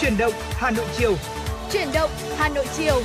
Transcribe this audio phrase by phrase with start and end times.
[0.00, 1.16] Chuyển động Hà Nội chiều.
[1.72, 3.02] Chuyển động Hà Nội chiều.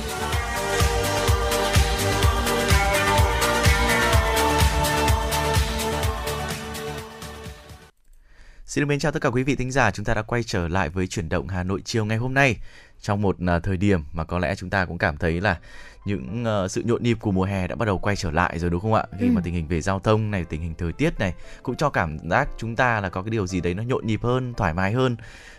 [8.66, 10.88] Xin mến chào tất cả quý vị thính giả, chúng ta đã quay trở lại
[10.88, 12.56] với chuyển động Hà Nội chiều ngày hôm nay
[13.00, 15.58] trong một uh, thời điểm mà có lẽ chúng ta cũng cảm thấy là
[16.04, 18.70] những uh, sự nhộn nhịp của mùa hè đã bắt đầu quay trở lại rồi
[18.70, 19.04] đúng không ạ?
[19.20, 19.32] Khi ừ.
[19.32, 22.18] mà tình hình về giao thông này, tình hình thời tiết này cũng cho cảm
[22.30, 24.92] giác chúng ta là có cái điều gì đấy nó nhộn nhịp hơn, thoải mái
[24.92, 25.16] hơn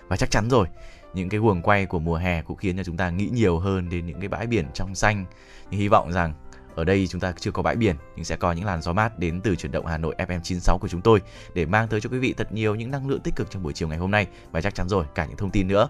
[0.07, 0.67] và chắc chắn rồi
[1.15, 3.89] những cái guồng quay của mùa hè cũng khiến cho chúng ta nghĩ nhiều hơn
[3.89, 5.25] đến những cái bãi biển trong xanh.
[5.71, 6.33] Nhưng hy vọng rằng
[6.75, 9.19] ở đây chúng ta chưa có bãi biển nhưng sẽ có những làn gió mát
[9.19, 11.21] đến từ chuyển động Hà Nội FM 96 của chúng tôi
[11.53, 13.73] để mang tới cho quý vị thật nhiều những năng lượng tích cực trong buổi
[13.73, 15.89] chiều ngày hôm nay và chắc chắn rồi cả những thông tin nữa.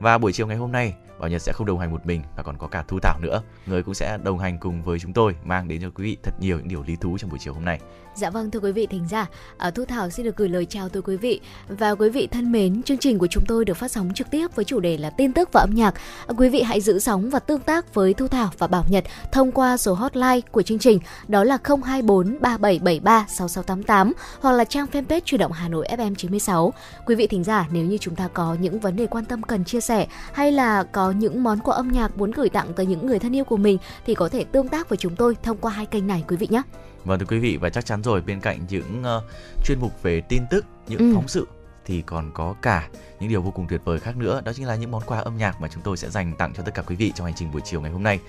[0.00, 2.42] Và buổi chiều ngày hôm nay, Bảo Nhật sẽ không đồng hành một mình và
[2.42, 3.42] còn có cả Thu Thảo nữa.
[3.66, 6.34] Người cũng sẽ đồng hành cùng với chúng tôi mang đến cho quý vị thật
[6.40, 7.80] nhiều những điều lý thú trong buổi chiều hôm nay.
[8.18, 9.26] Dạ vâng thưa quý vị thính giả,
[9.58, 12.52] à, Thu Thảo xin được gửi lời chào tới quý vị và quý vị thân
[12.52, 15.10] mến, chương trình của chúng tôi được phát sóng trực tiếp với chủ đề là
[15.10, 15.94] tin tức và âm nhạc.
[16.26, 19.04] À, quý vị hãy giữ sóng và tương tác với Thu Thảo và Bảo Nhật
[19.32, 24.86] thông qua số hotline của chương trình đó là 024 3773 6688 hoặc là trang
[24.92, 26.72] fanpage chủ động Hà Nội FM 96.
[27.06, 29.64] Quý vị thính giả nếu như chúng ta có những vấn đề quan tâm cần
[29.64, 33.06] chia sẻ hay là có những món quà âm nhạc muốn gửi tặng tới những
[33.06, 35.72] người thân yêu của mình thì có thể tương tác với chúng tôi thông qua
[35.72, 36.62] hai kênh này quý vị nhé.
[37.08, 39.22] Vâng thưa quý vị và chắc chắn rồi bên cạnh những uh,
[39.64, 41.12] chuyên mục về tin tức, những ừ.
[41.14, 41.46] phóng sự
[41.84, 42.88] thì còn có cả
[43.20, 44.40] những điều vô cùng tuyệt vời khác nữa.
[44.44, 46.62] Đó chính là những món quà âm nhạc mà chúng tôi sẽ dành tặng cho
[46.62, 48.20] tất cả quý vị trong hành trình buổi chiều ngày hôm nay.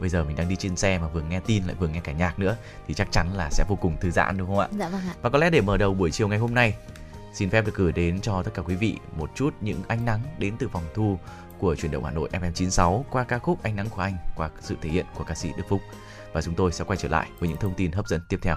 [0.00, 2.12] Bây giờ mình đang đi trên xe mà vừa nghe tin lại vừa nghe cả
[2.12, 2.56] nhạc nữa
[2.88, 4.68] thì chắc chắn là sẽ vô cùng thư giãn đúng không ạ?
[4.78, 5.14] Dạ vâng ạ.
[5.22, 6.74] Và có lẽ để mở đầu buổi chiều ngày hôm nay
[7.34, 10.20] xin phép được gửi đến cho tất cả quý vị một chút những ánh nắng
[10.38, 11.18] đến từ phòng thu
[11.58, 14.76] của truyền động Hà Nội FM96 qua ca khúc Ánh nắng của anh qua sự
[14.82, 15.80] thể hiện của ca sĩ Đức Phúc
[16.36, 18.56] và chúng tôi sẽ quay trở lại với những thông tin hấp dẫn tiếp theo.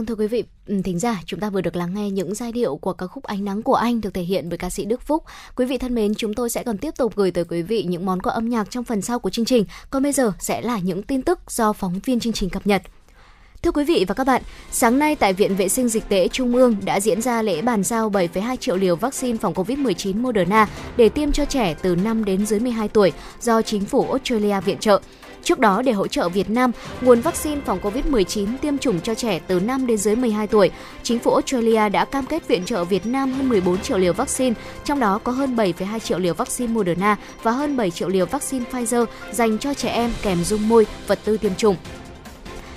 [0.00, 2.52] Vâng thưa quý vị ừ, thính giả, chúng ta vừa được lắng nghe những giai
[2.52, 5.02] điệu của ca khúc Ánh nắng của anh được thể hiện bởi ca sĩ Đức
[5.02, 5.24] Phúc.
[5.56, 8.06] Quý vị thân mến, chúng tôi sẽ còn tiếp tục gửi tới quý vị những
[8.06, 9.64] món quà âm nhạc trong phần sau của chương trình.
[9.90, 12.82] Còn bây giờ sẽ là những tin tức do phóng viên chương trình cập nhật.
[13.62, 16.56] Thưa quý vị và các bạn, sáng nay tại Viện Vệ sinh Dịch tễ Trung
[16.56, 21.08] ương đã diễn ra lễ bàn giao 7,2 triệu liều vaccine phòng COVID-19 Moderna để
[21.08, 25.00] tiêm cho trẻ từ 5 đến dưới 12 tuổi do chính phủ Australia viện trợ.
[25.44, 29.40] Trước đó, để hỗ trợ Việt Nam nguồn vaccine phòng COVID-19 tiêm chủng cho trẻ
[29.46, 30.70] từ 5 đến dưới 12 tuổi,
[31.02, 34.54] chính phủ Australia đã cam kết viện trợ Việt Nam hơn 14 triệu liều vaccine,
[34.84, 38.64] trong đó có hơn 7,2 triệu liều vaccine Moderna và hơn 7 triệu liều vaccine
[38.72, 41.76] Pfizer dành cho trẻ em kèm dung môi, vật tư tiêm chủng.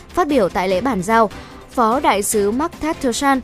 [0.10, 1.30] Phát biểu tại lễ bàn giao,
[1.72, 3.40] Phó Đại sứ Mark Tatterson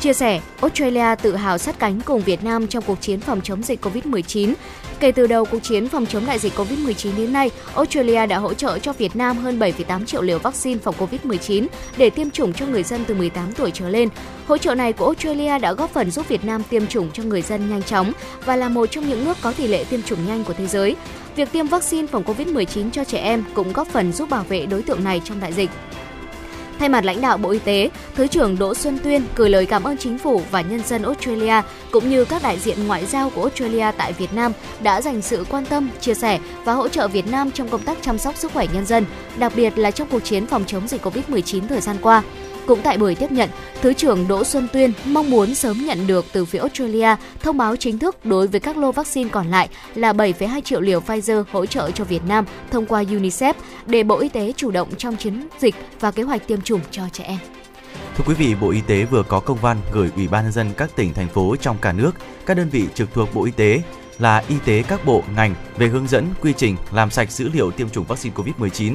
[0.00, 3.62] chia sẻ Australia tự hào sát cánh cùng Việt Nam trong cuộc chiến phòng chống
[3.62, 4.54] dịch COVID-19.
[5.00, 8.54] Kể từ đầu cuộc chiến phòng chống đại dịch COVID-19 đến nay, Australia đã hỗ
[8.54, 11.66] trợ cho Việt Nam hơn 7,8 triệu liều vaccine phòng COVID-19
[11.96, 14.08] để tiêm chủng cho người dân từ 18 tuổi trở lên.
[14.46, 17.42] Hỗ trợ này của Australia đã góp phần giúp Việt Nam tiêm chủng cho người
[17.42, 18.12] dân nhanh chóng
[18.44, 20.96] và là một trong những nước có tỷ lệ tiêm chủng nhanh của thế giới.
[21.36, 24.82] Việc tiêm vaccine phòng COVID-19 cho trẻ em cũng góp phần giúp bảo vệ đối
[24.82, 25.70] tượng này trong đại dịch.
[26.78, 29.84] Thay mặt lãnh đạo Bộ Y tế, Thứ trưởng Đỗ Xuân Tuyên gửi lời cảm
[29.84, 33.42] ơn chính phủ và nhân dân Australia cũng như các đại diện ngoại giao của
[33.42, 34.52] Australia tại Việt Nam
[34.82, 37.98] đã dành sự quan tâm, chia sẻ và hỗ trợ Việt Nam trong công tác
[38.02, 39.04] chăm sóc sức khỏe nhân dân,
[39.38, 42.22] đặc biệt là trong cuộc chiến phòng chống dịch COVID-19 thời gian qua.
[42.66, 46.24] Cũng tại buổi tiếp nhận, Thứ trưởng Đỗ Xuân Tuyên mong muốn sớm nhận được
[46.32, 50.12] từ phía Australia thông báo chính thức đối với các lô vaccine còn lại là
[50.12, 53.54] 7,2 triệu liều Pfizer hỗ trợ cho Việt Nam thông qua UNICEF
[53.86, 57.02] để Bộ Y tế chủ động trong chiến dịch và kế hoạch tiêm chủng cho
[57.12, 57.38] trẻ em.
[58.16, 60.70] Thưa quý vị, Bộ Y tế vừa có công văn gửi Ủy ban nhân dân
[60.76, 62.10] các tỉnh thành phố trong cả nước,
[62.46, 63.82] các đơn vị trực thuộc Bộ Y tế
[64.18, 67.70] là y tế các bộ ngành về hướng dẫn quy trình làm sạch dữ liệu
[67.70, 68.94] tiêm chủng vaccine COVID-19.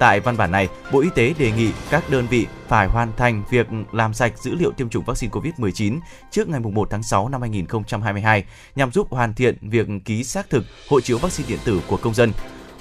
[0.00, 3.42] Tại văn bản này, Bộ Y tế đề nghị các đơn vị phải hoàn thành
[3.50, 5.98] việc làm sạch dữ liệu tiêm chủng vaccine COVID-19
[6.30, 8.44] trước ngày 1 tháng 6 năm 2022
[8.76, 12.14] nhằm giúp hoàn thiện việc ký xác thực hộ chiếu vaccine điện tử của công
[12.14, 12.32] dân.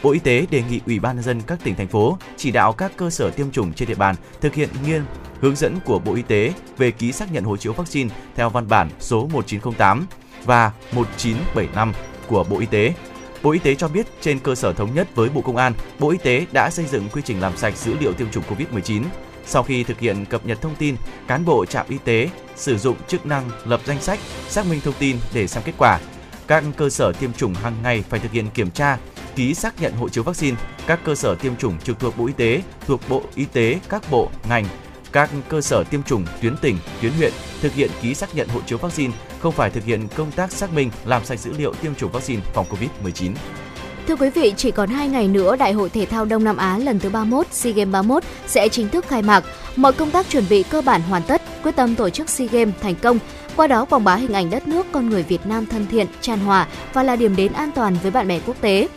[0.03, 2.73] Bộ Y tế đề nghị Ủy ban nhân dân các tỉnh thành phố chỉ đạo
[2.73, 5.03] các cơ sở tiêm chủng trên địa bàn thực hiện nghiêm
[5.39, 8.67] hướng dẫn của Bộ Y tế về ký xác nhận hộ chiếu vaccine theo văn
[8.67, 10.07] bản số 1908
[10.45, 11.93] và 1975
[12.27, 12.93] của Bộ Y tế.
[13.43, 16.09] Bộ Y tế cho biết trên cơ sở thống nhất với Bộ Công an, Bộ
[16.09, 19.03] Y tế đã xây dựng quy trình làm sạch dữ liệu tiêm chủng COVID-19.
[19.45, 20.95] Sau khi thực hiện cập nhật thông tin,
[21.27, 24.93] cán bộ trạm y tế sử dụng chức năng lập danh sách, xác minh thông
[24.99, 25.99] tin để xem kết quả.
[26.47, 28.97] Các cơ sở tiêm chủng hàng ngày phải thực hiện kiểm tra,
[29.35, 30.57] ký xác nhận hộ chiếu vaccine.
[30.87, 34.11] Các cơ sở tiêm chủng trực thuộc Bộ Y tế, thuộc Bộ Y tế, các
[34.11, 34.65] bộ, ngành,
[35.11, 38.59] các cơ sở tiêm chủng tuyến tỉnh, tuyến huyện thực hiện ký xác nhận hộ
[38.65, 41.95] chiếu vaccine, không phải thực hiện công tác xác minh làm sạch dữ liệu tiêm
[41.95, 43.31] chủng vaccine phòng COVID-19.
[44.07, 46.77] Thưa quý vị, chỉ còn 2 ngày nữa Đại hội Thể thao Đông Nam Á
[46.77, 49.43] lần thứ 31 SEA Games 31 sẽ chính thức khai mạc.
[49.75, 52.75] Mọi công tác chuẩn bị cơ bản hoàn tất, quyết tâm tổ chức SEA Games
[52.81, 53.19] thành công.
[53.55, 56.39] Qua đó quảng bá hình ảnh đất nước con người Việt Nam thân thiện, tràn
[56.39, 58.87] hòa và là điểm đến an toàn với bạn bè quốc tế.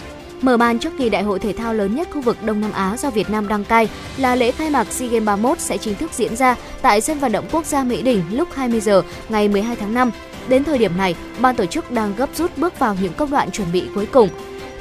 [0.42, 2.96] Mở màn trước kỳ đại hội thể thao lớn nhất khu vực Đông Nam Á
[2.98, 6.10] do Việt Nam đăng cai là lễ khai mạc SEA Games 31 sẽ chính thức
[6.12, 9.76] diễn ra tại sân vận động quốc gia Mỹ Đình lúc 20 giờ ngày 12
[9.76, 10.10] tháng 5.
[10.48, 13.50] Đến thời điểm này, ban tổ chức đang gấp rút bước vào những công đoạn
[13.50, 14.28] chuẩn bị cuối cùng.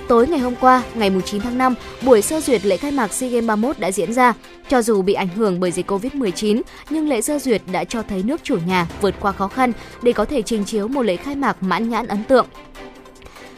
[0.08, 3.30] Tối ngày hôm qua, ngày 9 tháng 5, buổi sơ duyệt lễ khai mạc SEA
[3.30, 4.34] Games 31 đã diễn ra.
[4.70, 8.24] Cho dù bị ảnh hưởng bởi dịch Covid-19, nhưng lễ sơ duyệt đã cho thấy
[8.24, 11.36] nước chủ nhà vượt qua khó khăn để có thể trình chiếu một lễ khai
[11.36, 12.46] mạc mãn nhãn ấn tượng.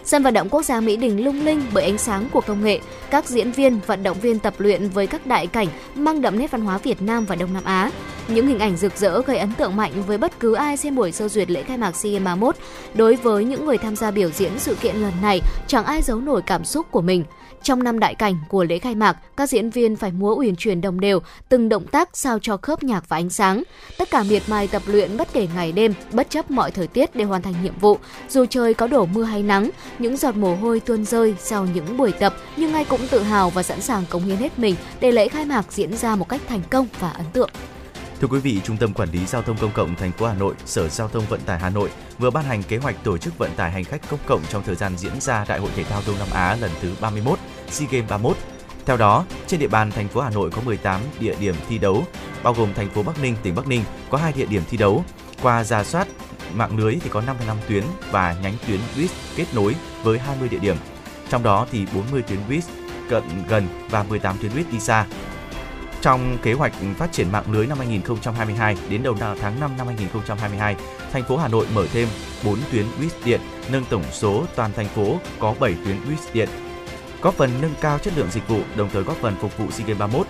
[0.05, 2.79] Sân vận động quốc gia Mỹ Đình lung linh bởi ánh sáng của công nghệ,
[3.09, 6.51] các diễn viên, vận động viên tập luyện với các đại cảnh mang đậm nét
[6.51, 7.91] văn hóa Việt Nam và Đông Nam Á.
[8.27, 11.11] Những hình ảnh rực rỡ gây ấn tượng mạnh với bất cứ ai xem buổi
[11.11, 12.55] sơ duyệt lễ khai mạc SEA Games 31.
[12.93, 16.19] Đối với những người tham gia biểu diễn sự kiện lần này, chẳng ai giấu
[16.19, 17.23] nổi cảm xúc của mình.
[17.63, 20.81] Trong năm đại cảnh của lễ khai mạc, các diễn viên phải múa uyển chuyển
[20.81, 23.63] đồng đều, từng động tác sao cho khớp nhạc và ánh sáng.
[23.97, 27.15] Tất cả miệt mài tập luyện bất kể ngày đêm, bất chấp mọi thời tiết
[27.15, 27.97] để hoàn thành nhiệm vụ.
[28.29, 31.97] Dù trời có đổ mưa hay nắng, những giọt mồ hôi tuôn rơi sau những
[31.97, 35.11] buổi tập, nhưng ai cũng tự hào và sẵn sàng cống hiến hết mình để
[35.11, 37.49] lễ khai mạc diễn ra một cách thành công và ấn tượng.
[38.21, 40.55] Thưa quý vị, Trung tâm Quản lý Giao thông Công cộng thành phố Hà Nội,
[40.65, 41.89] Sở Giao thông Vận tải Hà Nội
[42.19, 44.75] vừa ban hành kế hoạch tổ chức vận tải hành khách công cộng trong thời
[44.75, 47.39] gian diễn ra Đại hội thể thao Đông Nam Á lần thứ 31,
[47.69, 48.37] SEA Games 31.
[48.85, 52.05] Theo đó, trên địa bàn thành phố Hà Nội có 18 địa điểm thi đấu,
[52.43, 55.03] bao gồm thành phố Bắc Ninh, tỉnh Bắc Ninh có 2 địa điểm thi đấu.
[55.41, 56.07] Qua giả soát
[56.53, 60.59] mạng lưới thì có 55 tuyến và nhánh tuyến buýt kết nối với 20 địa
[60.59, 60.75] điểm.
[61.29, 62.63] Trong đó thì 40 tuyến buýt
[63.09, 65.05] cận gần và 18 tuyến buýt đi xa.
[66.01, 70.75] Trong kế hoạch phát triển mạng lưới năm 2022 đến đầu tháng 5 năm 2022,
[71.11, 72.07] thành phố Hà Nội mở thêm
[72.45, 73.41] 4 tuyến buýt điện,
[73.71, 76.49] nâng tổng số toàn thành phố có 7 tuyến buýt điện,
[77.23, 79.87] góp phần nâng cao chất lượng dịch vụ, đồng thời góp phần phục vụ SEA
[79.87, 80.27] Games 31.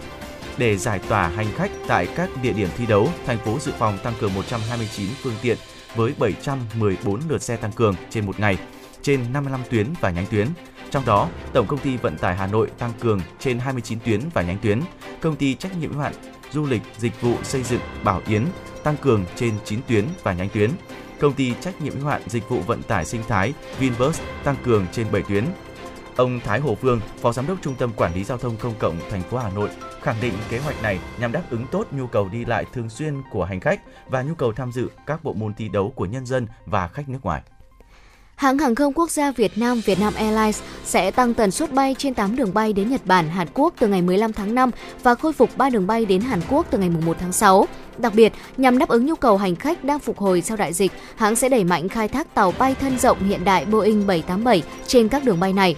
[0.57, 3.97] Để giải tỏa hành khách tại các địa điểm thi đấu, thành phố dự phòng
[4.03, 5.57] tăng cường 129 phương tiện
[5.95, 8.57] với 714 lượt xe tăng cường trên một ngày
[9.01, 10.47] trên 55 tuyến và nhánh tuyến.
[10.91, 14.41] Trong đó, Tổng công ty Vận tải Hà Nội tăng cường trên 29 tuyến và
[14.41, 14.81] nhánh tuyến,
[15.21, 16.13] công ty trách nhiệm hữu hạn
[16.51, 18.45] du lịch dịch vụ xây dựng Bảo Yến
[18.83, 20.69] tăng cường trên 9 tuyến và nhánh tuyến.
[21.19, 24.85] Công ty trách nhiệm hữu hạn dịch vụ vận tải sinh thái Vinbus tăng cường
[24.91, 25.45] trên 7 tuyến.
[26.15, 28.97] Ông Thái Hồ Phương, Phó Giám đốc Trung tâm Quản lý Giao thông Công cộng
[29.09, 29.69] thành phố Hà Nội,
[30.01, 33.21] khẳng định kế hoạch này nhằm đáp ứng tốt nhu cầu đi lại thường xuyên
[33.31, 36.25] của hành khách và nhu cầu tham dự các bộ môn thi đấu của nhân
[36.25, 37.41] dân và khách nước ngoài.
[38.35, 42.13] Hãng hàng không quốc gia Việt Nam Vietnam Airlines sẽ tăng tần suất bay trên
[42.13, 44.71] 8 đường bay đến Nhật Bản, Hàn Quốc từ ngày 15 tháng 5
[45.03, 47.67] và khôi phục 3 đường bay đến Hàn Quốc từ ngày 1 tháng 6.
[47.97, 50.91] Đặc biệt, nhằm đáp ứng nhu cầu hành khách đang phục hồi sau đại dịch,
[51.15, 55.07] hãng sẽ đẩy mạnh khai thác tàu bay thân rộng hiện đại Boeing 787 trên
[55.07, 55.75] các đường bay này.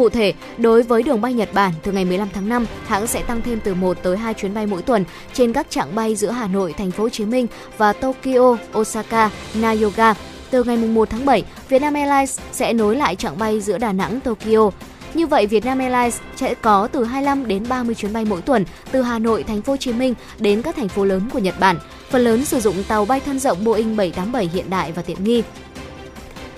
[0.00, 3.22] Cụ thể, đối với đường bay Nhật Bản từ ngày 15 tháng 5, hãng sẽ
[3.22, 6.30] tăng thêm từ 1 tới 2 chuyến bay mỗi tuần trên các chặng bay giữa
[6.30, 7.46] Hà Nội, Thành phố Hồ Chí Minh
[7.78, 10.14] và Tokyo, Osaka, Nagoya
[10.50, 14.20] từ ngày 1 tháng 7, Vietnam Airlines sẽ nối lại chặng bay giữa Đà Nẵng,
[14.20, 14.70] Tokyo.
[15.14, 19.02] Như vậy, Vietnam Airlines sẽ có từ 25 đến 30 chuyến bay mỗi tuần từ
[19.02, 21.78] Hà Nội, Thành phố Hồ Chí Minh đến các thành phố lớn của Nhật Bản.
[22.10, 25.42] Phần lớn sử dụng tàu bay thân rộng Boeing 787 hiện đại và tiện nghi.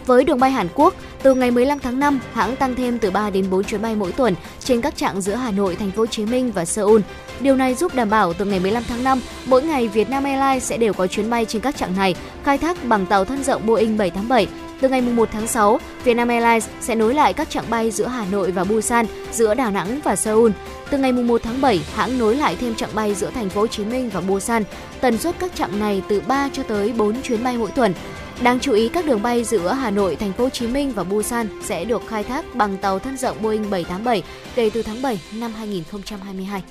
[0.06, 3.30] Với đường bay Hàn Quốc, từ ngày 15 tháng 5, hãng tăng thêm từ 3
[3.30, 6.06] đến 4 chuyến bay mỗi tuần trên các trạng giữa Hà Nội, Thành phố Hồ
[6.06, 7.00] Chí Minh và Seoul.
[7.40, 10.76] Điều này giúp đảm bảo từ ngày 15 tháng 5, mỗi ngày Vietnam Airlines sẽ
[10.76, 12.14] đều có chuyến bay trên các trạng này,
[12.44, 14.46] khai thác bằng tàu thân rộng Boeing 787.
[14.80, 18.24] Từ ngày 1 tháng 6, Vietnam Airlines sẽ nối lại các trạng bay giữa Hà
[18.30, 20.50] Nội và Busan, giữa Đà Nẵng và Seoul.
[20.90, 23.66] Từ ngày 1 tháng 7, hãng nối lại thêm trạng bay giữa thành phố Hồ
[23.66, 24.64] Chí Minh và Busan.
[25.00, 27.94] Tần suất các trạng này từ 3 cho tới 4 chuyến bay mỗi tuần.
[28.42, 31.04] Đáng chú ý các đường bay giữa Hà Nội, Thành phố Hồ Chí Minh và
[31.04, 34.22] Busan sẽ được khai thác bằng tàu thân rộng Boeing 787
[34.54, 36.62] kể từ tháng 7 năm 2022.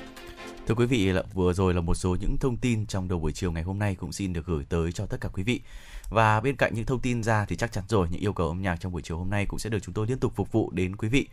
[0.67, 3.31] Thưa quý vị, là vừa rồi là một số những thông tin trong đầu buổi
[3.31, 5.61] chiều ngày hôm nay cũng xin được gửi tới cho tất cả quý vị.
[6.09, 8.61] Và bên cạnh những thông tin ra thì chắc chắn rồi những yêu cầu âm
[8.61, 10.71] nhạc trong buổi chiều hôm nay cũng sẽ được chúng tôi liên tục phục vụ
[10.71, 11.27] đến quý vị.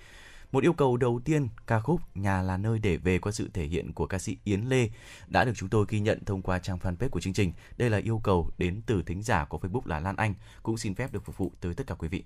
[0.53, 3.65] Một yêu cầu đầu tiên, ca khúc Nhà là nơi để về qua sự thể
[3.65, 4.89] hiện của ca sĩ Yến Lê
[5.27, 7.53] đã được chúng tôi ghi nhận thông qua trang fanpage của chương trình.
[7.77, 10.95] Đây là yêu cầu đến từ thính giả của Facebook là Lan Anh, cũng xin
[10.95, 12.25] phép được phục vụ tới tất cả quý vị.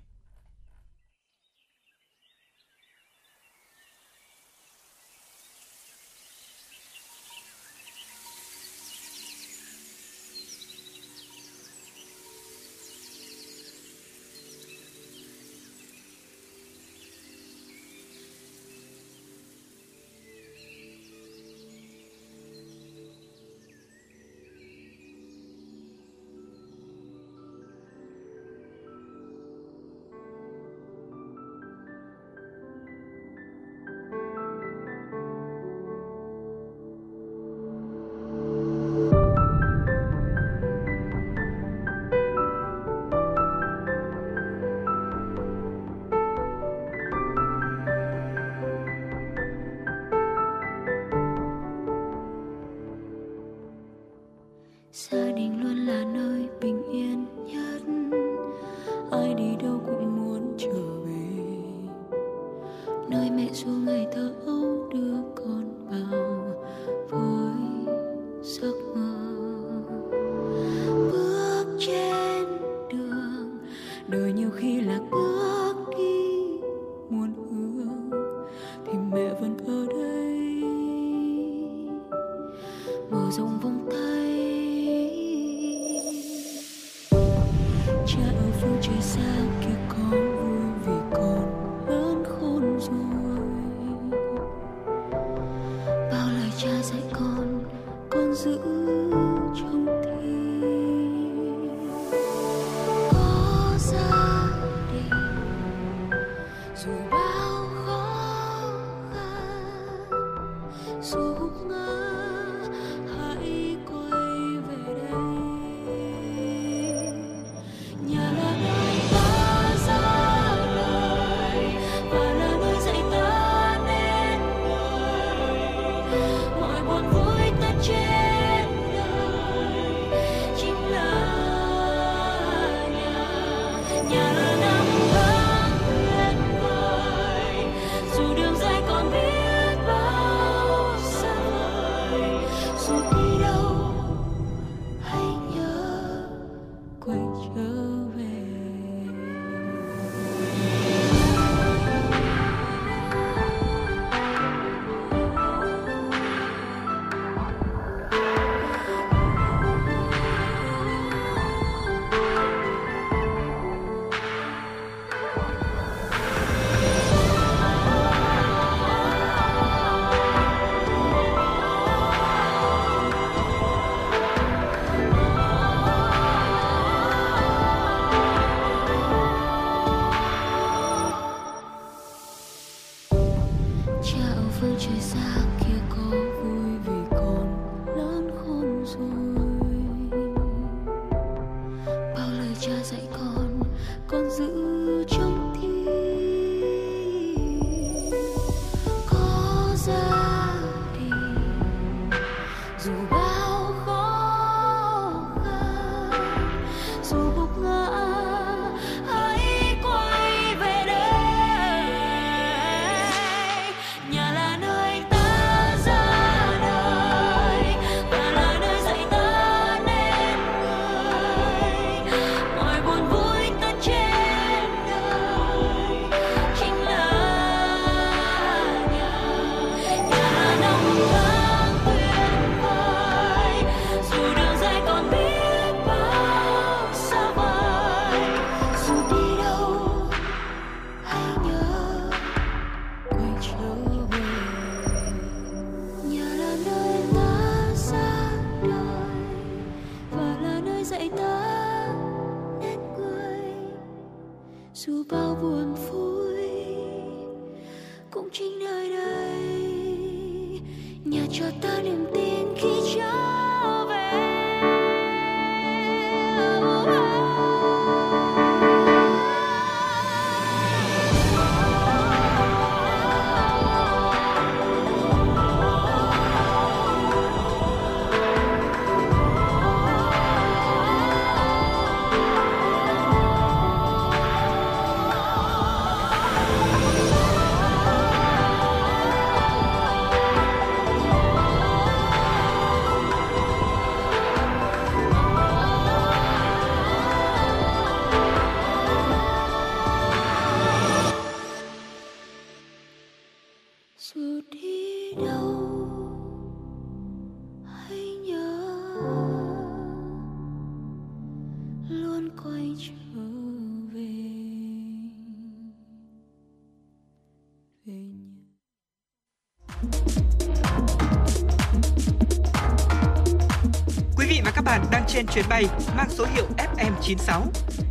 [325.13, 325.65] Trên chuyến bay
[325.97, 327.41] mang số hiệu FM96.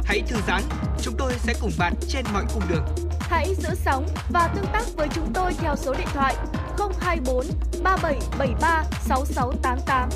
[0.04, 0.62] Hãy thư giãn,
[1.02, 2.84] chúng tôi sẽ cùng bạn trên mọi cung đường.
[3.20, 6.36] Hãy giữ sóng và tương tác với chúng tôi theo số điện thoại
[6.78, 7.46] 024
[7.82, 10.08] 3773 6688.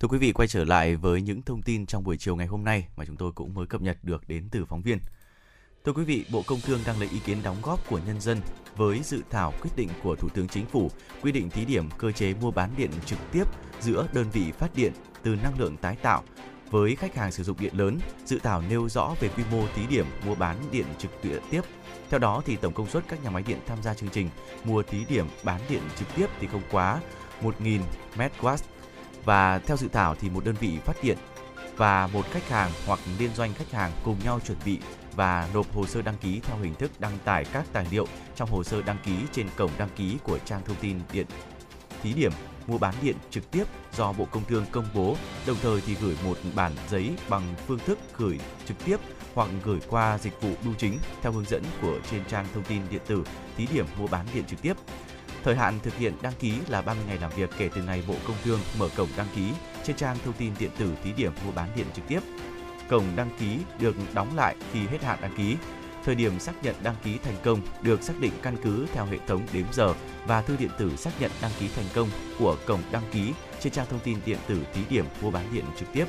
[0.00, 2.64] Thưa quý vị, quay trở lại với những thông tin trong buổi chiều ngày hôm
[2.64, 4.98] nay mà chúng tôi cũng mới cập nhật được đến từ phóng viên.
[5.84, 8.40] Thưa quý vị, Bộ Công Thương đang lấy ý kiến đóng góp của nhân dân
[8.76, 10.90] với dự thảo quyết định của Thủ tướng Chính phủ
[11.22, 13.44] quy định thí điểm cơ chế mua bán điện trực tiếp
[13.80, 16.22] giữa đơn vị phát điện từ năng lượng tái tạo
[16.74, 17.98] với khách hàng sử dụng điện lớn.
[18.24, 21.10] Dự thảo nêu rõ về quy mô thí điểm mua bán điện trực
[21.50, 21.60] tiếp.
[22.10, 24.30] Theo đó thì tổng công suất các nhà máy điện tham gia chương trình
[24.64, 27.00] mua thí điểm bán điện trực tiếp thì không quá
[27.42, 27.80] 1.000
[28.16, 28.56] MW
[29.24, 31.18] và theo dự thảo thì một đơn vị phát điện
[31.76, 34.78] và một khách hàng hoặc liên doanh khách hàng cùng nhau chuẩn bị
[35.16, 38.06] và nộp hồ sơ đăng ký theo hình thức đăng tải các tài liệu
[38.36, 41.26] trong hồ sơ đăng ký trên cổng đăng ký của trang thông tin điện
[42.02, 42.32] thí điểm
[42.66, 43.64] mua bán điện trực tiếp
[43.96, 47.78] do Bộ Công Thương công bố, đồng thời thì gửi một bản giấy bằng phương
[47.78, 48.96] thức gửi trực tiếp
[49.34, 52.82] hoặc gửi qua dịch vụ bưu chính theo hướng dẫn của trên trang thông tin
[52.90, 53.24] điện tử
[53.56, 54.74] thí điểm mua bán điện trực tiếp.
[55.44, 58.14] Thời hạn thực hiện đăng ký là 30 ngày làm việc kể từ ngày Bộ
[58.26, 59.50] Công Thương mở cổng đăng ký
[59.84, 62.20] trên trang thông tin điện tử thí điểm mua bán điện trực tiếp.
[62.88, 65.56] Cổng đăng ký được đóng lại khi hết hạn đăng ký.
[66.04, 69.18] Thời điểm xác nhận đăng ký thành công được xác định căn cứ theo hệ
[69.26, 69.94] thống đếm giờ
[70.26, 73.72] và thư điện tử xác nhận đăng ký thành công của cổng đăng ký trên
[73.72, 76.04] trang thông tin điện tử thí điểm mua bán điện trực tiếp.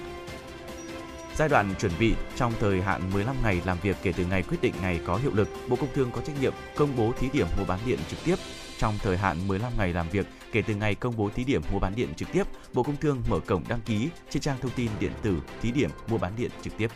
[1.36, 4.58] Giai đoạn chuẩn bị trong thời hạn 15 ngày làm việc kể từ ngày quyết
[4.62, 7.48] định ngày có hiệu lực, Bộ Công Thương có trách nhiệm công bố thí điểm
[7.58, 8.36] mua bán điện trực tiếp
[8.78, 11.80] trong thời hạn 15 ngày làm việc kể từ ngày công bố thí điểm mua
[11.80, 14.92] bán điện trực tiếp, Bộ Công Thương mở cổng đăng ký trên trang thông tin
[15.00, 16.88] điện tử thí điểm mua bán điện trực tiếp.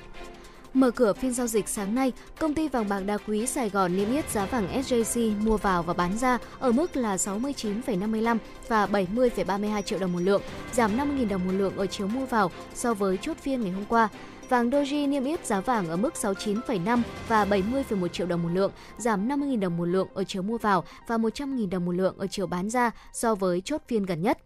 [0.73, 3.95] Mở cửa phiên giao dịch sáng nay, công ty vàng bạc đá quý Sài Gòn
[3.97, 8.85] niêm yết giá vàng SJC mua vào và bán ra ở mức là 69,55 và
[8.85, 10.41] 70,32 triệu đồng một lượng,
[10.73, 13.85] giảm 50.000 đồng một lượng ở chiều mua vào so với chốt phiên ngày hôm
[13.85, 14.09] qua.
[14.49, 18.71] Vàng Doji niêm yết giá vàng ở mức 69,5 và 70,1 triệu đồng một lượng,
[18.97, 22.27] giảm 50.000 đồng một lượng ở chiều mua vào và 100.000 đồng một lượng ở
[22.27, 24.37] chiều bán ra so với chốt phiên gần nhất.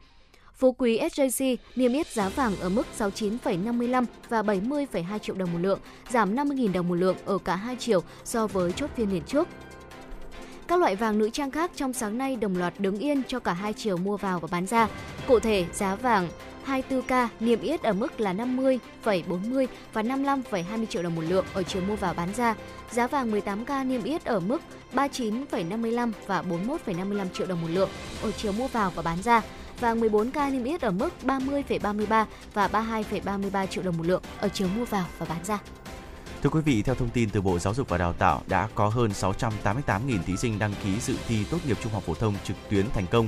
[0.56, 5.60] Phú Quý SJC niêm yết giá vàng ở mức 69,55 và 70,2 triệu đồng một
[5.62, 9.24] lượng, giảm 50.000 đồng một lượng ở cả hai chiều so với chốt phiên liền
[9.24, 9.48] trước.
[10.68, 13.54] Các loại vàng nữ trang khác trong sáng nay đồng loạt đứng yên cho cả
[13.54, 14.88] hai chiều mua vào và bán ra.
[15.28, 16.28] Cụ thể, giá vàng
[16.66, 21.82] 24K niêm yết ở mức là 50,40 và 55,20 triệu đồng một lượng ở chiều
[21.88, 22.56] mua vào bán ra.
[22.92, 24.62] Giá vàng 18K niêm yết ở mức
[24.94, 27.90] 39,55 và 41,55 triệu đồng một lượng
[28.22, 29.42] ở chiều mua vào và bán ra.
[29.84, 34.68] Vàng 14K niêm yết ở mức 30,33 và 32,33 triệu đồng một lượng ở chiều
[34.78, 35.60] mua vào và bán ra.
[36.44, 38.88] Thưa quý vị, theo thông tin từ Bộ Giáo dục và Đào tạo, đã có
[38.88, 42.56] hơn 688.000 thí sinh đăng ký dự thi tốt nghiệp trung học phổ thông trực
[42.70, 43.28] tuyến thành công.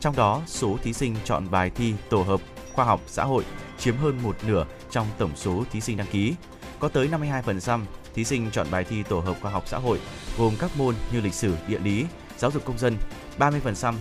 [0.00, 2.40] Trong đó, số thí sinh chọn bài thi tổ hợp
[2.74, 3.44] khoa học xã hội
[3.78, 6.34] chiếm hơn một nửa trong tổng số thí sinh đăng ký.
[6.78, 7.80] Có tới 52%
[8.14, 10.00] thí sinh chọn bài thi tổ hợp khoa học xã hội
[10.38, 12.06] gồm các môn như lịch sử, địa lý,
[12.38, 12.96] giáo dục công dân.
[13.38, 13.94] 30%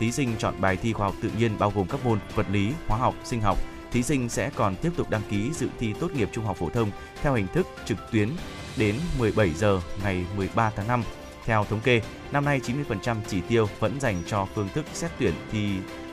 [0.00, 2.72] thí sinh chọn bài thi khoa học tự nhiên bao gồm các môn vật lý,
[2.88, 3.58] hóa học, sinh học.
[3.92, 6.68] Thí sinh sẽ còn tiếp tục đăng ký dự thi tốt nghiệp trung học phổ
[6.68, 6.90] thông
[7.22, 8.28] theo hình thức trực tuyến
[8.76, 11.02] đến 17 giờ ngày 13 tháng 5.
[11.44, 12.02] Theo thống kê,
[12.32, 15.68] năm nay 90% chỉ tiêu vẫn dành cho phương thức xét tuyển thi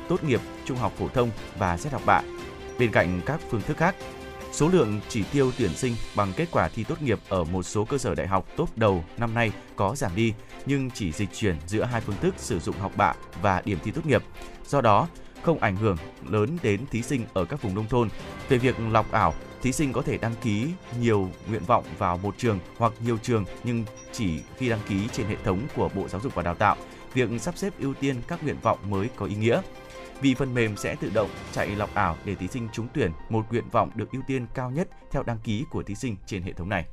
[0.09, 2.21] tốt nghiệp trung học phổ thông và xét học bạ.
[2.79, 3.95] Bên cạnh các phương thức khác,
[4.51, 7.85] số lượng chỉ tiêu tuyển sinh bằng kết quả thi tốt nghiệp ở một số
[7.85, 10.33] cơ sở đại học tốt đầu năm nay có giảm đi,
[10.65, 13.91] nhưng chỉ dịch chuyển giữa hai phương thức sử dụng học bạ và điểm thi
[13.91, 14.23] tốt nghiệp.
[14.67, 15.07] Do đó,
[15.41, 15.97] không ảnh hưởng
[16.29, 18.09] lớn đến thí sinh ở các vùng nông thôn.
[18.49, 20.67] Về việc lọc ảo, thí sinh có thể đăng ký
[20.99, 25.27] nhiều nguyện vọng vào một trường hoặc nhiều trường nhưng chỉ khi đăng ký trên
[25.27, 26.75] hệ thống của Bộ Giáo dục và Đào tạo.
[27.13, 29.61] Việc sắp xếp ưu tiên các nguyện vọng mới có ý nghĩa
[30.21, 33.45] vì phần mềm sẽ tự động chạy lọc ảo để thí sinh trúng tuyển một
[33.51, 36.53] nguyện vọng được ưu tiên cao nhất theo đăng ký của thí sinh trên hệ
[36.53, 36.85] thống này.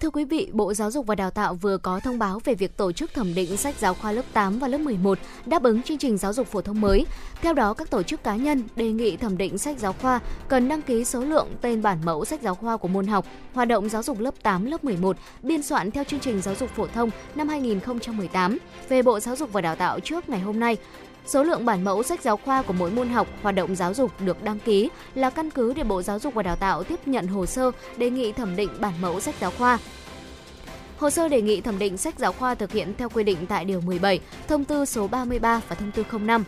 [0.00, 2.76] Thưa quý vị, Bộ Giáo dục và Đào tạo vừa có thông báo về việc
[2.76, 5.98] tổ chức thẩm định sách giáo khoa lớp 8 và lớp 11 đáp ứng chương
[5.98, 7.06] trình giáo dục phổ thông mới.
[7.40, 10.68] Theo đó, các tổ chức cá nhân đề nghị thẩm định sách giáo khoa cần
[10.68, 13.88] đăng ký số lượng tên bản mẫu sách giáo khoa của môn học, hoạt động
[13.88, 17.10] giáo dục lớp 8, lớp 11, biên soạn theo chương trình giáo dục phổ thông
[17.34, 20.76] năm 2018 về Bộ Giáo dục và Đào tạo trước ngày hôm nay.
[21.26, 24.10] Số lượng bản mẫu sách giáo khoa của mỗi môn học, hoạt động giáo dục
[24.20, 27.26] được đăng ký là căn cứ để Bộ Giáo dục và Đào tạo tiếp nhận
[27.26, 29.78] hồ sơ đề nghị thẩm định bản mẫu sách giáo khoa.
[30.98, 33.64] Hồ sơ đề nghị thẩm định sách giáo khoa thực hiện theo quy định tại
[33.64, 36.44] Điều 17, Thông tư số 33 và Thông tư 05.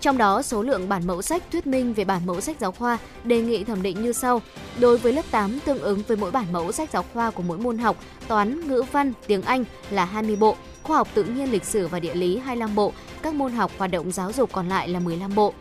[0.00, 2.98] Trong đó, số lượng bản mẫu sách thuyết minh về bản mẫu sách giáo khoa
[3.24, 4.42] đề nghị thẩm định như sau.
[4.80, 7.58] Đối với lớp 8, tương ứng với mỗi bản mẫu sách giáo khoa của mỗi
[7.58, 7.96] môn học,
[8.28, 12.00] toán, ngữ văn, tiếng Anh là 20 bộ, khoa học tự nhiên, lịch sử và
[12.00, 15.34] địa lý 25 bộ, các môn học hoạt động giáo dục còn lại là 15
[15.34, 15.54] bộ.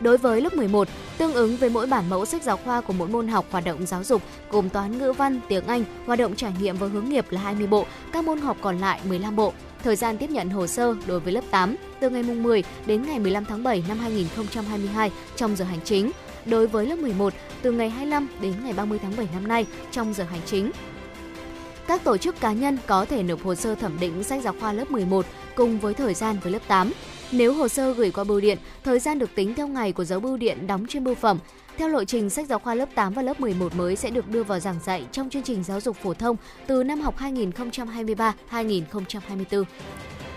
[0.00, 0.88] Đối với lớp 11,
[1.18, 3.86] tương ứng với mỗi bản mẫu sách giáo khoa của mỗi môn học hoạt động
[3.86, 7.26] giáo dục gồm toán ngữ văn, tiếng Anh, hoạt động trải nghiệm và hướng nghiệp
[7.30, 9.52] là 20 bộ, các môn học còn lại 15 bộ.
[9.82, 13.18] Thời gian tiếp nhận hồ sơ đối với lớp 8 từ ngày 10 đến ngày
[13.18, 16.10] 15 tháng 7 năm 2022 trong giờ hành chính.
[16.46, 20.14] Đối với lớp 11 từ ngày 25 đến ngày 30 tháng 7 năm nay trong
[20.14, 20.70] giờ hành chính.
[21.86, 24.72] Các tổ chức cá nhân có thể nộp hồ sơ thẩm định sách giáo khoa
[24.72, 26.92] lớp 11 cùng với thời gian với lớp 8.
[27.32, 30.20] Nếu hồ sơ gửi qua bưu điện, thời gian được tính theo ngày của dấu
[30.20, 31.38] bưu điện đóng trên bưu phẩm.
[31.78, 34.42] Theo lộ trình, sách giáo khoa lớp 8 và lớp 11 mới sẽ được đưa
[34.42, 39.64] vào giảng dạy trong chương trình giáo dục phổ thông từ năm học 2023-2024.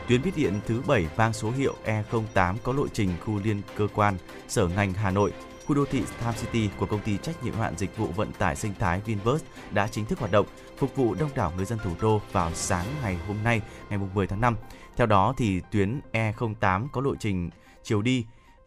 [0.08, 3.88] Tuyến buýt điện thứ 7 mang số hiệu E08 có lộ trình khu liên cơ
[3.96, 5.34] quan, sở ngành Hà Nội,
[5.66, 8.56] khu đô thị Tham City của công ty trách nhiệm hạn dịch vụ vận tải
[8.56, 10.46] sinh thái Vinbus đã chính thức hoạt động,
[10.78, 14.28] phục vụ đông đảo người dân thủ đô vào sáng ngày hôm nay, ngày 10
[14.28, 14.56] tháng 5.
[14.96, 17.50] Theo đó thì tuyến E08 có lộ trình
[17.84, 18.26] chiều đi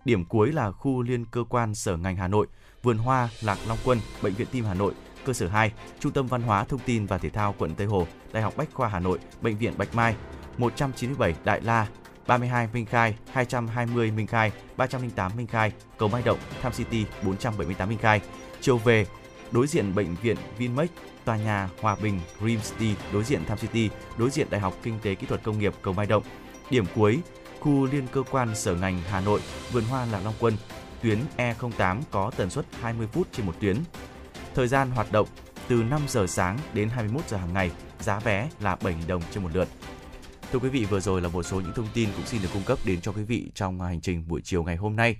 [0.09, 2.47] Điểm cuối là khu liên cơ quan sở ngành Hà Nội,
[2.83, 4.93] Vườn Hoa Lạc Long Quân, Bệnh viện Tim Hà Nội,
[5.25, 8.07] cơ sở 2, Trung tâm Văn hóa Thông tin và Thể thao quận Tây Hồ,
[8.33, 10.17] Đại học Bách khoa Hà Nội, Bệnh viện Bạch Mai,
[10.59, 11.87] 197 Đại La,
[12.27, 17.89] 32 Minh Khai, 220 Minh Khai, 308 Minh Khai, Cầu Mai Động, Tham City, 478
[17.89, 18.21] Minh Khai.
[18.61, 19.07] Chiều về,
[19.51, 20.91] đối diện bệnh viện Vinmec,
[21.29, 24.99] tòa nhà Hòa Bình Dream City, đối diện Tham City, đối diện Đại học Kinh
[25.03, 26.23] tế Kỹ thuật Công nghiệp Cầu Mai Động.
[26.71, 27.19] Điểm cuối,
[27.61, 29.41] khu liên cơ quan sở ngành Hà Nội,
[29.73, 30.57] Vườn Hoa Lạc Long Quân,
[31.03, 33.77] tuyến E08 có tần suất 20 phút trên một tuyến.
[34.55, 35.29] Thời gian hoạt động
[35.69, 39.43] từ 5 giờ sáng đến 21 giờ hàng ngày, giá vé là 7.000 đồng trên
[39.43, 39.69] một lượt.
[40.53, 42.65] Thưa quý vị, vừa rồi là một số những thông tin cũng xin được cung
[42.67, 45.17] cấp đến cho quý vị trong hành trình buổi chiều ngày hôm nay.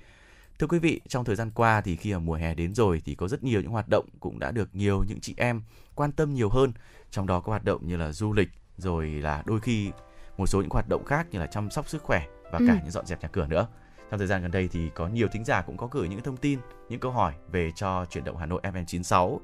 [0.59, 3.15] Thưa quý vị, trong thời gian qua thì khi mà mùa hè đến rồi thì
[3.15, 5.63] có rất nhiều những hoạt động cũng đã được nhiều những chị em
[5.95, 6.73] quan tâm nhiều hơn.
[7.11, 9.91] Trong đó có hoạt động như là du lịch, rồi là đôi khi
[10.39, 12.79] một số những hoạt động khác như là chăm sóc sức khỏe và cả Ừ.
[12.83, 13.67] những dọn dẹp nhà cửa nữa.
[14.11, 16.37] Trong thời gian gần đây thì có nhiều thính giả cũng có gửi những thông
[16.37, 19.39] tin, những câu hỏi về cho chuyển động Hà Nội FM96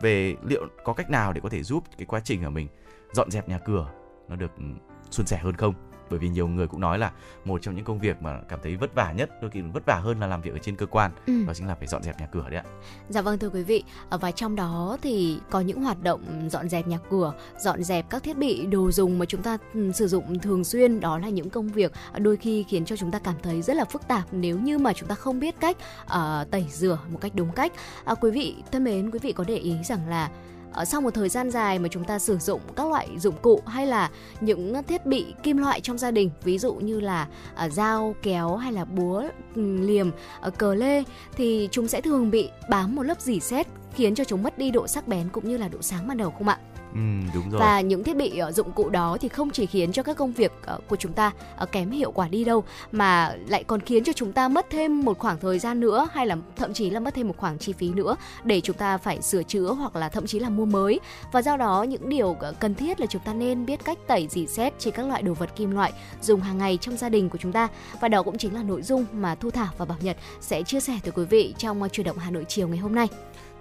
[0.00, 2.68] về liệu có cách nào để có thể giúp cái quá trình của mình
[3.12, 3.90] dọn dẹp nhà cửa
[4.28, 4.64] nó được ừ,
[5.10, 5.74] suôn sẻ hơn không?
[6.14, 7.10] Bởi vì nhiều người cũng nói là
[7.44, 9.94] một trong những công việc mà cảm thấy vất vả nhất, đôi khi vất vả
[9.94, 11.44] hơn là làm việc ở trên cơ quan, Ừ.
[11.46, 12.64] đó chính là phải dọn dẹp nhà cửa đấy ạ.
[13.08, 16.68] Dạ vâng thưa quý vị, Ờ, và trong đó thì có những hoạt động dọn
[16.68, 20.08] dẹp nhà cửa, dọn dẹp các thiết bị đồ dùng mà chúng ta ừ, sử
[20.08, 23.34] dụng thường xuyên, đó là những công việc đôi khi khiến cho chúng ta cảm
[23.42, 26.66] thấy rất là phức tạp nếu như mà chúng ta không biết cách ờ, tẩy
[26.70, 27.72] rửa một cách đúng cách.
[28.04, 30.30] À, quý vị thân mến, quý vị có để ý rằng là ờ,
[30.74, 33.60] Ờ, sau một thời gian dài mà chúng ta sử dụng các loại dụng cụ
[33.66, 34.10] hay là
[34.40, 38.56] những thiết bị kim loại trong gia đình, ví dụ như là ờ, dao, kéo
[38.56, 40.10] hay là búa liềm
[40.40, 41.02] ờ, cờ lê,
[41.36, 44.70] thì chúng sẽ thường bị bám một lớp dỉ sét khiến cho chúng mất đi
[44.70, 46.58] độ sắc bén cũng như là độ sáng ban đầu không ạ?
[46.94, 47.00] Ừ,
[47.34, 47.60] đúng rồi.
[47.60, 50.32] Và những thiết bị ờ, dụng cụ đó thì không chỉ khiến cho các công
[50.32, 54.04] việc ờ, của chúng ta ờ, kém hiệu quả đi đâu mà lại còn khiến
[54.04, 57.00] cho chúng ta mất thêm một khoảng thời gian nữa hay là thậm chí là
[57.00, 60.08] mất thêm một khoản chi phí nữa để chúng ta phải sửa chữa hoặc là
[60.08, 61.00] thậm chí là mua mới.
[61.32, 64.46] Và do đó những điều cần thiết là chúng ta nên biết cách tẩy dỉ
[64.46, 67.38] xét trên các loại đồ vật kim loại dùng hàng ngày trong gia đình của
[67.38, 67.68] chúng ta.
[68.00, 70.80] Và đó cũng chính là nội dung mà Thu Thảo và Bảo Nhật sẽ chia
[70.80, 73.08] sẻ tới quý vị trong chuyển động Hà Nội chiều ngày hôm nay.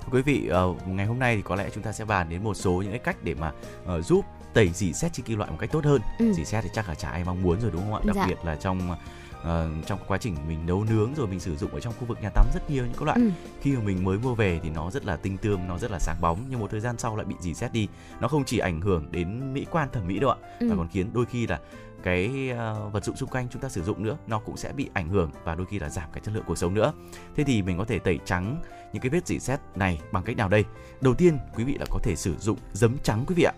[0.05, 2.43] Thưa quý vị, ờ, ngày hôm nay thì có lẽ chúng ta sẽ bàn đến
[2.43, 3.51] một số những cái cách để mà
[3.85, 6.01] ờ, giúp tẩy dỉ sét trên kim loại một cách tốt hơn.
[6.19, 6.33] Ừ.
[6.33, 7.99] Dỉ sét thì chắc là chả ai mong muốn rồi đúng không ạ?
[8.05, 8.25] Đặc Dạ.
[8.27, 8.95] biệt là trong
[9.43, 12.17] ờ, trong quá trình mình nấu nướng rồi mình sử dụng ở trong khu vực
[12.21, 13.29] nhà tắm rất nhiều những cái loại Ừ.
[13.61, 15.99] khi mà mình mới mua về thì nó rất là tinh tươm, nó rất là
[15.99, 17.87] sáng bóng nhưng một thời gian sau lại bị dỉ sét đi.
[18.19, 20.67] Nó không chỉ ảnh hưởng đến mỹ quan thẩm mỹ đâu ạ, Ừ.
[20.69, 21.59] mà còn khiến đôi khi là
[22.03, 24.89] cái ờ, vật dụng xung quanh chúng ta sử dụng nữa nó cũng sẽ bị
[24.93, 26.93] ảnh hưởng và đôi khi là giảm cái chất lượng cuộc sống nữa.
[27.35, 28.61] Thế thì mình có thể tẩy trắng
[28.93, 30.63] những cái vết dỉ sét này bằng cách nào đây?
[31.01, 33.53] Đầu tiên, quý vị là có thể sử dụng giấm trắng quý vị ạ.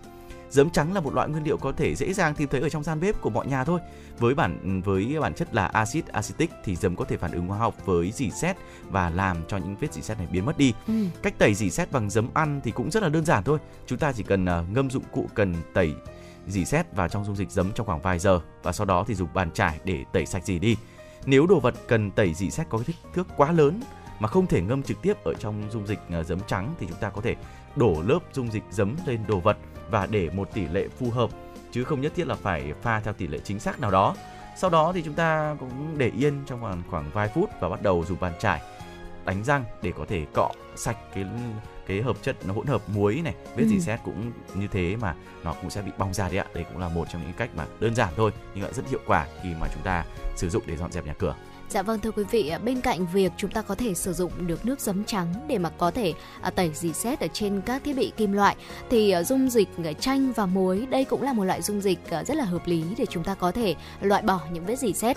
[0.50, 2.82] Giấm trắng là một loại nguyên liệu có thể dễ dàng tìm thấy ở trong
[2.82, 3.80] gian bếp của mọi nhà thôi.
[4.18, 7.58] Với bản với bản chất là axit acetic thì giấm có thể phản ứng hóa
[7.58, 8.56] học với dỉ sét
[8.90, 10.74] và làm cho những vết dỉ sét này biến mất đi.
[10.86, 10.94] Ừ.
[11.22, 13.58] Cách tẩy dỉ sét bằng giấm ăn thì cũng rất là đơn giản thôi.
[13.86, 15.94] Chúng ta chỉ cần à, ngâm dụng cụ cần tẩy
[16.46, 19.14] dì xét vào trong dung dịch giấm trong khoảng vài giờ và sau đó thì
[19.14, 20.76] dùng bàn chải để tẩy sạch dì đi.
[21.26, 23.80] Nếu đồ vật cần tẩy dì xét có kích thước quá lớn
[24.18, 26.98] mà không thể ngâm trực tiếp ở trong dung dịch à, giấm trắng thì chúng
[26.98, 27.34] ta có thể
[27.76, 29.56] đổ lớp dung dịch giấm lên đồ vật
[29.90, 31.30] và để một tỷ lệ phù hợp,
[31.72, 34.14] chứ không nhất thiết là phải pha theo tỷ lệ chính xác nào đó.
[34.56, 37.82] Sau đó thì chúng ta cũng để yên trong khoảng khoảng vài phút và bắt
[37.82, 38.62] đầu dùng bàn chải,
[39.24, 41.24] đánh răng để có thể cọ sạch cái
[41.86, 43.68] cái hợp chất nó hỗn hợp muối này vết Ừ.
[43.68, 46.64] dỉ sét cũng như thế mà nó cũng sẽ bị bong ra đấy ạ đây
[46.64, 49.26] cũng là một trong những cách mà đơn giản thôi nhưng lại rất hiệu quả
[49.42, 50.04] khi mà chúng ta
[50.36, 51.34] sử dụng để dọn dẹp nhà cửa
[51.68, 54.64] Dạ vâng thưa quý vị, bên cạnh việc chúng ta có thể sử dụng được
[54.66, 57.96] nước giấm trắng để mà có thể à, tẩy dỉ sét ở trên các thiết
[57.96, 58.56] bị kim loại
[58.90, 62.10] thì à, dung dịch à, chanh và muối đây cũng là một loại dung dịch
[62.10, 64.92] à, rất là hợp lý để chúng ta có thể loại bỏ những vết dỉ
[64.92, 65.16] sét.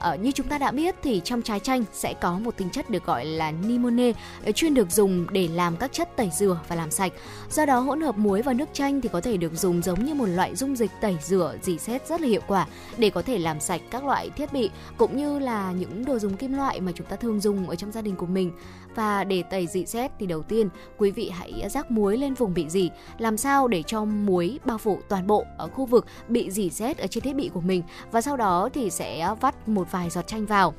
[0.00, 2.90] Ờ, như chúng ta đã biết thì trong trái chanh sẽ có một tính chất
[2.90, 4.12] được gọi là nimone
[4.44, 7.12] ờ, chuyên được dùng để làm các chất tẩy rửa và làm sạch.
[7.50, 10.14] Do đó hỗn hợp muối và nước chanh thì có thể được dùng giống như
[10.14, 12.66] một loại dung dịch tẩy rửa dì xét rất là hiệu quả
[12.98, 16.36] để có thể làm sạch các loại thiết bị cũng như là những đồ dùng
[16.36, 18.52] kim loại mà chúng ta thường dùng ở trong gia đình của mình.
[18.94, 22.54] Và để tẩy dị xét thì đầu tiên quý vị hãy rắc muối lên vùng
[22.54, 26.50] bị dị làm sao để cho muối bao phủ toàn bộ ở khu vực bị
[26.50, 29.92] dị xét ở trên thiết bị của mình và sau đó thì sẽ vắt một
[29.92, 30.74] vài giọt chanh vào.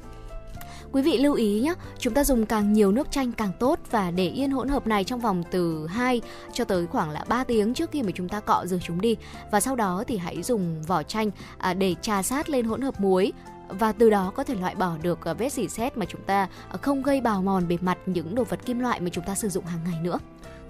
[0.91, 4.12] Quý vị lưu ý nhé, chúng ta dùng càng nhiều nước chanh càng tốt và
[4.12, 6.21] để yên hỗn hợp này trong vòng từ 2
[6.54, 9.15] cho tới khoảng là 3 tiếng trước khi mà chúng ta cọ rửa chúng đi.
[9.52, 13.00] Và sau đó thì hãy dùng vỏ chanh à, để trà sát lên hỗn hợp
[13.00, 13.34] muối
[13.79, 16.47] và từ đó có thể loại bỏ được à, vết dỉ sét mà chúng ta
[16.69, 19.36] à, không gây bào mòn bề mặt những đồ vật kim loại mà chúng ta
[19.36, 20.19] sử dụng hàng ngày nữa.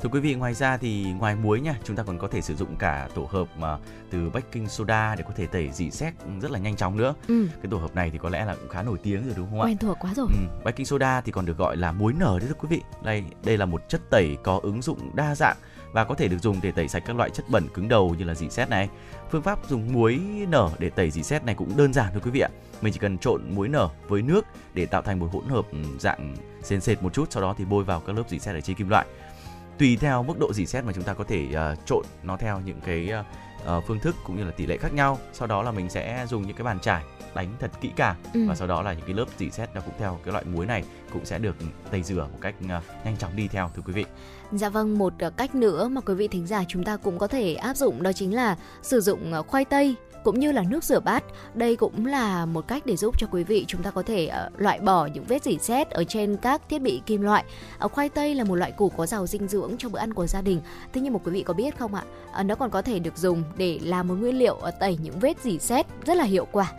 [0.02, 2.56] Thưa quý vị, ngoài ra thì ngoài muối nha, chúng ta còn có thể sử
[2.56, 3.78] dụng cả tổ hợp mà
[4.10, 7.14] từ baking soda để có thể tẩy dị xét rất là nhanh chóng nữa.
[7.28, 7.48] Ừ.
[7.62, 9.62] Cái tổ hợp này thì có lẽ là cũng khá nổi tiếng rồi đúng không
[9.62, 9.66] ạ?
[9.66, 10.28] Quen thuộc quá rồi.
[10.30, 12.82] Ừ, baking soda thì còn được gọi là muối nở đấy thưa quý vị.
[13.04, 15.58] Đây, đây là một chất tẩy có ứng dụng đa dạng
[15.92, 18.26] và có thể được dùng để tẩy sạch các loại chất bẩn cứng đầu như
[18.26, 18.90] là dị xét này.
[19.32, 22.32] Phương pháp dùng muối nở để tẩy dị xét này cũng đơn giản thôi quý
[22.32, 22.50] vị ạ.
[22.82, 25.78] Mình chỉ cần trộn muối nở với nước để tạo thành một hỗn hợp ừ,
[26.00, 28.62] dạng sền sệt một chút, sau đó thì bôi vào các lớp dị xét ở
[28.62, 29.06] trên kim loại.
[29.78, 32.60] Tùy theo mức độ dị xét mà chúng ta có thể uh, trộn nó theo
[32.66, 33.12] những cái
[33.68, 35.18] uh, phương thức cũng như là tỷ lệ khác nhau.
[35.34, 37.04] Sau đó là mình sẽ dùng những cái bàn chải
[37.36, 38.46] đánh thật kỹ càng Ừ.
[38.48, 40.66] và sau đó là những cái lớp dị xét nó cũng theo cái loại muối
[40.66, 41.56] này cũng sẽ được
[41.92, 44.06] tẩy rửa một cách uh, nhanh chóng đi theo thưa quý vị.
[44.52, 47.28] Dạ vâng, một ờ, cách nữa mà quý vị thính giả chúng ta cũng có
[47.28, 50.84] thể áp dụng đó chính là sử dụng ờ, khoai tây cũng như là nước
[50.84, 51.24] rửa bát.
[51.54, 54.50] Đây cũng là một cách để giúp cho quý vị chúng ta có thể ờ,
[54.58, 57.44] loại bỏ những vết rỉ sét ở trên các thiết bị kim loại.
[57.80, 60.28] Ờ, khoai tây là một loại củ có giàu dinh dưỡng cho bữa ăn của
[60.28, 60.62] gia đình.
[60.94, 62.04] Thế nhưng mà quý vị có biết không ạ?
[62.44, 65.60] Nó còn có thể được dùng để làm một nguyên liệu tẩy những vết rỉ
[65.60, 66.72] sét rất là hiệu quả.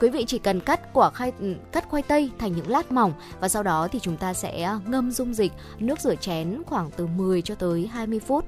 [0.00, 1.32] Quý vị chỉ cần cắt quả khai
[1.72, 4.80] cắt khoai tây thành những lát mỏng và sau đó thì chúng ta sẽ ờ,
[4.86, 8.44] ngâm dung dịch, nước rửa chén khoảng từ 10 cho tới 20 phút.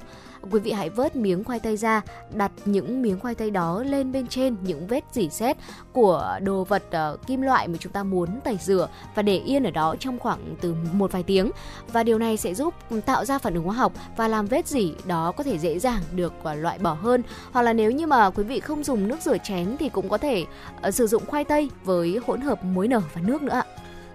[0.51, 4.13] Quý vị hãy vớt miếng khoai tây ra, đặt những miếng khoai tây đó lên
[4.13, 5.57] bên trên những vết dỉ xét
[5.93, 6.83] của đồ vật
[7.15, 10.19] uh, kim loại mà chúng ta muốn tẩy rửa và để yên ở đó trong
[10.19, 11.51] khoảng từ một vài tiếng.
[11.93, 12.75] Và điều này sẽ giúp
[13.07, 16.03] tạo ra phản ứng hóa học và làm vết dỉ đó có thể dễ dàng
[16.13, 17.23] được uh, loại bỏ hơn.
[17.53, 20.19] Hoặc là nếu như mà quý vị không dùng nước rửa chén thì cũng có
[20.19, 20.45] thể
[20.89, 23.65] uh, sử dụng khoai tây với hỗn hợp muối nở và nước nữa ạ.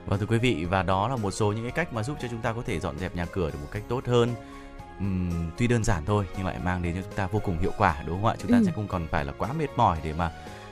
[0.06, 2.28] Vâng thưa quý vị và đó là một số những cái cách mà giúp cho
[2.32, 4.30] chúng ta có thể dọn dẹp nhà cửa được một cách tốt hơn.
[5.00, 7.72] Ừm, tuy đơn giản thôi nhưng lại mang đến cho chúng ta vô cùng hiệu
[7.78, 8.36] quả đúng không ạ?
[8.42, 8.64] Chúng ta Ừ.
[8.66, 10.32] sẽ không còn phải là quá mệt mỏi để mà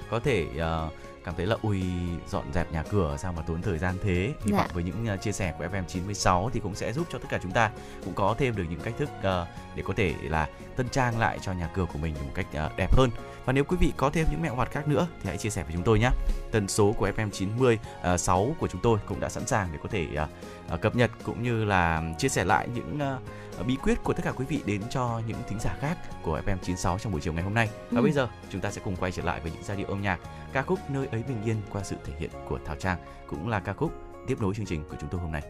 [0.09, 0.89] có thể ờ,
[1.23, 1.81] cảm thấy là ui
[2.29, 4.33] dọn dẹp nhà cửa sao mà tốn thời gian thế.
[4.45, 4.57] Hy Dạ.
[4.57, 7.39] vọng với những ờ, chia sẻ của FM96 thì cũng sẽ giúp cho tất cả
[7.43, 7.71] chúng ta
[8.05, 11.39] cũng có thêm được những cách thức ờ, để có thể là tân trang lại
[11.41, 13.09] cho nhà cửa của mình một cách ờ, đẹp hơn.
[13.45, 15.63] Và nếu quý vị có thêm những mẹo vặt khác nữa thì hãy chia sẻ
[15.63, 16.09] với chúng tôi nhé.
[16.51, 17.77] Tần số của FM90
[18.13, 20.27] uh, 6 của chúng tôi cũng đã sẵn sàng để có thể ờ,
[20.69, 23.19] ờ, cập nhật cũng như là chia sẻ lại những ờ,
[23.63, 26.97] bí quyết của tất cả quý vị đến cho những thính giả khác của FM96
[26.97, 27.69] trong buổi chiều ngày hôm nay.
[27.91, 28.03] Và Ừ.
[28.03, 30.19] bây giờ chúng ta sẽ cùng quay trở lại với những giai điệu âm nhạc
[30.53, 33.59] ca khúc Nơi ấy bình yên qua sự thể hiện của Thảo Trang cũng là
[33.59, 33.91] ca khúc
[34.27, 35.41] tiếp nối chương trình của chúng tôi hôm nay.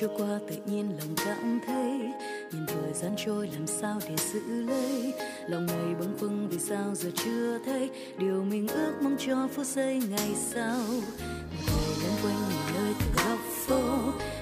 [0.00, 2.12] Trôi qua tự nhiên lòng cảm thấy.
[2.52, 5.12] Nhìn thời gian trôi làm sao để giữ lấy.
[5.48, 7.90] Lòng này bâng khuâng vì sao giờ chưa thấy.
[8.18, 10.78] Điều mình ước mong cho phút giây ngày sau.
[10.86, 13.80] Một ngày lăn quanh nhìn nơi từng góc phố.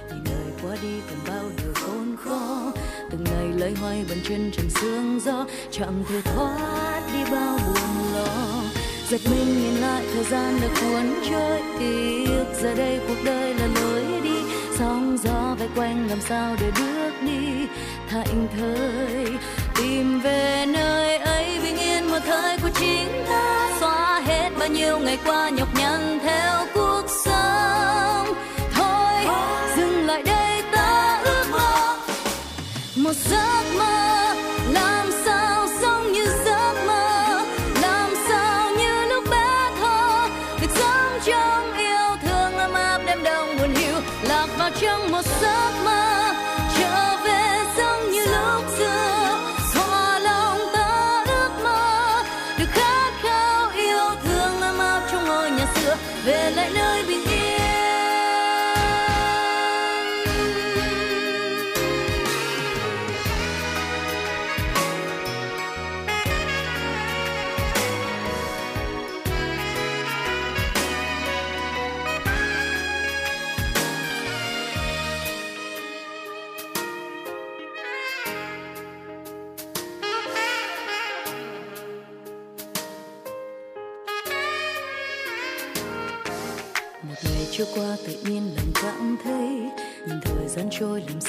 [0.08, 2.72] Nhìn đời qua đi còn bao điều khốn khó.
[3.10, 5.46] Từng ngày lấy hoay bàn chân trần sương gió.
[5.70, 8.62] Chẳng thể thoát đi bao buồn lo.
[9.08, 11.62] Giật mình nhìn lại thời gian đã cuốn trôi.
[11.78, 14.36] Tiếc giờ đây cuộc đời là lối đi
[14.78, 17.66] sóng gió vây quanh làm sao để bước đi?
[18.08, 19.26] Thảnh thơi
[19.76, 23.70] tìm về nơi ấy bình yên một thời của chính ta.
[23.80, 28.34] Xóa hết bao nhiêu ngày qua nhọc nhằn theo cuộc sống.
[28.74, 29.26] Thôi,
[29.76, 31.96] dừng lại đây, ta ước mơ.
[32.96, 34.34] Một giấc mơ,
[34.70, 37.44] làm sao sống như giấc mơ?
[37.82, 40.28] Làm sao như lúc bé thơ,
[40.60, 41.85] được sống trong yêu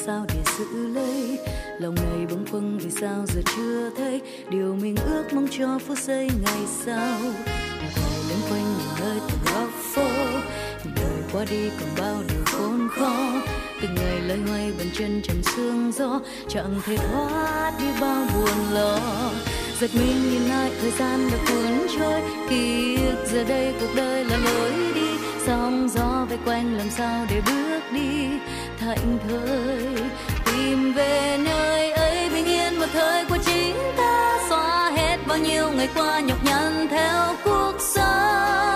[0.08, 1.40] sao để giữ lấy?
[1.80, 4.22] Lòng này bâng khuâng vì sao giờ chưa thấy?
[4.50, 7.20] Điều mình ước mong cho phút giây ngày sau.
[7.82, 10.08] Ngày lên quanh nhìn nơi từng góc phố.
[10.96, 13.18] Đời qua đi còn bao điều khốn khó.
[13.82, 16.20] Từng ngày loay hoay bàn chân trần sương gió.
[16.50, 19.00] Chẳng thể thoát đi bao buồn lo.
[19.80, 22.22] Giật mình nhìn lại thời gian đã cuốn trôi.
[22.50, 25.10] Ký ức giờ đây cuộc đời là lối đi.
[25.46, 28.28] Sóng gió vây quanh làm sao để bước đi
[28.80, 29.96] thạnh thơi
[30.46, 35.72] tìm về nơi ấy bình yên một thời của chính ta, xóa hết bao nhiêu
[35.72, 38.67] ngày qua nhọc nhằn theo cuộc sống.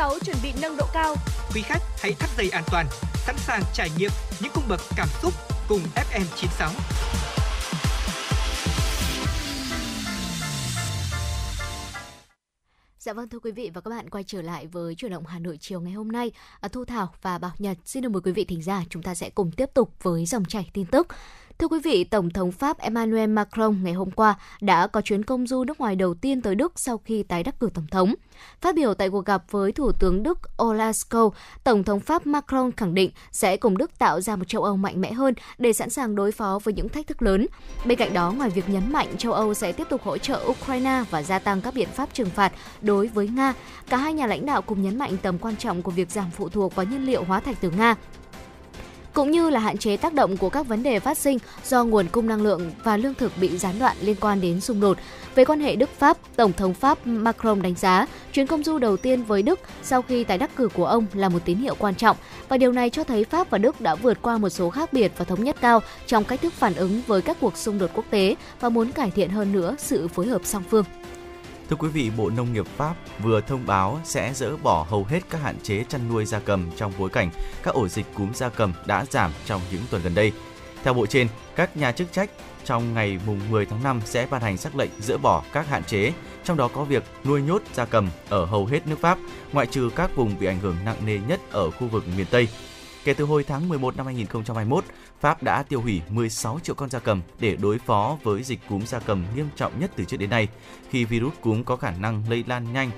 [0.00, 1.14] FM96 chuẩn bị nâng độ cao.
[1.54, 5.08] Quý khách hãy thắt dây an toàn, sẵn sàng trải nghiệm những cung bậc cảm
[5.22, 5.32] xúc
[5.68, 6.70] cùng FM96.
[12.98, 15.38] Dạ vâng thưa quý vị và các bạn quay trở lại với chuyển động Hà
[15.38, 16.30] Nội chiều ngày hôm nay.
[16.60, 19.14] À, Thu Thảo và Bảo Nhật xin được mời quý vị thính giả chúng ta
[19.14, 21.06] sẽ cùng tiếp tục với dòng chảy tin tức.
[21.60, 25.46] Thưa quý vị, Tổng thống Pháp Emmanuel Macron ngày hôm qua đã có chuyến công
[25.46, 28.14] du nước ngoài đầu tiên tới Đức sau khi tái đắc cử Tổng thống.
[28.60, 31.30] Phát biểu tại cuộc gặp với Thủ tướng Đức Olaf Scholz,
[31.64, 35.00] Tổng thống Pháp Macron khẳng định sẽ cùng Đức tạo ra một châu Âu mạnh
[35.00, 37.46] mẽ hơn để sẵn sàng đối phó với những thách thức lớn.
[37.84, 41.04] Bên cạnh đó, ngoài việc nhấn mạnh châu Âu sẽ tiếp tục hỗ trợ Ukraine
[41.10, 42.52] và gia tăng các biện pháp trừng phạt
[42.82, 43.54] đối với Nga,
[43.88, 46.48] cả hai nhà lãnh đạo cùng nhấn mạnh tầm quan trọng của việc giảm phụ
[46.48, 47.96] thuộc vào nhiên liệu hóa thạch từ Nga
[49.14, 52.06] cũng như là hạn chế tác động của các vấn đề phát sinh do nguồn
[52.08, 54.98] cung năng lượng và lương thực bị gián đoạn liên quan đến xung đột.
[55.34, 59.22] Về quan hệ Đức-Pháp, Tổng thống Pháp Macron đánh giá chuyến công du đầu tiên
[59.22, 62.16] với Đức sau khi tái đắc cử của ông là một tín hiệu quan trọng
[62.48, 65.12] và điều này cho thấy Pháp và Đức đã vượt qua một số khác biệt
[65.16, 68.04] và thống nhất cao trong cách thức phản ứng với các cuộc xung đột quốc
[68.10, 70.84] tế và muốn cải thiện hơn nữa sự phối hợp song phương.
[71.70, 75.20] Thưa quý vị, Bộ Nông nghiệp Pháp vừa thông báo sẽ dỡ bỏ hầu hết
[75.30, 77.30] các hạn chế chăn nuôi gia cầm trong bối cảnh
[77.62, 80.32] các ổ dịch cúm gia cầm đã giảm trong những tuần gần đây.
[80.82, 82.30] Theo bộ trên, các nhà chức trách
[82.64, 85.84] trong ngày mùng 10 tháng 5 sẽ ban hành sắc lệnh dỡ bỏ các hạn
[85.84, 86.12] chế,
[86.44, 89.18] trong đó có việc nuôi nhốt gia cầm ở hầu hết nước Pháp,
[89.52, 92.48] ngoại trừ các vùng bị ảnh hưởng nặng nề nhất ở khu vực miền Tây.
[93.04, 94.84] Kể từ hồi tháng 11 năm 2021,
[95.20, 98.84] Pháp đã tiêu hủy 16 triệu con gia cầm để đối phó với dịch cúm
[98.84, 100.48] gia cầm nghiêm trọng nhất từ trước đến nay,
[100.90, 102.90] khi virus cúm có khả năng lây lan nhanh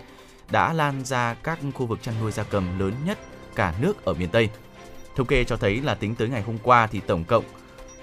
[0.50, 3.18] đã lan ra các khu vực chăn nuôi gia cầm lớn nhất
[3.54, 4.48] cả nước ở miền Tây.
[5.16, 7.44] Thống kê cho thấy là tính tới ngày hôm qua thì tổng cộng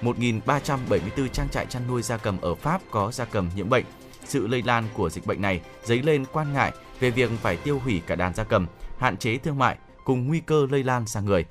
[0.02, 3.86] 1.374 trang trại chăn nuôi gia cầm ở Pháp có gia cầm nhiễm bệnh.
[4.26, 7.80] Sự lây lan của dịch bệnh này dấy lên quan ngại về việc phải tiêu
[7.80, 11.26] hủy cả đàn gia cầm, hạn chế thương mại cùng nguy cơ lây lan sang
[11.26, 11.46] người.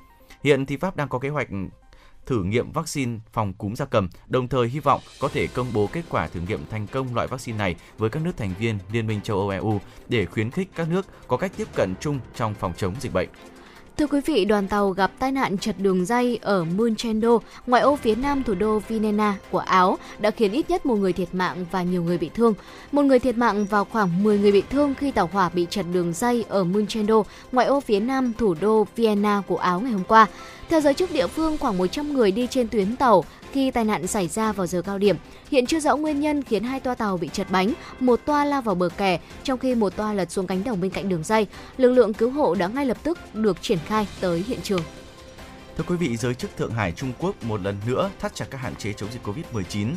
[0.45, 1.49] Hiện thì Pháp đang có kế hoạch
[2.27, 5.89] thử nghiệm vaccine phòng cúm gia cầm, đồng thời hy vọng có thể công bố
[5.93, 9.07] kết quả thử nghiệm thành công loại vaccine này với các nước thành viên Liên
[9.07, 12.55] minh châu Âu EU để khuyến khích các nước có cách tiếp cận chung trong
[12.55, 13.29] phòng chống dịch bệnh.
[13.99, 17.97] Thưa quý vị, đoàn tàu gặp tai nạn chật đường dây ở Munchendo, ngoại ô
[17.97, 21.67] phía nam thủ đô Vienna của Áo, đã khiến ít nhất một người thiệt mạng
[21.71, 22.55] và nhiều người bị thương.
[22.93, 25.87] Một người thiệt mạng và khoảng 10 người bị thương khi tàu hỏa bị chật
[25.93, 27.23] đường dây ở Munchendo,
[27.53, 30.27] ngoại ô phía nam thủ đô Vienna của Áo ngày hôm qua.
[30.69, 34.07] Theo giới chức địa phương, khoảng 100 người đi trên tuyến tàu khi tai nạn
[34.07, 35.17] xảy ra vào giờ cao điểm.
[35.51, 38.63] Hiện chưa rõ nguyên nhân khiến hai toa tàu bị chật bánh, một toa lao
[38.63, 41.47] vào bờ kè, trong khi một toa lật xuống cánh đồng bên cạnh đường dây.
[41.77, 44.83] Lực lượng cứu hộ đã ngay lập tức được triển khai tới hiện trường.
[45.77, 48.59] Thưa quý vị, giới chức Thượng Hải Trung Quốc một lần nữa thắt chặt các
[48.59, 49.93] hạn chế chống dịch Covid-19.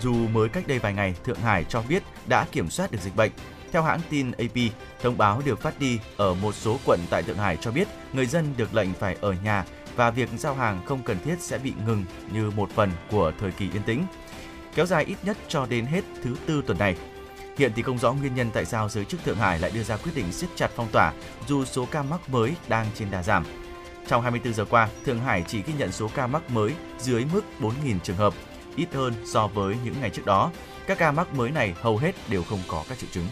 [0.00, 3.16] Dù mới cách đây vài ngày, Thượng Hải cho biết đã kiểm soát được dịch
[3.16, 3.32] bệnh.
[3.72, 4.72] Theo hãng tin AP,
[5.02, 8.26] thông báo được phát đi ở một số quận tại Thượng Hải cho biết người
[8.26, 9.64] dân được lệnh phải ở nhà
[9.96, 13.50] và việc giao hàng không cần thiết sẽ bị ngừng như một phần của thời
[13.50, 14.06] kỳ yên tĩnh,
[14.74, 16.96] kéo dài ít nhất cho đến hết thứ tư tuần này.
[17.58, 19.96] Hiện thì không rõ nguyên nhân tại sao giới chức Thượng Hải lại đưa ra
[19.96, 21.12] quyết định siết chặt phong tỏa
[21.46, 23.44] dù số ca mắc mới đang trên đà giảm.
[24.08, 27.44] Trong 24 giờ qua, Thượng Hải chỉ ghi nhận số ca mắc mới dưới mức
[27.60, 28.34] 4.000 trường hợp,
[28.76, 30.50] ít hơn so với những ngày trước đó.
[30.86, 33.26] Các ca mắc mới này hầu hết đều không có các triệu chứng.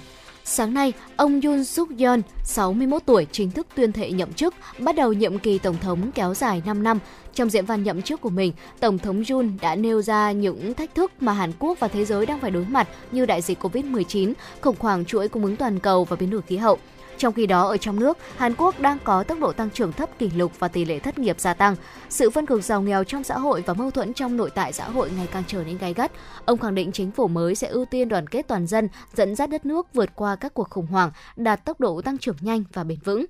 [0.47, 4.97] Sáng nay, ông Yoon suk yeol 61 tuổi, chính thức tuyên thệ nhậm chức, bắt
[4.97, 6.99] đầu nhiệm kỳ Tổng thống kéo dài 5 năm.
[7.34, 10.95] Trong diễn văn nhậm chức của mình, Tổng thống Yoon đã nêu ra những thách
[10.95, 14.32] thức mà Hàn Quốc và thế giới đang phải đối mặt như đại dịch COVID-19,
[14.61, 16.78] khủng hoảng chuỗi cung ứng toàn cầu và biến đổi khí hậu.
[17.19, 20.19] Trong khi đó, ở trong nước, Hàn Quốc đang có tốc độ tăng trưởng thấp
[20.19, 21.77] kỷ lục và tỷ lệ thất nghiệp gia tăng.
[22.09, 24.89] Sự phân cực giàu nghèo trong xã hội và mâu thuẫn trong nội tại xã
[24.89, 26.12] hội ngày càng trở nên gay gắt.
[26.45, 29.51] Ông khẳng định chính phủ mới sẽ ưu tiên đoàn kết toàn dân, dẫn dắt
[29.51, 32.85] đất nước vượt qua các cuộc khủng hoảng, đạt tốc độ tăng trưởng nhanh và
[32.85, 33.25] bền vững.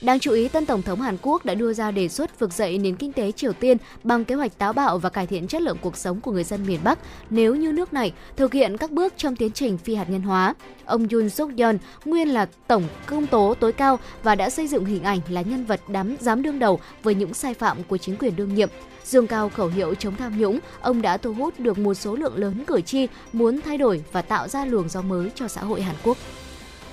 [0.00, 2.78] Đáng chú ý, tân Tổng thống Hàn Quốc đã đưa ra đề xuất vực dậy
[2.78, 5.76] nền kinh tế Triều Tiên bằng kế hoạch táo bạo và cải thiện chất lượng
[5.80, 6.98] cuộc sống của người dân miền Bắc
[7.30, 10.54] nếu như nước này thực hiện các bước trong tiến trình phi hạt nhân hóa.
[10.84, 14.84] Ông Yoon suk yeol nguyên là tổng công tố tối cao và đã xây dựng
[14.84, 18.16] hình ảnh là nhân vật đám dám đương đầu với những sai phạm của chính
[18.16, 18.68] quyền đương nhiệm.
[19.04, 22.36] Dương cao khẩu hiệu chống tham nhũng, ông đã thu hút được một số lượng
[22.36, 25.82] lớn cử tri muốn thay đổi và tạo ra luồng gió mới cho xã hội
[25.82, 26.16] Hàn Quốc.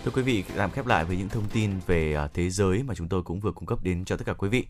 [0.05, 2.95] Thưa quý vị, làm khép lại với những thông tin về à, thế giới mà
[2.95, 4.65] chúng tôi cũng vừa cung cấp đến cho tất cả quý vị.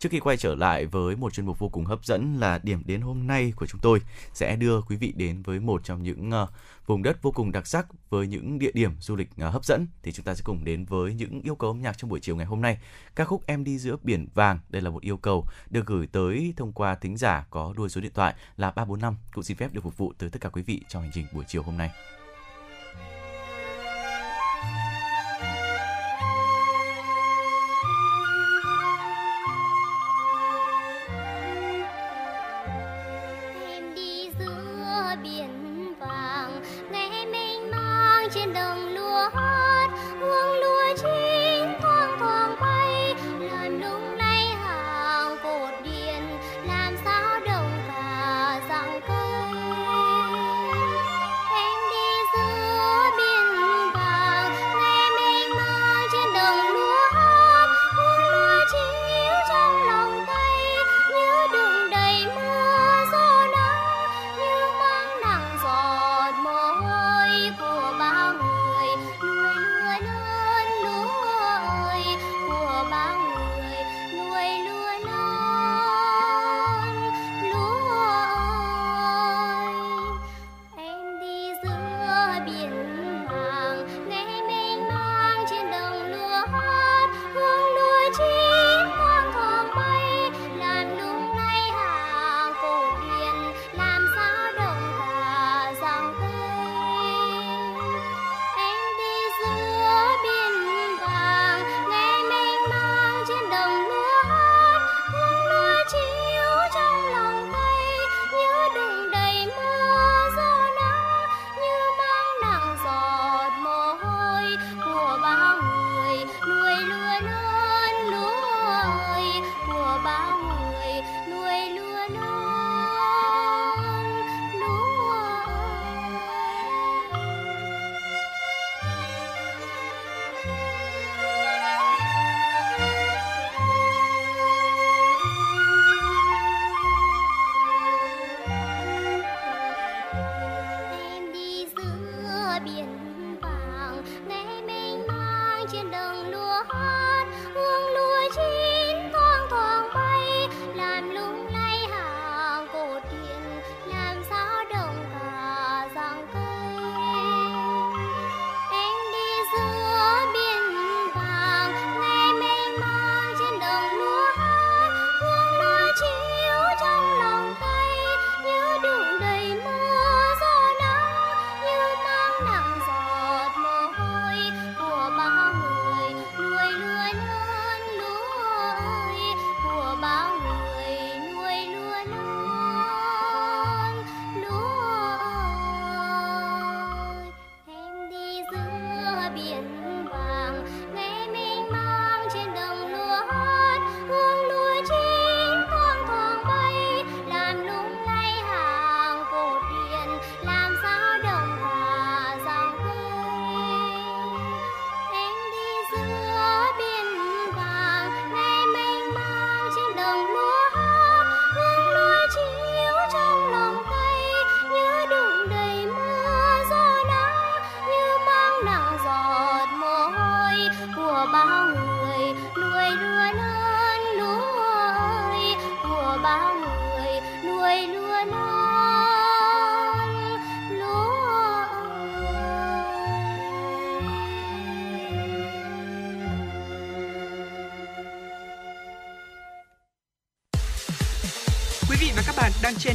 [0.00, 2.82] Trước khi quay trở lại với một chuyên mục vô cùng hấp dẫn là điểm
[2.86, 4.00] đến hôm nay của chúng tôi
[4.34, 6.46] sẽ đưa quý vị đến với một trong những à,
[6.86, 9.86] vùng đất vô cùng đặc sắc với những địa điểm du lịch à, hấp dẫn
[10.02, 12.36] thì chúng ta sẽ cùng đến với những yêu cầu âm nhạc trong buổi chiều
[12.36, 12.78] ngày hôm nay.
[13.14, 16.54] Ca khúc Em đi giữa biển vàng, đây là một yêu cầu được gửi tới
[16.56, 19.80] thông qua thính giả có đuôi số điện thoại là 345 cũng xin phép được
[19.84, 21.90] phục vụ tới tất cả quý vị trong hành trình buổi chiều hôm nay.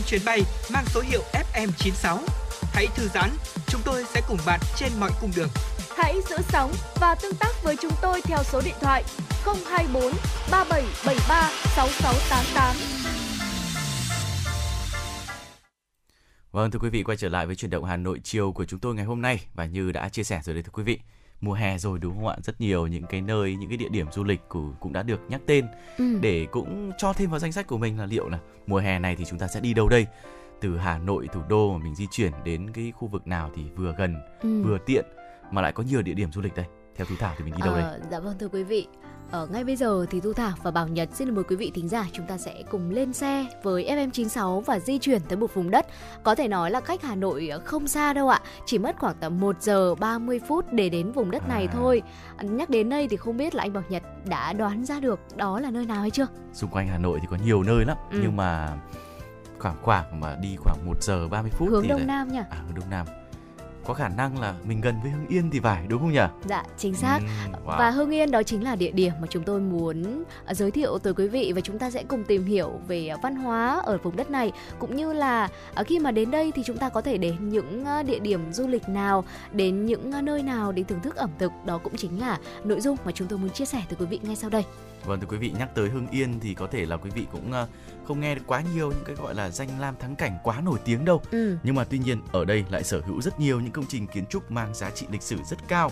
[0.08, 0.42] Chuyến bay
[0.74, 1.22] mang số hiệu
[1.54, 2.18] FM96.
[2.74, 3.30] Hãy thư giãn,
[3.68, 5.50] chúng tôi sẽ cùng bạn trên mọi cung đường.
[5.98, 9.04] Hãy giữ sóng và tương tác với chúng tôi theo số điện thoại
[9.46, 10.14] 024
[10.52, 12.76] 3773 6688.
[16.52, 18.80] Vâng thưa quý vị quay trở lại với chuyển động Hà Nội chiều của chúng
[18.80, 21.00] tôi ngày hôm nay và như đã chia sẻ rồi đấy thưa quý vị
[21.46, 24.08] mùa hè rồi đúng không ạ rất nhiều những cái nơi những cái địa điểm
[24.12, 25.66] du lịch của cũng đã được nhắc tên
[25.98, 26.20] Ừ.
[26.22, 29.16] để cũng cho thêm vào danh sách của mình là liệu là mùa hè này
[29.16, 30.08] thì chúng ta sẽ đi đâu đây
[30.62, 33.64] từ Hà Nội thủ đô mà mình di chuyển đến cái khu vực nào thì
[33.76, 34.62] vừa gần Ừ.
[34.64, 35.06] vừa tiện
[35.52, 36.66] mà lại có nhiều địa điểm du lịch đây
[36.96, 38.88] theo Thu Thảo thì mình đi đâu đây Ờ, Dạ vâng thưa quý vị.
[39.32, 41.88] Ở ngay bây giờ thì Thu Thảo và Bảo Nhật xin mời quý vị thính
[41.90, 45.72] giả chúng ta sẽ cùng lên xe với FM96 và di chuyển tới một vùng
[45.72, 45.86] đất
[46.24, 49.40] có thể nói là cách Hà Nội không xa đâu ạ, chỉ mất khoảng tầm
[49.40, 51.74] 1 giờ 30 phút để đến vùng đất này À.
[51.74, 52.02] thôi.
[52.42, 55.60] Nhắc đến đây thì không biết là anh Bảo Nhật đã đoán ra được đó
[55.60, 56.28] là nơi nào hay chưa?
[56.54, 58.20] xung quanh Hà Nội thì có nhiều nơi lắm Ừ.
[58.22, 58.78] nhưng mà
[59.60, 62.46] khoảng khoảng mà đi khoảng 1 giờ 30 phút Hướng thì Đông lại- Nam nha.
[62.50, 63.06] à hướng Đông Nam
[63.86, 66.64] có khả năng là mình gần với Hưng Yên thì phải đúng không nhỉ Dạ,
[66.78, 67.20] chính xác.
[67.20, 67.78] Ừm, wow.
[67.78, 70.98] Và Hưng Yên đó chính là địa điểm mà chúng tôi muốn à, giới thiệu
[70.98, 73.98] tới quý vị và chúng ta sẽ cùng tìm hiểu về à, văn hóa ở
[73.98, 77.02] vùng đất này cũng như là à, khi mà đến đây thì chúng ta có
[77.02, 81.16] thể đến những địa điểm du lịch nào, đến những nơi nào để thưởng thức
[81.16, 81.52] ẩm thực.
[81.66, 84.20] Đó cũng chính là nội dung mà chúng tôi muốn chia sẻ tới quý vị
[84.24, 84.64] ngay sau đây.
[85.06, 87.52] Vâng thưa quý vị nhắc tới Hưng Yên thì có thể là quý vị cũng
[87.52, 87.68] ờ,
[88.08, 90.80] không nghe được quá nhiều những cái gọi là danh lam thắng cảnh quá nổi
[90.86, 91.22] tiếng đâu.
[91.32, 91.58] Ừ.
[91.64, 94.26] Nhưng mà tuy nhiên ở đây lại sở hữu rất nhiều những công trình kiến
[94.26, 95.92] trúc mang giá trị lịch sử rất cao.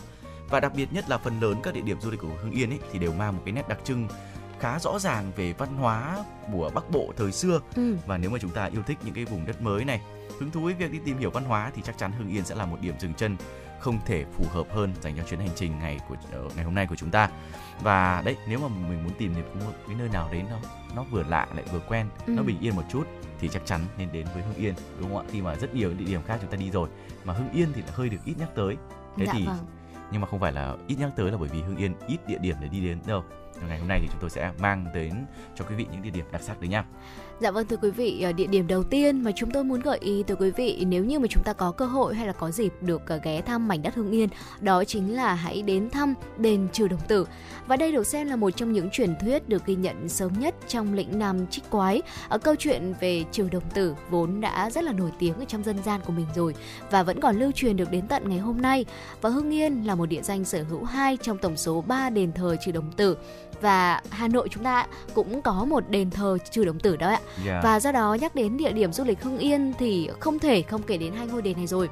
[0.50, 2.70] Và đặc biệt nhất là phần lớn các địa điểm du lịch của Hưng Yên
[2.70, 4.08] ấy thì đều mang một cái nét đặc trưng
[4.60, 7.60] khá rõ ràng về văn hóa của Bắc Bộ thời xưa.
[7.76, 7.96] Ừ.
[8.06, 10.02] Và nếu mà chúng ta yêu thích những cái vùng đất mới này,
[10.40, 12.56] hứng thú với việc đi tìm hiểu văn hóa thì chắc chắn Hưng Yên sẽ
[12.56, 13.38] là một điểm dừng chân
[13.84, 16.76] không thể phù hợp hơn dành cho chuyến hành trình ngày của ờ, ngày hôm
[16.76, 17.30] nay của chúng ta.
[17.82, 20.58] Và đấy, nếu mà mình muốn tìm được một cái nơi nào đấy nó
[20.96, 22.46] nó vừa lạ lại vừa quen, nó Ừ.
[22.46, 23.08] bình yên một chút
[23.40, 25.30] thì chắc chắn nên đến với Hưng Yên đúng không ạ?
[25.32, 26.90] Khi mà rất nhiều địa điểm khác chúng ta đi rồi
[27.24, 28.78] mà Hưng Yên thì lại hơi được ít nhắc tới.
[29.18, 29.58] Thế dạ thì vâng.
[30.12, 32.38] nhưng mà không phải là ít nhắc tới là bởi vì Hưng Yên ít địa
[32.38, 33.24] điểm để đi đến đâu.
[33.68, 35.14] Ngày hôm nay thì chúng tôi sẽ mang đến
[35.56, 36.86] cho quý vị những địa điểm đặc sắc đấy nha.
[37.44, 39.98] Dạ vâng thưa quý vị, ờ, địa điểm đầu tiên mà chúng tôi muốn gợi
[40.02, 42.52] ý tới quý vị nếu như mà chúng ta có cơ hội hay là có
[42.52, 44.30] dịp được ờ, ghé thăm mảnh đất Hưng Yên,
[44.62, 47.28] đó chính là hãy đến thăm đền Trừ Đồng Tử.
[47.68, 50.56] Và đây được xem là một trong những truyền thuyết được ghi nhận sớm nhất
[50.68, 52.02] trong lĩnh Nam Trích Quái.
[52.30, 55.64] Ở câu chuyện về Trừ Đồng Tử vốn đã rất là nổi tiếng ở trong
[55.64, 56.56] dân gian của mình rồi
[56.92, 58.86] và vẫn còn lưu truyền được đến tận ngày hôm nay.
[59.22, 62.32] Và Hưng Yên là một địa danh sở hữu hai trong tổng số 3 đền
[62.32, 63.18] thờ Trừ Đồng Tử
[63.64, 67.20] và Hà Nội chúng ta cũng có một đền thờ Trừ Đồng Tử đó ạ.
[67.46, 67.64] Yeah.
[67.64, 70.82] Và do đó nhắc đến địa điểm du lịch Hưng Yên thì không thể không
[70.84, 71.90] kể đến hai ngôi đền này rồi.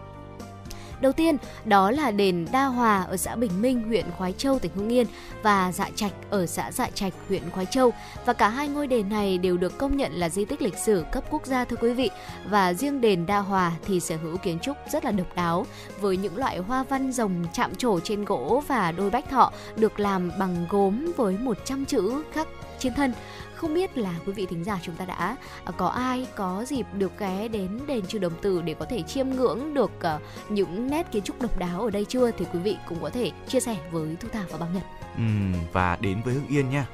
[1.02, 4.72] Đầu tiên đó là đền Đa Hòa ở xã Bình Minh, huyện khói Châu, tỉnh
[4.76, 5.08] Hưng Yên
[5.43, 7.93] và Dạ Trạch ở xã Dạ Trạch, huyện khói Châu.
[8.26, 11.06] Và cả hai ngôi đền này đều được công nhận là di tích lịch sử
[11.12, 12.10] cấp quốc gia thưa quý vị.
[12.49, 15.66] Và riêng đền Đa Hòa thì sở hữu kiến trúc rất là độc đáo
[15.99, 19.99] với những loại hoa văn rồng chạm trổ trên gỗ và đôi bách thọ được
[19.99, 22.47] làm bằng gốm với 100 chữ khắc
[22.80, 23.14] trên thân
[23.62, 26.86] không biết là quý vị thính giả chúng ta đã à, có ai có dịp
[26.93, 30.89] được ghé đến đền Trừ Đồng Tử để có thể chiêm ngưỡng được à, những
[30.89, 33.59] nét kiến trúc độc đáo ở đây chưa thì quý vị cũng có thể chia
[33.59, 34.84] sẻ với Thu Thảo và Bảo Nhật.
[35.16, 36.86] Ừm, và đến với Hưng Yên nha,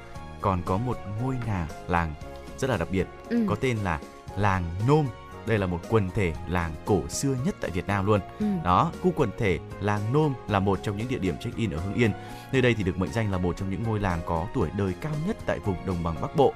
[0.41, 2.13] còn có một ngôi nhà làng
[2.57, 3.45] rất là đặc biệt, Ừ.
[3.49, 3.99] có tên là
[4.37, 5.05] làng Nôm.
[5.47, 8.19] Đây là một quần thể làng cổ xưa nhất tại Việt Nam luôn.
[8.39, 8.45] Ừ.
[8.63, 11.93] Đó, khu quần thể làng Nôm là một trong những địa điểm check-in ở Hưng
[11.93, 12.11] Yên.
[12.51, 14.93] Nơi đây thì được mệnh danh là một trong những ngôi làng có tuổi đời
[15.01, 16.53] cao nhất tại vùng đồng bằng Bắc Bộ.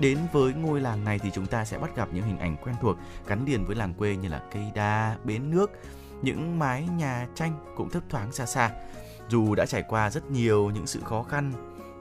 [0.00, 2.74] Đến với ngôi làng này thì chúng ta sẽ bắt gặp những hình ảnh quen
[2.80, 5.70] thuộc gắn liền với làng quê như là cây đa, bến nước,
[6.22, 8.70] những mái nhà tranh cũng thấp thoáng xa xa.
[9.28, 11.52] Dù đã trải qua rất nhiều những sự khó khăn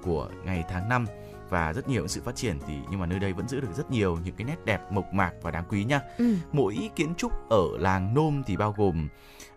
[0.03, 1.05] của ngày tháng năm
[1.51, 3.91] và rất nhiều sự phát triển thì nhưng mà nơi đây vẫn giữ được rất
[3.91, 6.01] nhiều những cái nét đẹp mộc mạc và đáng quý nha.
[6.17, 6.35] Ừ.
[6.51, 9.07] mỗi kiến trúc ở làng nôm thì bao gồm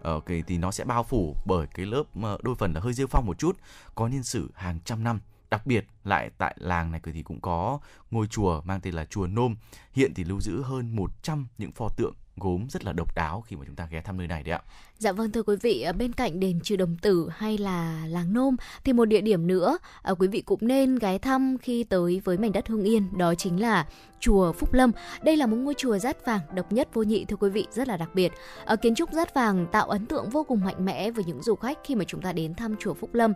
[0.03, 2.93] ờ, cái thì nó sẽ bao phủ bởi cái lớp ờ, đôi phần là hơi
[2.93, 3.59] rêu phong một chút
[3.95, 5.21] có niên sử hàng trăm năm.
[5.51, 7.79] Đặc biệt lại tại làng này thì cũng có
[8.11, 9.57] ngôi chùa mang tên là chùa nôm.
[9.93, 13.57] Hiện thì lưu giữ hơn 100 những pho tượng gốm rất là độc đáo khi
[13.57, 14.63] mà chúng ta ghé thăm nơi này đấy ạ
[14.99, 18.33] Dạ vâng thưa quý vị, ờ, bên cạnh đền Trừ Đồng Tử hay là làng
[18.33, 22.21] Nôm thì một địa điểm nữa ờ, quý vị cũng nên ghé thăm khi tới
[22.25, 23.87] với mảnh đất Hưng Yên, đó chính là
[24.21, 24.93] chùa Phúc Lâm.
[25.23, 27.89] Đây là một ngôi chùa rát vàng độc nhất vô nhị thưa quý vị, rất
[27.89, 28.33] là đặc biệt.
[28.65, 31.55] Ở kiến trúc rát vàng tạo ấn tượng vô cùng mạnh mẽ với những du
[31.55, 33.33] khách khi mà chúng ta đến thăm chùa Phúc Lâm.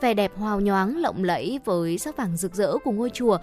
[0.00, 3.38] Vẻ đẹp hào nhoáng lộng lẫy với sắc vàng rực rỡ của ngôi chùa.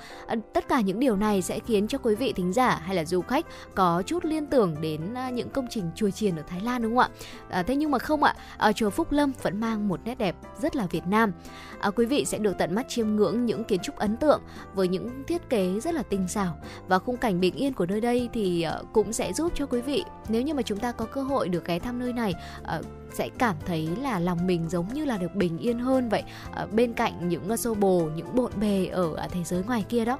[0.54, 3.22] Tất cả những điều này sẽ khiến cho quý vị thính giả hay là du
[3.22, 3.46] khách
[3.76, 6.98] có chút liên tưởng đến à, những công trình chùa chiền ở Thái Lan đúng
[6.98, 7.12] không
[7.50, 7.59] ạ?
[7.60, 10.36] À, thế nhưng mà không ạ, ở chùa Phúc Lâm vẫn mang một nét đẹp
[10.62, 11.32] rất là Việt Nam.
[11.80, 14.42] À, quý vị sẽ được tận mắt chiêm ngưỡng những kiến trúc ấn tượng
[14.74, 16.58] với những thiết kế rất là tinh xảo
[16.88, 19.82] và khung cảnh bình yên của nơi đây thì uh, cũng sẽ giúp cho quý
[19.82, 22.86] vị nếu như mà chúng ta có cơ hội được ghé thăm nơi này uh,
[23.14, 26.24] sẽ cảm thấy là lòng mình giống như là được bình yên hơn vậy
[26.64, 30.18] uh, bên cạnh những xô bồ những bộn bề ở thế giới ngoài kia đó.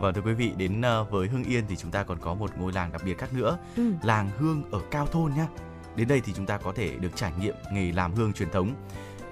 [0.00, 2.72] Vâng thưa quý vị, đến với Hưng Yên thì chúng ta còn có một ngôi
[2.72, 3.92] làng đặc biệt khác nữa, Ừ.
[4.02, 5.46] làng hương ở Cao Thôn nhá.
[5.98, 8.74] Đến đây thì chúng ta có thể được trải nghiệm nghề làm hương truyền thống.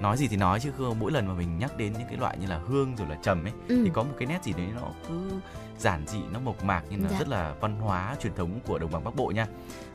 [0.01, 2.39] Nói gì thì nói chứ không mỗi lần mà mình nhắc đến những cái loại
[2.39, 3.83] như là hương rồi là trầm ấy Ừ.
[3.85, 5.31] thì có một cái nét gì đấy nó cứ
[5.79, 7.19] giản dị nó mộc mạc nhưng là Dạ.
[7.19, 9.47] rất là văn hóa truyền thống của đồng bằng Bắc Bộ nha.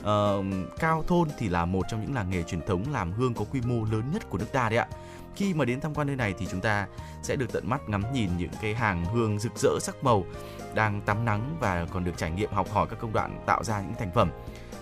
[0.03, 0.43] Ờ,
[0.79, 3.61] Cao Thôn thì là một trong những làng nghề truyền thống làm hương có quy
[3.61, 4.87] mô lớn nhất của nước ta đấy ạ.
[5.35, 6.87] Khi mà đến tham quan nơi này thì chúng ta
[7.23, 10.25] sẽ được tận mắt ngắm nhìn những cái hàng hương rực rỡ sắc màu
[10.73, 13.81] đang tắm nắng và còn được trải nghiệm học hỏi các công đoạn tạo ra
[13.81, 14.31] những thành phẩm.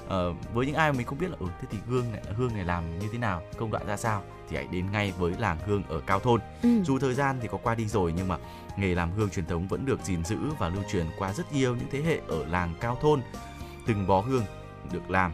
[0.09, 2.53] Ờ, với những ai mà mình không biết là ừ thế thì hương này hương
[2.53, 5.57] này làm như thế nào, công đoạn ra sao thì hãy đến ngay với làng
[5.65, 6.41] hương ở Cao Thôn.
[6.63, 6.83] Ừ.
[6.83, 8.37] Dù thời gian thì có qua đi rồi nhưng mà
[8.77, 11.75] nghề làm hương truyền thống vẫn được gìn giữ và lưu truyền qua rất nhiều
[11.75, 13.21] những thế hệ ở làng Cao Thôn.
[13.87, 14.43] Từng bó hương
[14.91, 15.31] được làm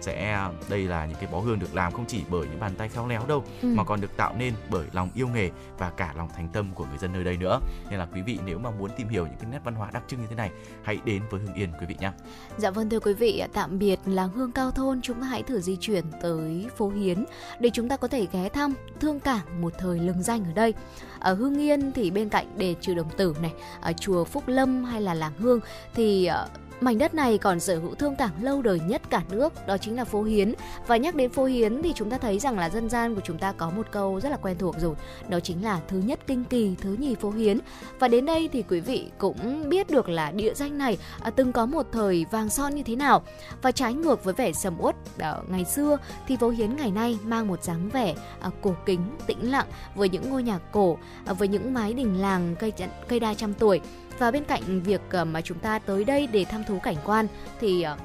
[0.00, 2.88] sẽ đây là những cái bó hương được làm không chỉ bởi những bàn tay
[2.88, 3.68] khéo léo đâu Ừ.
[3.76, 6.84] mà còn được tạo nên bởi lòng yêu nghề và cả lòng thành tâm của
[6.84, 7.60] người dân nơi đây nữa.
[7.90, 10.02] Nên là quý vị nếu mà muốn tìm hiểu những cái nét văn hóa đặc
[10.08, 10.50] trưng như thế này,
[10.82, 12.12] hãy đến với Hưng Yên quý vị nhé.
[12.58, 15.60] Dạ vâng thưa quý vị, tạm biệt làng hương cao thôn, chúng ta hãy thử
[15.60, 17.24] di chuyển tới phố Hiến
[17.60, 20.74] để chúng ta có thể ghé thăm thương cảng một thời lừng danh ở đây.
[21.18, 24.84] Ở Hưng Yên thì bên cạnh đền Trừ Đồng Tử này, ở chùa Phúc Lâm
[24.84, 25.60] hay là làng Hương
[25.94, 26.48] thì ờ,
[26.80, 29.96] Mảnh đất này còn sở hữu thương tảng lâu đời nhất cả nước, đó chính
[29.96, 30.54] là phố Hiến.
[30.86, 33.38] Và nhắc đến phố Hiến thì chúng ta thấy rằng là dân gian của chúng
[33.38, 34.94] ta có một câu rất là quen thuộc rồi,
[35.28, 37.58] đó chính là thứ nhất kinh kỳ, thứ nhì phố Hiến.
[37.98, 41.52] Và đến đây thì quý vị cũng biết được là địa danh này à, từng
[41.52, 43.22] có một thời vàng son như thế nào.
[43.62, 45.98] Và trái ngược với vẻ sầm uất à, ngày xưa
[46.28, 50.08] thì phố Hiến ngày nay mang một dáng vẻ à, cổ kính, tĩnh lặng với
[50.08, 52.72] những ngôi nhà cổ, à, với những mái đình làng cây
[53.08, 53.80] cây đa trăm tuổi.
[54.18, 57.26] Và bên cạnh việc ờ, mà chúng ta tới đây để thăm thú cảnh quan
[57.60, 57.96] thì ờ,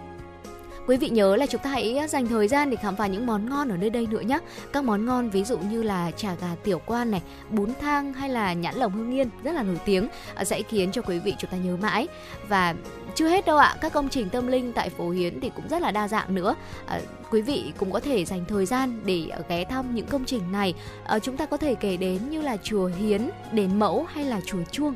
[0.87, 3.49] Quý vị nhớ là chúng ta hãy dành thời gian để khám phá những món
[3.49, 4.39] ngon ở nơi đây nữa nhé.
[4.73, 8.29] Các món ngon ví dụ như là chả gà tiểu quan này, bún thang hay
[8.29, 11.35] là nhãn lồng hương yên rất là nổi tiếng ờ, sẽ khiến cho quý vị
[11.39, 12.07] chúng ta nhớ mãi.
[12.47, 12.75] Và
[13.15, 15.81] chưa hết đâu ạ, các công trình tâm linh tại phố Hiến thì cũng rất
[15.81, 16.55] là đa dạng nữa.
[16.85, 16.99] À,
[17.31, 20.73] quý vị cũng có thể dành thời gian để ghé thăm những công trình này.
[21.05, 24.41] À, chúng ta có thể kể đến như là chùa Hiến, đền Mẫu hay là
[24.45, 24.93] chùa Chuông.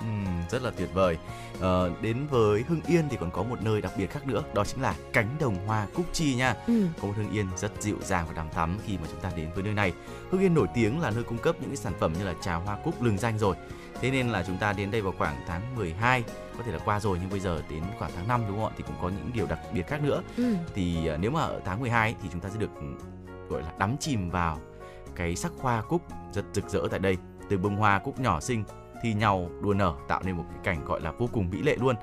[0.00, 1.18] Ừm, rất là tuyệt vời.
[1.60, 4.64] Ờ, đến với Hưng Yên thì còn có một nơi đặc biệt khác nữa, đó
[4.64, 6.54] chính là cánh đồng hoa Cúc Chi nha.
[6.66, 6.86] Ừ.
[7.00, 9.50] Có một Hưng Yên rất dịu dàng và đằm thắm khi mà chúng ta đến
[9.54, 9.92] với nơi này.
[10.30, 12.54] Hưng Yên nổi tiếng là nơi cung cấp những cái sản phẩm như là trà
[12.54, 13.56] hoa cúc lừng danh rồi.
[14.00, 16.24] Thế nên là chúng ta đến đây vào khoảng tháng 12,
[16.58, 18.74] có thể là qua rồi nhưng bây giờ đến khoảng tháng 5 đúng không ạ?
[18.76, 20.22] Thì cũng có những điều đặc biệt khác nữa.
[20.36, 20.54] Ừ.
[20.74, 22.86] Thì ờ, nếu mà ở tháng 12 ấy, thì chúng ta sẽ được ừ,
[23.48, 24.58] gọi là đắm chìm vào
[25.14, 27.16] cái sắc hoa cúc rất rực rỡ tại đây.
[27.48, 28.64] Từ bông hoa cúc nhỏ xinh
[29.02, 31.76] thi nhau đua nở tạo nên một cái cảnh gọi là vô cùng mỹ lệ
[31.80, 31.96] luôn.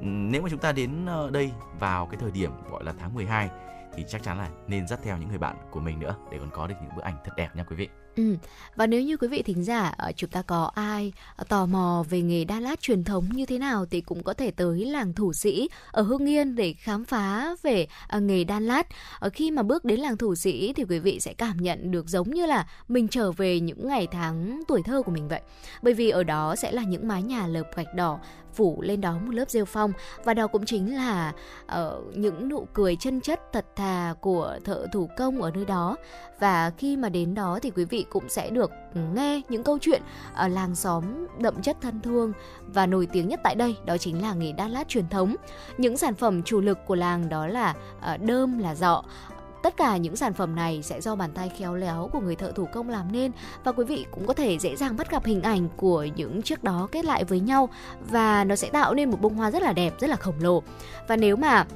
[0.00, 3.50] Nếu mà chúng ta đến ờ, đây vào cái thời điểm gọi là tháng 12
[3.94, 6.50] thì chắc chắn là nên dắt theo những người bạn của mình nữa để còn
[6.50, 7.88] có được những bức ảnh thật đẹp nha quý vị.
[8.20, 8.36] Ừ.
[8.76, 12.04] Và nếu như quý vị thính giả ờ, chúng ta có ai ờ, tò mò
[12.10, 15.12] về nghề đan lát truyền thống như thế nào thì cũng có thể tới làng
[15.12, 18.86] thủ sĩ ở Hưng Yên để khám phá về ờ, nghề đan lát.
[19.18, 22.08] Ở khi mà bước đến làng thủ sĩ thì quý vị sẽ cảm nhận được
[22.08, 25.40] giống như là mình trở về những ngày tháng tuổi thơ của mình vậy.
[25.82, 28.18] Bởi vì ở đó sẽ là những mái nhà lợp gạch đỏ
[28.54, 29.92] phủ lên đó một lớp rêu phong.
[30.24, 31.32] Và đó cũng chính là
[31.66, 35.96] ờ, những nụ cười chân chất thật thà của thợ thủ công ở nơi đó.
[36.40, 38.70] Và khi mà đến đó thì quý vị cũng sẽ được
[39.14, 40.02] nghe những câu chuyện
[40.34, 41.04] ở làng xóm
[41.38, 42.32] đậm chất thân thương
[42.66, 45.36] và nổi tiếng nhất tại đây đó chính là nghề đan lát truyền thống.
[45.78, 49.04] Những sản phẩm chủ lực của làng đó là ờ, đơm là dọ
[49.62, 52.52] Tất cả những sản phẩm này sẽ do bàn tay khéo léo của người thợ
[52.52, 53.32] thủ công làm nên
[53.64, 56.64] và quý vị cũng có thể dễ dàng bắt gặp hình ảnh của những chiếc
[56.64, 57.68] đó kết lại với nhau
[58.10, 60.62] và nó sẽ tạo nên một bông hoa rất là đẹp, rất là khổng lồ.
[61.08, 61.66] Và nếu mà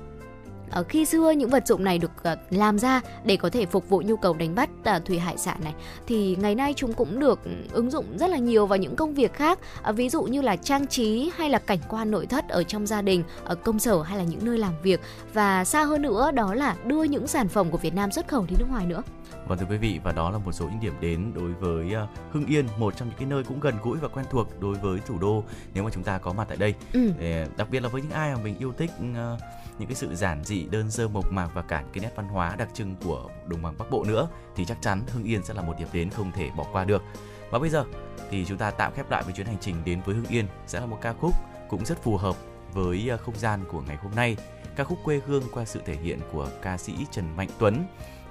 [0.75, 3.89] ở khi xưa những vật dụng này được ờ, làm ra để có thể phục
[3.89, 5.75] vụ nhu cầu đánh bắt ờ, thủy hải sản này
[6.07, 7.41] thì ngày nay chúng cũng được
[7.73, 10.57] ứng dụng rất là nhiều vào những công việc khác Ờ, ví dụ như là
[10.57, 14.03] trang trí hay là cảnh quan nội thất ở trong gia đình ở công sở
[14.03, 15.01] hay là những nơi làm việc
[15.33, 18.47] và xa hơn nữa đó là đưa những sản phẩm của Việt Nam xuất khẩu
[18.49, 19.03] đi nước ngoài nữa
[19.49, 22.07] Vâng thưa quý vị và đó là một số những điểm đến đối với ờ,
[22.31, 25.01] Hưng Yên, một trong những cái nơi cũng gần gũi và quen thuộc đối với
[25.07, 25.45] thủ đô
[25.75, 26.75] nếu mà chúng ta có mặt tại đây.
[26.93, 27.13] Ừ.
[27.57, 29.39] Đặc biệt là với những ai mà mình yêu thích ờ,
[29.79, 32.29] những cái sự giản dị, đơn sơ mộc mạc và cả những cái nét văn
[32.29, 35.55] hóa đặc trưng của đồng bằng Bắc Bộ nữa thì chắc chắn Hưng Yên sẽ
[35.55, 37.03] là một điểm đến không thể bỏ qua được.
[37.51, 37.85] Và bây giờ
[38.31, 40.81] thì chúng ta tạm khép lại với chuyến hành trình đến với Hưng Yên sẽ
[40.81, 41.35] là một ca khúc
[41.69, 42.37] cũng rất phù hợp
[42.73, 44.37] với à, không gian của ngày hôm nay.
[44.77, 47.85] Ca khúc quê hương qua sự thể hiện của ca sĩ Trần Mạnh Tuấn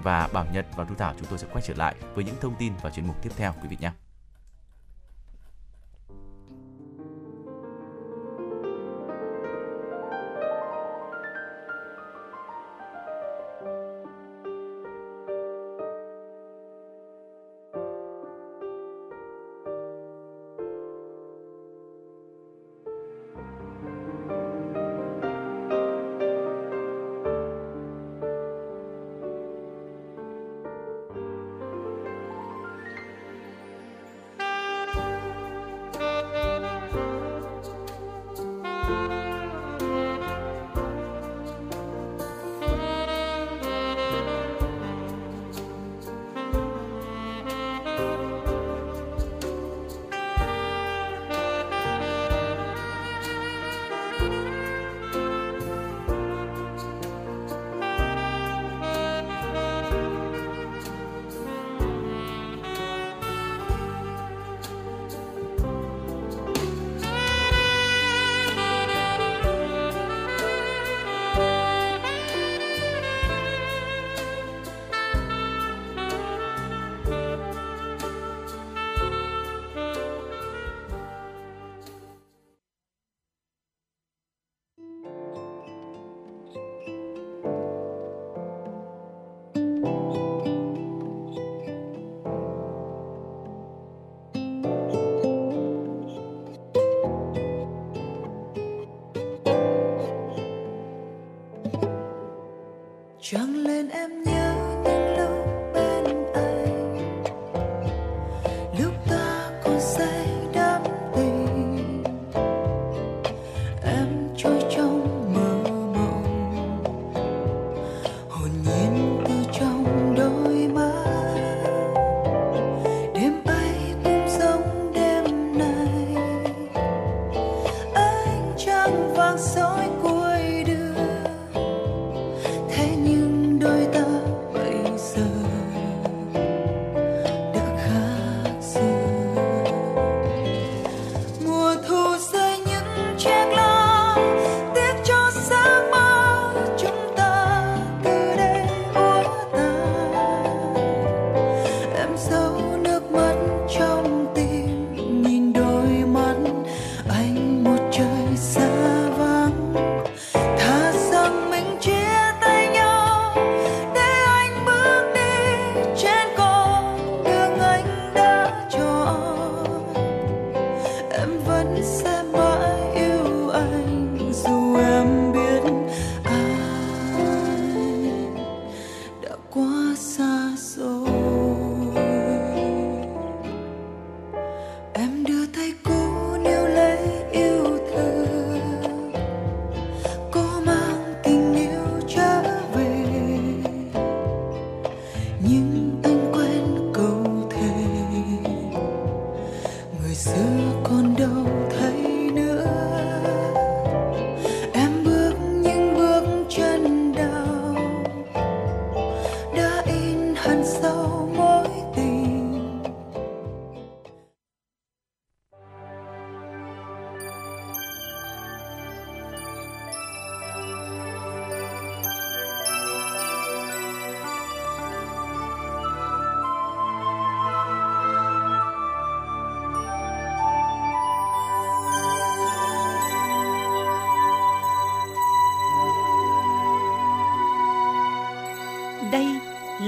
[0.04, 2.56] và Bảo Nhật và Thu Thảo chúng tôi sẽ quay trở lại với những thông
[2.60, 3.92] tin và chuyên mục tiếp theo quý vị nhé.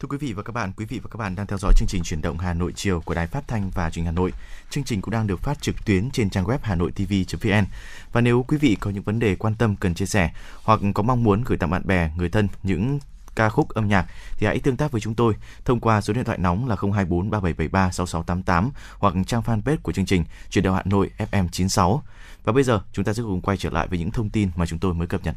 [0.00, 1.88] Thưa quý vị và các bạn, quý vị và các bạn đang theo dõi chương
[1.88, 4.32] trình chuyển động Hà Nội chiều của Đài Phát thanh và Truyền hình Hà Nội.
[4.70, 7.64] Chương trình cũng đang được phát trực tuyến trên trang web hanoitv.vn.
[8.12, 10.32] Và nếu quý vị có những vấn đề quan tâm cần chia sẻ
[10.62, 12.98] hoặc có mong muốn gửi tặng bạn bè, người thân những
[13.34, 15.34] ca khúc âm nhạc thì hãy tương tác với chúng tôi
[15.64, 20.06] thông qua số điện thoại nóng là 024 3773 6688 hoặc trang fanpage của chương
[20.06, 22.02] trình Chuyển động Hà Nội FM 96.
[22.44, 24.66] Và bây giờ chúng ta sẽ cùng quay trở lại với những thông tin mà
[24.66, 25.34] chúng tôi mới cập nhật.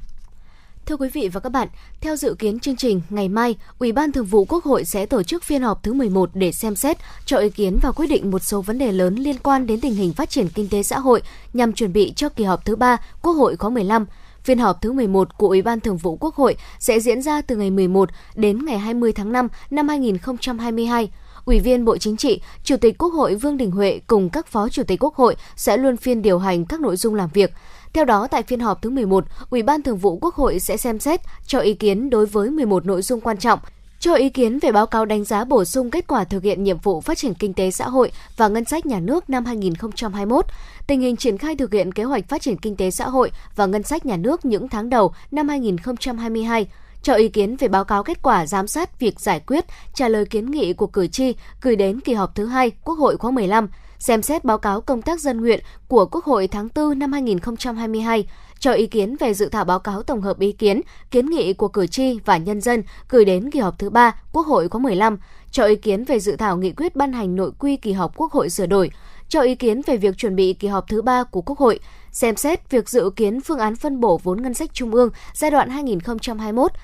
[0.86, 1.68] Thưa quý vị và các bạn,
[2.02, 5.24] theo dự kiến chương trình, ngày mai, Ủy ban Thường vụ Quốc hội sẽ tổ
[5.24, 8.40] chức phiên họp thứ 11 để xem xét, cho ý kiến và quyết định một
[8.40, 11.22] số vấn đề lớn liên quan đến tình hình phát triển kinh tế xã hội
[11.54, 14.06] nhằm chuẩn bị cho kỳ họp thứ 3 Quốc hội khóa 15.
[14.44, 17.56] Phiên họp thứ 11 của Ủy ban Thường vụ Quốc hội sẽ diễn ra từ
[17.56, 21.10] ngày 11 đến ngày 20 tháng 5 năm 2022.
[21.46, 24.70] Ủy viên Bộ Chính trị, Chủ tịch Quốc hội Vương Đình Huệ cùng các Phó
[24.70, 27.54] Chủ tịch Quốc hội sẽ luân phiên điều hành các nội dung làm việc.
[27.94, 31.00] Theo đó, tại phiên họp thứ 11, Ủy ban Thường vụ Quốc hội sẽ xem
[31.00, 33.60] xét cho ý kiến đối với 11 nội dung quan trọng,
[34.00, 36.78] cho ý kiến về báo cáo đánh giá bổ sung kết quả thực hiện nhiệm
[36.78, 40.46] vụ phát triển kinh tế xã hội và ngân sách nhà nước năm 2021,
[40.88, 43.66] tình hình triển khai thực hiện kế hoạch phát triển kinh tế xã hội và
[43.66, 46.68] ngân sách nhà nước những tháng đầu năm 2022,
[47.04, 50.26] cho ý kiến về báo cáo kết quả giám sát việc giải quyết, trả lời
[50.26, 53.68] kiến nghị của cử tri gửi đến kỳ họp thứ hai Quốc hội khóa 15,
[54.04, 58.28] xem xét báo cáo công tác dân nguyện của Quốc hội tháng 4 năm 2022,
[58.60, 60.82] cho ý kiến về dự thảo báo cáo tổng hợp ý kiến,
[61.12, 64.48] kiến nghị của cử tri và nhân dân gửi đến kỳ họp thứ ba Quốc
[64.48, 65.18] hội khóa 15,
[65.52, 68.32] cho ý kiến về dự thảo nghị quyết ban hành nội quy kỳ họp Quốc
[68.32, 68.92] hội sửa đổi,
[69.30, 71.80] cho ý kiến về việc chuẩn bị kỳ họp thứ ba của Quốc hội,
[72.14, 75.52] xem xét việc dự kiến phương án phân bổ vốn ngân sách trung ương giai
[75.52, 75.70] đoạn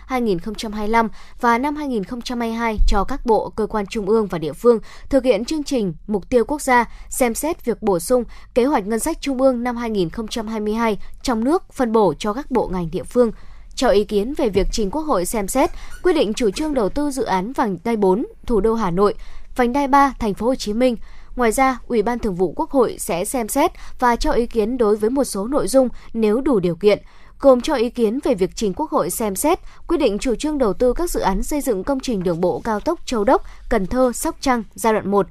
[0.09, 1.07] 2021-2025
[1.41, 5.45] và năm 2022 cho các bộ, cơ quan trung ương và địa phương thực hiện
[5.45, 8.23] chương trình mục tiêu quốc gia, xem xét việc bổ sung
[8.53, 12.67] kế hoạch ngân sách trung ương năm 2022 trong nước phân bổ cho các bộ
[12.67, 13.31] ngành địa phương.
[13.75, 15.69] Cho ý kiến về việc trình Quốc hội xem xét
[16.03, 19.13] quyết định chủ trương đầu tư dự án vành đai 4 thủ đô Hà Nội,
[19.55, 20.97] vành đai 3 thành phố Hồ Chí Minh,
[21.39, 24.77] Ngoài ra, Ủy ban Thường vụ Quốc hội sẽ xem xét và cho ý kiến
[24.77, 26.99] đối với một số nội dung nếu đủ điều kiện,
[27.39, 30.57] gồm cho ý kiến về việc trình Quốc hội xem xét quyết định chủ trương
[30.57, 33.43] đầu tư các dự án xây dựng công trình đường bộ cao tốc Châu Đốc,
[33.69, 35.27] Cần Thơ, Sóc Trăng giai đoạn 1,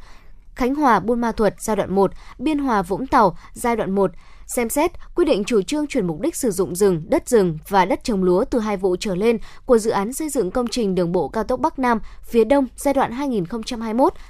[0.55, 4.11] Khánh Hòa, Buôn Ma Thuột giai đoạn 1, Biên Hòa, Vũng Tàu giai đoạn 1,
[4.49, 7.85] xem xét quyết định chủ trương chuyển mục đích sử dụng rừng, đất rừng và
[7.85, 10.95] đất trồng lúa từ hai vụ trở lên của dự án xây dựng công trình
[10.95, 13.13] đường bộ cao tốc Bắc Nam phía Đông giai đoạn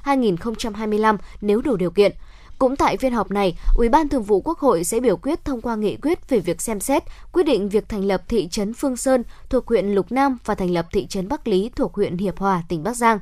[0.04, 2.12] 2021-2025 nếu đủ điều kiện.
[2.58, 5.60] Cũng tại phiên họp này, Ủy ban Thường vụ Quốc hội sẽ biểu quyết thông
[5.60, 7.02] qua nghị quyết về việc xem xét
[7.32, 10.70] quyết định việc thành lập thị trấn Phương Sơn thuộc huyện Lục Nam và thành
[10.70, 13.18] lập thị trấn Bắc Lý thuộc huyện Hiệp Hòa, tỉnh Bắc Giang.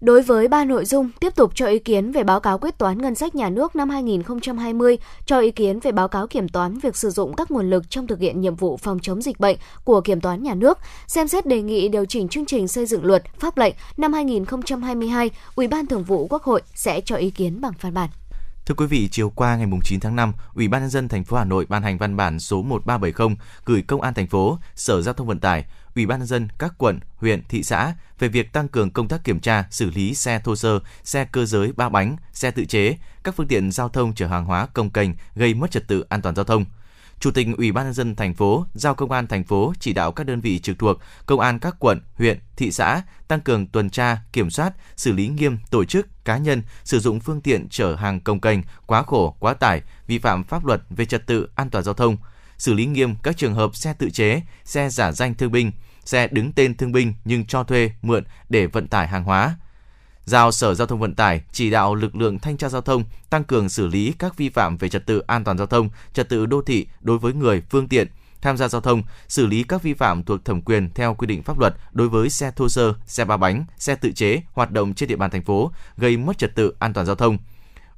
[0.00, 3.02] Đối với ba nội dung, tiếp tục cho ý kiến về báo cáo quyết toán
[3.02, 6.96] ngân sách nhà nước năm 2020, cho ý kiến về báo cáo kiểm toán việc
[6.96, 10.00] sử dụng các nguồn lực trong thực hiện nhiệm vụ phòng chống dịch bệnh của
[10.00, 13.22] kiểm toán nhà nước, xem xét đề nghị điều chỉnh chương trình xây dựng luật,
[13.38, 17.72] pháp lệnh năm 2022, Ủy ban Thường vụ Quốc hội sẽ cho ý kiến bằng
[17.80, 18.10] văn bản.
[18.66, 21.36] Thưa quý vị, chiều qua ngày 9 tháng 5, Ủy ban nhân dân thành phố
[21.36, 25.14] Hà Nội ban hành văn bản số 1370 gửi Công an thành phố, Sở Giao
[25.14, 28.68] thông Vận tải, Ủy ban nhân dân các quận, huyện, thị xã về việc tăng
[28.68, 32.16] cường công tác kiểm tra, xử lý xe thô sơ, xe cơ giới ba bánh,
[32.32, 35.70] xe tự chế, các phương tiện giao thông chở hàng hóa công kênh gây mất
[35.70, 36.64] trật tự an toàn giao thông.
[37.20, 40.12] Chủ tịch Ủy ban nhân dân thành phố giao công an thành phố chỉ đạo
[40.12, 43.90] các đơn vị trực thuộc, công an các quận, huyện, thị xã tăng cường tuần
[43.90, 47.94] tra, kiểm soát, xử lý nghiêm tổ chức, cá nhân sử dụng phương tiện chở
[47.94, 51.70] hàng công kênh quá khổ, quá tải, vi phạm pháp luật về trật tự an
[51.70, 52.16] toàn giao thông,
[52.60, 55.72] xử lý nghiêm các trường hợp xe tự chế, xe giả danh thương binh,
[56.04, 59.56] xe đứng tên thương binh nhưng cho thuê, mượn để vận tải hàng hóa.
[60.24, 63.44] Giao Sở Giao thông Vận tải chỉ đạo lực lượng thanh tra giao thông tăng
[63.44, 66.46] cường xử lý các vi phạm về trật tự an toàn giao thông, trật tự
[66.46, 68.08] đô thị đối với người, phương tiện
[68.42, 71.42] tham gia giao thông, xử lý các vi phạm thuộc thẩm quyền theo quy định
[71.42, 74.94] pháp luật đối với xe thô sơ, xe ba bánh, xe tự chế hoạt động
[74.94, 77.38] trên địa bàn thành phố gây mất trật tự an toàn giao thông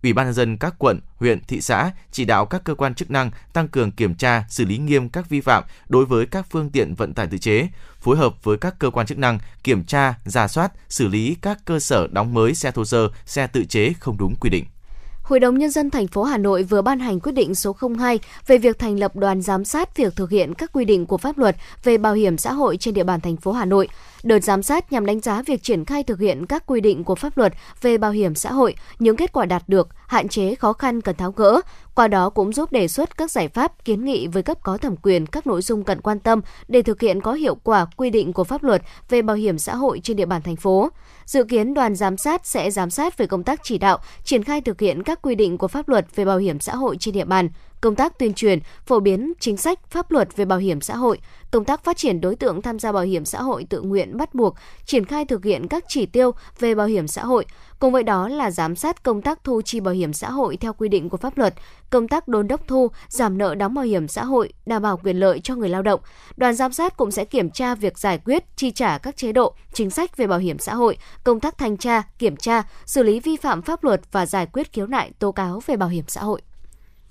[0.03, 3.11] Ủy ban nhân dân các quận, huyện, thị xã chỉ đạo các cơ quan chức
[3.11, 6.71] năng tăng cường kiểm tra, xử lý nghiêm các vi phạm đối với các phương
[6.71, 7.69] tiện vận tải tự chế,
[8.01, 11.59] phối hợp với các cơ quan chức năng kiểm tra, giả soát, xử lý các
[11.65, 14.65] cơ sở đóng mới xe thô sơ, xe tự chế không đúng quy định.
[15.23, 18.21] Hội đồng Nhân dân thành phố Hà Nội vừa ban hành quyết định số 02
[18.47, 21.39] về việc thành lập đoàn giám sát việc thực hiện các quy định của pháp
[21.39, 23.89] luật về bảo hiểm xã hội trên địa bàn thành phố Hà Nội.
[24.23, 27.15] Đợt giám sát nhằm đánh giá việc triển khai thực hiện các quy định của
[27.15, 30.73] pháp luật về bảo hiểm xã hội, những kết quả đạt được, hạn chế khó
[30.73, 31.61] khăn cần tháo gỡ,
[31.95, 34.97] qua đó cũng giúp đề xuất các giải pháp kiến nghị với cấp có thẩm
[34.97, 38.33] quyền các nội dung cần quan tâm để thực hiện có hiệu quả quy định
[38.33, 40.89] của pháp luật về bảo hiểm xã hội trên địa bàn thành phố.
[41.25, 44.61] Dự kiến đoàn giám sát sẽ giám sát về công tác chỉ đạo, triển khai
[44.61, 47.25] thực hiện các quy định của pháp luật về bảo hiểm xã hội trên địa
[47.25, 47.49] bàn,
[47.83, 51.19] công tác tuyên truyền, phổ biến chính sách pháp luật về bảo hiểm xã hội,
[51.51, 54.35] công tác phát triển đối tượng tham gia bảo hiểm xã hội tự nguyện bắt
[54.35, 54.55] buộc,
[54.87, 57.45] triển khai thực hiện các chỉ tiêu về bảo hiểm xã hội,
[57.79, 60.73] cùng với đó là giám sát công tác thu chi bảo hiểm xã hội theo
[60.73, 61.55] quy định của pháp luật,
[61.91, 65.17] công tác đôn đốc thu, giảm nợ đóng bảo hiểm xã hội, đảm bảo quyền
[65.17, 66.01] lợi cho người lao động.
[66.37, 69.55] Đoàn giám sát cũng sẽ kiểm tra việc giải quyết, chi trả các chế độ,
[69.73, 73.21] chính sách về bảo hiểm xã hội, công tác thanh tra, kiểm tra, xử lý
[73.21, 76.21] vi phạm pháp luật và giải quyết khiếu nại tố cáo về bảo hiểm xã
[76.21, 76.43] hội.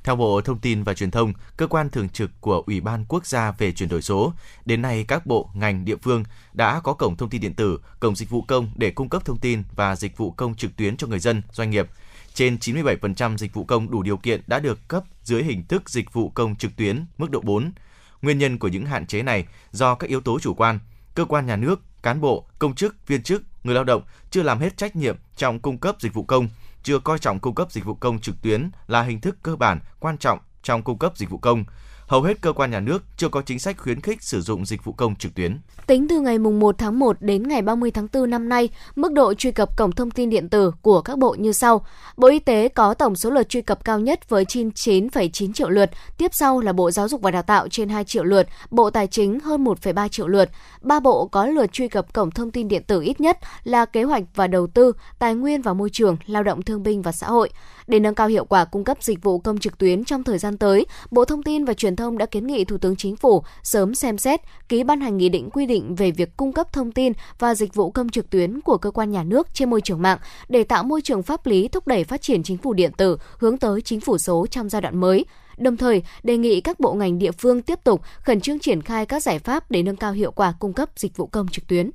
[0.04, 3.26] Theo Bộ Thông tin và Truyền thông, cơ quan thường trực của Ủy ban Quốc
[3.26, 4.34] gia về chuyển đổi số,
[4.66, 6.24] đến nay các bộ, ngành, địa phương
[6.54, 9.40] đã có cổng thông tin điện tử, cổng dịch vụ công để cung cấp thông
[9.40, 11.88] tin và dịch vụ công trực tuyến cho người dân, doanh nghiệp.
[12.34, 16.14] Trên 97% dịch vụ công đủ điều kiện đã được cấp dưới hình thức dịch
[16.14, 17.72] vụ công trực tuyến mức độ 4.
[18.22, 20.80] Nguyên nhân của những hạn chế này do các yếu tố chủ quan,
[21.16, 24.60] cơ quan nhà nước, cán bộ, công chức, viên chức, người lao động chưa làm
[24.60, 26.50] hết trách nhiệm trong cung cấp dịch vụ công,
[26.84, 29.80] chưa coi trọng cung cấp dịch vụ công trực tuyến là hình thức cơ bản
[30.00, 31.66] quan trọng trong cung cấp dịch vụ công.
[32.12, 34.84] Hầu hết cơ quan nhà nước chưa có chính sách khuyến khích sử dụng dịch
[34.84, 35.58] vụ công trực tuyến.
[35.88, 39.34] Tính từ ngày 1 tháng 1 đến ngày 30 tháng 4 năm nay, mức độ
[39.34, 41.86] truy cập cổng thông tin điện tử của các bộ như sau.
[42.18, 45.90] Bộ Y tế có tổng số lượt truy cập cao nhất với 99,9 triệu lượt,
[46.18, 49.08] tiếp sau là Bộ Giáo dục và Đào tạo trên 2 triệu lượt, Bộ Tài
[49.08, 50.50] chính hơn 1,3 triệu lượt.
[50.82, 54.04] Ba bộ có lượt truy cập cổng thông tin điện tử ít nhất là Kế
[54.04, 57.28] hoạch và Đầu tư, Tài nguyên và Môi trường, Lao động Thương binh và Xã
[57.28, 57.50] hội.
[57.88, 60.58] Để nâng cao hiệu quả cung cấp dịch vụ công trực tuyến trong thời gian
[60.58, 63.96] tới, Bộ Thông tin và Truyền thông đã kiến nghị Thủ tướng Chính phủ sớm
[63.96, 67.14] xem xét, ký ban hành nghị định quy định về việc cung cấp thông tin
[67.40, 70.18] và dịch vụ công trực tuyến của cơ quan nhà nước trên môi trường mạng
[70.50, 73.58] để tạo môi trường pháp lý thúc đẩy phát triển chính phủ điện tử hướng
[73.58, 75.26] tới chính phủ số trong giai đoạn mới
[75.58, 79.06] đồng thời, đề nghị các bộ ngành địa phương tiếp tục khẩn trương triển khai
[79.06, 81.92] các giải pháp để nâng cao hiệu quả cung cấp dịch vụ công trực tuyến.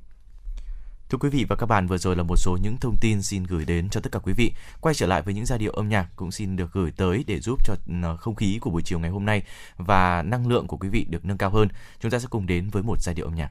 [1.11, 3.45] Thưa quý vị và các bạn, vừa rồi là một số những thông tin xin
[3.45, 4.53] gửi đến cho tất cả quý vị.
[4.81, 7.41] Quay trở lại với những giai điệu âm nhạc cũng xin được gửi tới để
[7.41, 7.75] giúp cho
[8.21, 9.43] không khí của buổi chiều ngày hôm nay
[9.77, 11.69] và năng lượng của quý vị được nâng cao hơn.
[12.01, 13.51] Chúng ta sẽ cùng đến với một giai điệu âm nhạc.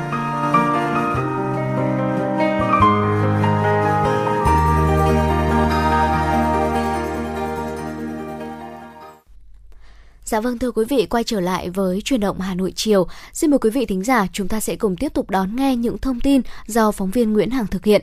[10.31, 13.07] Dạ vâng thưa quý vị, quay trở lại với truyền động Hà Nội chiều.
[13.33, 15.97] Xin mời quý vị thính giả, chúng ta sẽ cùng tiếp tục đón nghe những
[15.97, 18.01] thông tin do phóng viên Nguyễn Hằng thực hiện.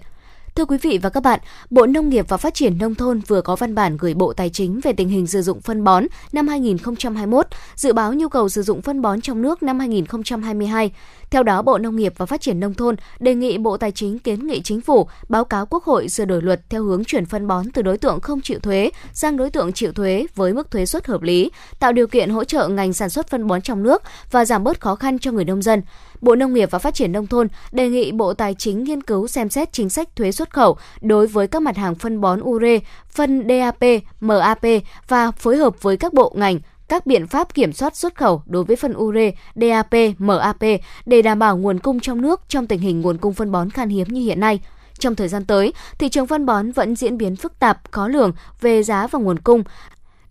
[0.59, 1.40] Thưa quý vị và các bạn,
[1.70, 4.51] Bộ Nông nghiệp và Phát triển Nông thôn vừa có văn bản gửi Bộ Tài
[4.51, 8.62] chính về tình hình sử dụng phân bón năm 2021, dự báo nhu cầu sử
[8.62, 10.93] dụng phân bón trong nước năm 2022.
[11.30, 14.18] Theo đó, Bộ Nông nghiệp và Phát triển Nông thôn đề nghị Bộ Tài chính
[14.18, 17.47] kiến nghị Chính phủ báo cáo Quốc hội sửa đổi luật theo hướng chuyển phân
[17.47, 20.86] bón từ đối tượng không chịu thuế sang đối tượng chịu thuế với mức thuế
[20.86, 24.02] suất hợp lý, tạo điều kiện hỗ trợ ngành sản xuất phân bón trong nước
[24.30, 25.82] và giảm bớt khó khăn cho người nông dân.
[26.20, 29.26] Bộ Nông nghiệp và Phát triển Nông thôn đề nghị Bộ Tài chính nghiên cứu
[29.26, 32.78] xem xét chính sách thuế xuất khẩu đối với các mặt hàng phân bón ure,
[33.10, 34.62] phân DAP, MAP
[35.08, 38.64] và phối hợp với các bộ ngành các biện pháp kiểm soát xuất khẩu đối
[38.64, 40.60] với phân ure, DAP, MAP
[41.06, 43.88] để đảm bảo nguồn cung trong nước trong tình hình nguồn cung phân bón khan
[43.88, 44.60] hiếm như hiện nay.
[44.98, 48.32] Trong thời gian tới, thị trường phân bón vẫn diễn biến phức tạp, khó lường
[48.60, 49.62] về giá và nguồn cung.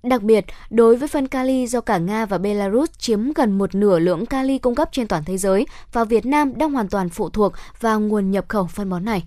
[0.03, 3.99] Đặc biệt, đối với phân kali do cả Nga và Belarus chiếm gần một nửa
[3.99, 7.29] lượng kali cung cấp trên toàn thế giới và Việt Nam đang hoàn toàn phụ
[7.29, 9.23] thuộc vào nguồn nhập khẩu phân bón này.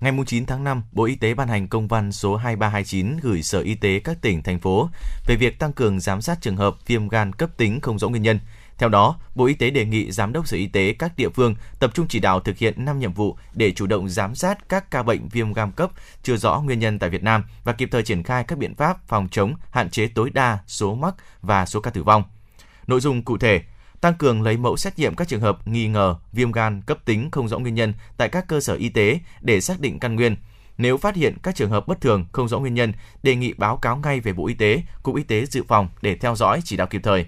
[0.00, 3.60] Ngày 9 tháng 5, Bộ Y tế ban hành công văn số 2329 gửi Sở
[3.60, 4.88] Y tế các tỉnh, thành phố
[5.26, 8.22] về việc tăng cường giám sát trường hợp viêm gan cấp tính không rõ nguyên
[8.22, 8.38] nhân.
[8.78, 11.54] Theo đó, Bộ Y tế đề nghị Giám đốc Sở Y tế các địa phương
[11.78, 14.90] tập trung chỉ đạo thực hiện 5 nhiệm vụ để chủ động giám sát các
[14.90, 15.90] ca bệnh viêm gan cấp
[16.22, 19.08] chưa rõ nguyên nhân tại Việt Nam và kịp thời triển khai các biện pháp
[19.08, 22.24] phòng chống, hạn chế tối đa số mắc và số ca tử vong.
[22.86, 23.62] Nội dung cụ thể,
[24.00, 27.30] tăng cường lấy mẫu xét nghiệm các trường hợp nghi ngờ viêm gan cấp tính
[27.30, 30.36] không rõ nguyên nhân tại các cơ sở y tế để xác định căn nguyên.
[30.78, 32.92] Nếu phát hiện các trường hợp bất thường không rõ nguyên nhân,
[33.22, 36.16] đề nghị báo cáo ngay về Bộ Y tế, Cục Y tế Dự phòng để
[36.16, 37.26] theo dõi chỉ đạo kịp thời.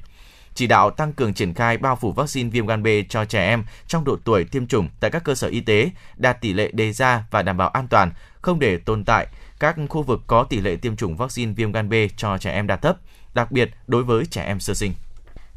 [0.55, 3.65] Chỉ đạo tăng cường triển khai bao phủ vaccine viêm gan B cho trẻ em
[3.87, 6.93] trong độ tuổi tiêm chủng tại các cơ sở y tế, đạt tỷ lệ đề
[6.93, 9.27] ra và đảm bảo an toàn, không để tồn tại
[9.61, 12.67] các khu vực có tỷ lệ tiêm chủng vaccine viêm gan B cho trẻ em
[12.67, 12.97] đạt thấp,
[13.35, 14.93] đặc biệt đối với trẻ em sơ sinh.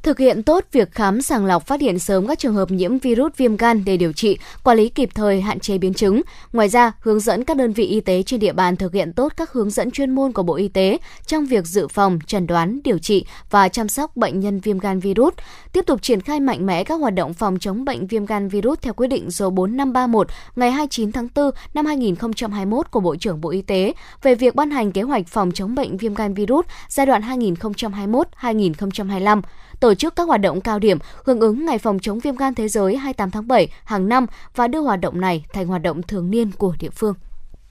[0.04, 3.32] Thực hiện tốt việc khám sàng lọc phát hiện sớm các trường hợp nhiễm virus
[3.38, 6.22] viêm gan để điều trị, quản lý kịp thời hạn chế biến chứng.
[6.54, 9.34] Ngoài ra, hướng dẫn các đơn vị y tế trên địa bàn thực hiện tốt
[9.38, 12.80] các hướng dẫn chuyên môn của Bộ Y tế trong việc dự phòng, chẩn đoán,
[12.84, 15.34] điều trị và chăm sóc bệnh nhân viêm gan virus.
[15.74, 18.80] Tiếp tục triển khai mạnh mẽ các hoạt động phòng chống bệnh viêm gan virus
[18.82, 23.50] theo quyết định số 4531 ngày 29 tháng 4 năm 2021 của Bộ trưởng Bộ
[23.50, 23.94] Y tế
[24.24, 27.22] về việc ban hành kế hoạch phòng chống bệnh viêm gan virus giai đoạn
[28.42, 29.42] 2021-2025
[29.80, 32.68] tổ chức các hoạt động cao điểm hưởng ứng Ngày phòng chống viêm gan thế
[32.68, 34.26] giới 28 tháng 7 hàng năm
[34.56, 37.14] và đưa hoạt động này thành hoạt động thường niên của địa phương.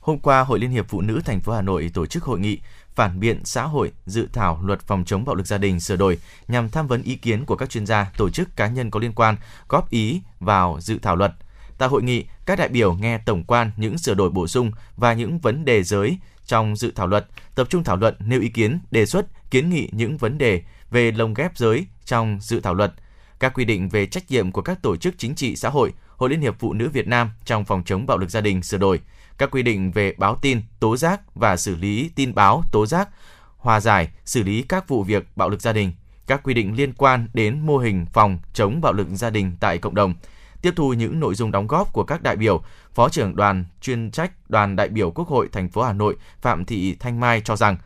[0.01, 2.59] Hôm qua, Hội Liên hiệp Phụ nữ thành phố Hà Nội tổ chức hội nghị
[2.95, 6.19] phản biện xã hội dự thảo luật phòng chống bạo lực gia đình sửa đổi
[6.49, 9.13] nhằm tham vấn ý kiến của các chuyên gia, tổ chức cá nhân có liên
[9.13, 9.37] quan
[9.69, 11.33] góp ý vào dự thảo luật.
[11.79, 15.13] Tại hội nghị, các đại biểu nghe tổng quan những sửa đổi bổ sung và
[15.13, 18.79] những vấn đề giới trong dự thảo luật, tập trung thảo luận nêu ý kiến,
[18.91, 22.93] đề xuất, kiến nghị những vấn đề về lồng ghép giới trong dự thảo luật,
[23.39, 26.31] các quy định về trách nhiệm của các tổ chức chính trị xã hội, Hội
[26.31, 29.01] Liên hiệp Phụ nữ Việt Nam trong phòng chống bạo lực gia đình sửa đổi,
[29.39, 33.09] các quy định về báo tin, tố giác và xử lý tin báo, tố giác,
[33.57, 35.93] hòa giải, xử lý các vụ việc bạo lực gia đình,
[36.27, 39.79] các quy định liên quan đến mô hình phòng chống bạo lực gia đình tại
[39.79, 40.15] cộng đồng.
[40.63, 42.63] Tiếp thu những nội dung đóng góp của các đại biểu,
[42.95, 46.65] Phó trưởng đoàn chuyên trách Đoàn đại biểu Quốc hội thành phố Hà Nội Phạm
[46.65, 47.77] Thị Thanh Mai cho rằng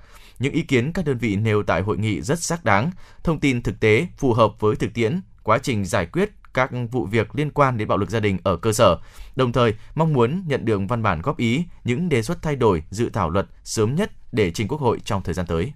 [0.41, 2.91] những ý kiến các đơn vị nêu tại hội nghị rất xác đáng,
[3.25, 7.07] thông tin thực tế phù hợp với thực tiễn, quá trình giải quyết các vụ
[7.07, 8.99] việc liên quan đến bạo lực gia đình ở cơ sở,
[9.37, 12.83] đồng thời mong muốn nhận được văn bản góp ý những đề xuất thay đổi
[12.91, 15.73] dự thảo luật sớm nhất để trình Quốc hội trong thời gian tới.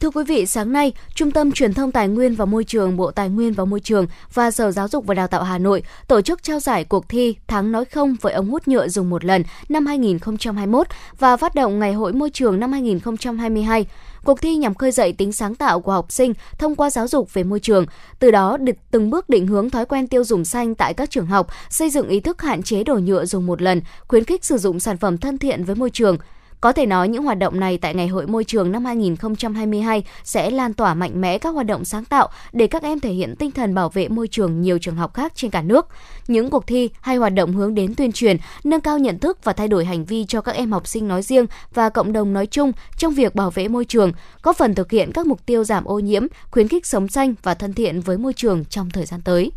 [0.00, 3.10] Thưa quý vị, sáng nay, Trung tâm Truyền thông Tài nguyên và Môi trường Bộ
[3.10, 6.20] Tài nguyên và Môi trường và Sở Giáo dục và Đào tạo Hà Nội tổ
[6.20, 9.42] chức trao giải cuộc thi Tháng nói không với ống hút nhựa dùng một lần
[9.68, 10.86] năm 2021
[11.18, 13.86] và phát động Ngày hội môi trường năm 2022.
[14.24, 17.34] Cuộc thi nhằm khơi dậy tính sáng tạo của học sinh thông qua giáo dục
[17.34, 17.86] về môi trường,
[18.18, 21.26] từ đó được từng bước định hướng thói quen tiêu dùng xanh tại các trường
[21.26, 24.58] học, xây dựng ý thức hạn chế đồ nhựa dùng một lần, khuyến khích sử
[24.58, 26.18] dụng sản phẩm thân thiện với môi trường,
[26.60, 30.50] có thể nói những hoạt động này tại Ngày hội môi trường năm 2022 sẽ
[30.50, 33.50] lan tỏa mạnh mẽ các hoạt động sáng tạo để các em thể hiện tinh
[33.50, 35.88] thần bảo vệ môi trường nhiều trường học khác trên cả nước.
[36.28, 39.52] Những cuộc thi hay hoạt động hướng đến tuyên truyền, nâng cao nhận thức và
[39.52, 42.46] thay đổi hành vi cho các em học sinh nói riêng và cộng đồng nói
[42.46, 44.12] chung trong việc bảo vệ môi trường,
[44.42, 47.54] góp phần thực hiện các mục tiêu giảm ô nhiễm, khuyến khích sống xanh và
[47.54, 49.52] thân thiện với môi trường trong thời gian tới.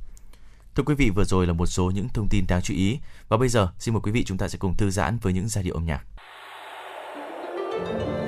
[0.75, 2.99] Thưa quý vị, vừa rồi là một số những thông tin đáng chú ý.
[3.29, 5.47] Và bây giờ, xin mời quý vị chúng ta sẽ cùng thư giãn với những
[5.47, 6.01] giai điệu âm nhạc
[7.83, 8.18] nắng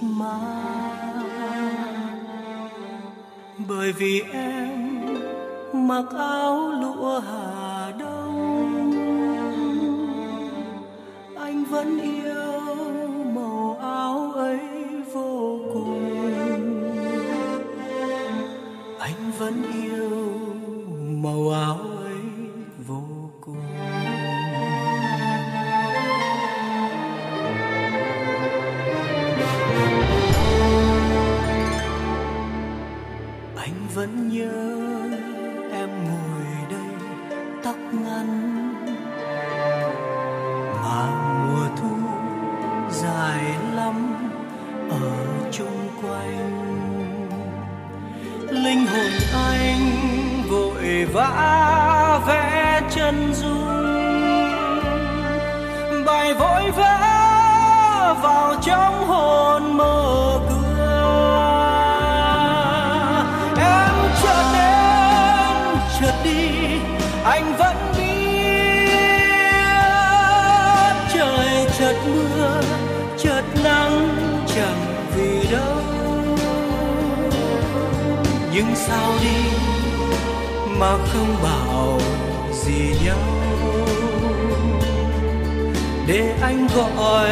[0.00, 0.08] chợt
[3.68, 4.98] bởi vì em
[5.72, 8.92] mặc áo lụa Hà Đông,
[11.36, 12.60] anh vẫn yêu
[13.34, 14.58] màu áo ấy
[15.12, 16.14] vô cùng.
[18.98, 20.10] Anh vẫn yêu
[21.22, 21.78] màu áo
[33.98, 34.52] vẫn nhớ
[35.72, 36.90] em ngồi đây
[37.64, 38.28] tóc ngắn.
[40.82, 41.06] Mà
[41.46, 41.96] mùa thu
[42.90, 43.42] dài
[43.74, 44.16] lắm
[44.90, 45.10] ở
[45.52, 46.50] chung quanh.
[48.50, 49.12] Linh hồn
[49.50, 49.80] anh
[50.50, 53.84] vội vã vẽ chân dung.
[56.06, 60.57] Bài vội vã vào trong hồn mơ cửa
[72.08, 72.62] mưa,
[73.18, 74.08] chợt nắng
[74.56, 75.76] chẳng vì đâu.
[78.52, 79.50] Nhưng sao đi
[80.78, 82.00] mà không bảo
[82.64, 83.18] gì nhau?
[86.06, 87.30] Để anh gọi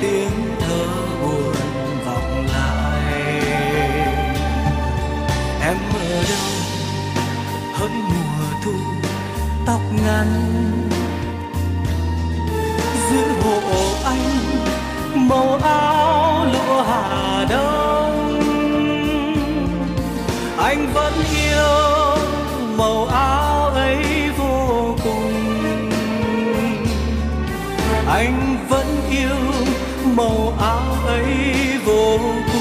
[0.00, 0.86] tiếng thơ
[1.22, 1.54] buồn
[2.06, 3.42] vọng lại.
[5.60, 6.52] Em ở đâu
[7.72, 8.72] hỡi mùa thu,
[9.66, 10.28] tóc ngắn,
[13.10, 13.91] giữ hộ
[15.32, 18.40] màu áo lụa hà đông.
[20.58, 22.16] Anh vẫn yêu
[22.76, 25.32] màu áo ấy vô cùng.
[28.08, 29.36] Anh vẫn yêu
[30.16, 31.24] màu áo ấy
[31.84, 32.51] vô cùng.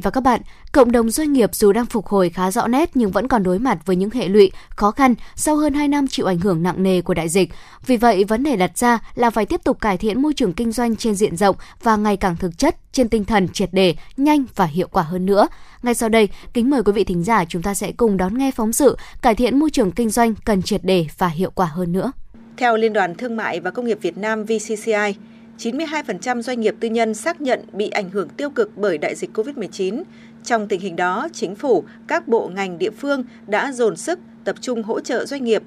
[0.00, 0.40] Và các bạn,
[0.72, 3.58] cộng đồng doanh nghiệp dù đang phục hồi khá rõ nét nhưng vẫn còn đối
[3.58, 6.82] mặt với những hệ lụy, khó khăn sau hơn 2 năm chịu ảnh hưởng nặng
[6.82, 7.50] nề của đại dịch.
[7.86, 10.72] Vì vậy, vấn đề đặt ra là phải tiếp tục cải thiện môi trường kinh
[10.72, 14.44] doanh trên diện rộng và ngày càng thực chất trên tinh thần triệt đề, nhanh
[14.54, 15.48] và hiệu quả hơn nữa.
[15.82, 18.50] Ngay sau đây, kính mời quý vị thính giả chúng ta sẽ cùng đón nghe
[18.50, 21.92] phóng sự cải thiện môi trường kinh doanh cần triệt đề và hiệu quả hơn
[21.92, 22.12] nữa.
[22.56, 25.14] Theo Liên đoàn Thương mại và Công nghiệp Việt Nam VCCI,
[25.60, 29.30] 92% doanh nghiệp tư nhân xác nhận bị ảnh hưởng tiêu cực bởi đại dịch
[29.34, 30.02] COVID-19.
[30.44, 34.56] Trong tình hình đó, chính phủ, các bộ ngành địa phương đã dồn sức tập
[34.60, 35.62] trung hỗ trợ doanh nghiệp.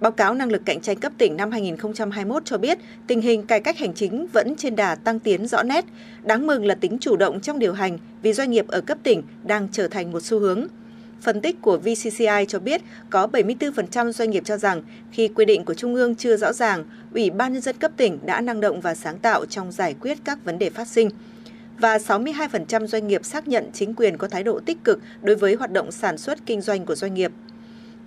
[0.00, 3.60] Báo cáo năng lực cạnh tranh cấp tỉnh năm 2021 cho biết tình hình cải
[3.60, 5.84] cách hành chính vẫn trên đà tăng tiến rõ nét.
[6.22, 9.22] Đáng mừng là tính chủ động trong điều hành vì doanh nghiệp ở cấp tỉnh
[9.44, 10.66] đang trở thành một xu hướng.
[11.20, 12.80] Phân tích của VCCI cho biết
[13.10, 14.82] có 74% doanh nghiệp cho rằng
[15.12, 16.84] khi quy định của Trung ương chưa rõ ràng,
[17.14, 20.18] Ủy ban Nhân dân cấp tỉnh đã năng động và sáng tạo trong giải quyết
[20.24, 21.10] các vấn đề phát sinh.
[21.78, 25.54] Và 62% doanh nghiệp xác nhận chính quyền có thái độ tích cực đối với
[25.54, 27.32] hoạt động sản xuất kinh doanh của doanh nghiệp.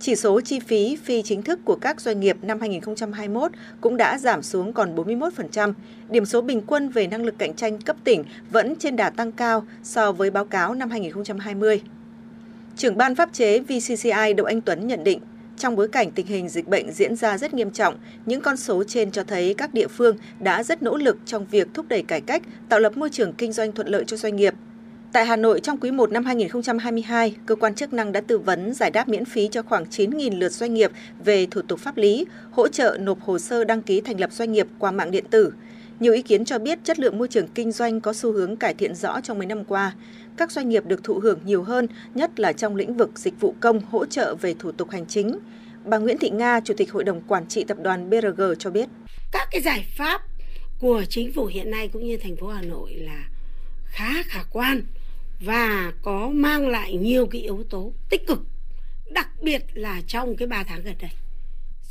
[0.00, 4.18] Chỉ số chi phí phi chính thức của các doanh nghiệp năm 2021 cũng đã
[4.18, 5.72] giảm xuống còn 41%.
[6.10, 9.32] Điểm số bình quân về năng lực cạnh tranh cấp tỉnh vẫn trên đà tăng
[9.32, 11.82] cao so với báo cáo năm 2020.
[12.76, 15.20] Trưởng ban pháp chế VCCI Đậu Anh Tuấn nhận định,
[15.56, 17.94] trong bối cảnh tình hình dịch bệnh diễn ra rất nghiêm trọng,
[18.26, 21.68] những con số trên cho thấy các địa phương đã rất nỗ lực trong việc
[21.74, 24.54] thúc đẩy cải cách, tạo lập môi trường kinh doanh thuận lợi cho doanh nghiệp.
[25.12, 28.74] Tại Hà Nội trong quý 1 năm 2022, cơ quan chức năng đã tư vấn
[28.74, 30.90] giải đáp miễn phí cho khoảng 9.000 lượt doanh nghiệp
[31.24, 34.52] về thủ tục pháp lý, hỗ trợ nộp hồ sơ đăng ký thành lập doanh
[34.52, 35.52] nghiệp qua mạng điện tử.
[36.00, 38.74] Nhiều ý kiến cho biết chất lượng môi trường kinh doanh có xu hướng cải
[38.74, 39.92] thiện rõ trong mấy năm qua
[40.36, 43.54] các doanh nghiệp được thụ hưởng nhiều hơn, nhất là trong lĩnh vực dịch vụ
[43.60, 45.38] công hỗ trợ về thủ tục hành chính.
[45.84, 48.88] Bà Nguyễn Thị Nga, Chủ tịch Hội đồng Quản trị Tập đoàn BRG cho biết.
[49.32, 50.22] Các cái giải pháp
[50.80, 53.28] của chính phủ hiện nay cũng như thành phố Hà Nội là
[53.84, 54.82] khá khả quan
[55.40, 58.42] và có mang lại nhiều cái yếu tố tích cực,
[59.10, 61.10] đặc biệt là trong cái 3 tháng gần đây.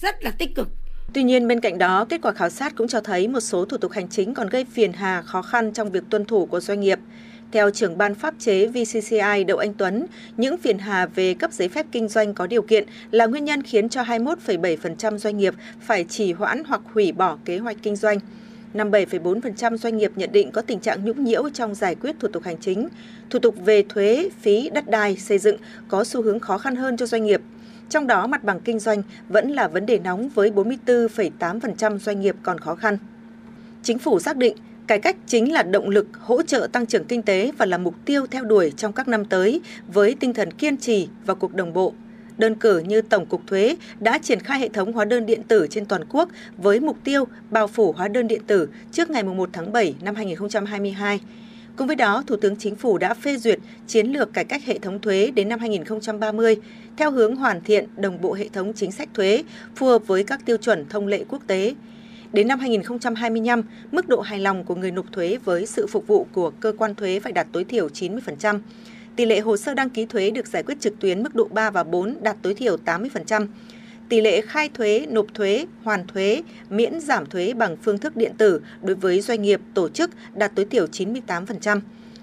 [0.02, 0.70] Rất là tích cực
[1.14, 3.78] Tuy nhiên, bên cạnh đó, kết quả khảo sát cũng cho thấy một số thủ
[3.78, 6.80] tục hành chính còn gây phiền hà, khó khăn trong việc tuân thủ của doanh
[6.80, 7.00] nghiệp.
[7.52, 10.06] Theo trưởng ban pháp chế VCCI Đậu Anh Tuấn,
[10.38, 13.62] những phiền hà về cấp giấy phép kinh doanh có điều kiện là nguyên nhân
[13.64, 18.20] khiến cho 21,7% doanh nghiệp phải trì hoãn hoặc hủy bỏ kế hoạch kinh doanh.
[18.74, 22.44] 57,4% doanh nghiệp nhận định có tình trạng nhũng nhiễu trong giải quyết thủ tục
[22.44, 22.88] hành chính.
[23.30, 25.58] Thủ tục về thuế, phí, đất đai, xây dựng
[25.88, 27.42] có xu hướng khó khăn hơn cho doanh nghiệp.
[27.90, 32.36] Trong đó, mặt bằng kinh doanh vẫn là vấn đề nóng với 44,8% doanh nghiệp
[32.44, 32.98] còn khó khăn.
[33.84, 34.56] Chính phủ xác định
[34.92, 37.96] Cải cách chính là động lực hỗ trợ tăng trưởng kinh tế và là mục
[38.06, 39.62] tiêu theo đuổi trong các năm tới
[39.94, 41.94] với tinh thần kiên trì và cuộc đồng bộ.
[42.38, 45.68] Đơn cử như Tổng cục Thuế đã triển khai hệ thống hóa đơn điện tử
[45.70, 49.50] trên toàn quốc với mục tiêu bao phủ hóa đơn điện tử trước ngày 1
[49.54, 51.20] tháng 7 năm 2022.
[51.76, 54.80] Cùng với đó, Thủ tướng Chính phủ đã phê duyệt chiến lược cải cách hệ
[54.80, 56.56] thống thuế đến năm 2030
[56.98, 59.44] theo hướng hoàn thiện đồng bộ hệ thống chính sách thuế
[59.76, 61.74] phù hợp với các tiêu chuẩn thông lệ quốc tế,
[62.34, 66.28] Đến năm 2025, mức độ hài lòng của người nộp thuế với sự phục vụ
[66.32, 68.60] của cơ quan thuế phải đạt tối thiểu 90%.
[69.16, 71.72] Tỷ lệ hồ sơ đăng ký thuế được giải quyết trực tuyến mức độ 3
[71.72, 73.48] và 4 đạt tối thiểu 80%.
[74.10, 78.32] Tỷ lệ khai thuế, nộp thuế, hoàn thuế, miễn giảm thuế bằng phương thức điện
[78.38, 81.80] tử đối với doanh nghiệp, tổ chức đạt tối thiểu 98%.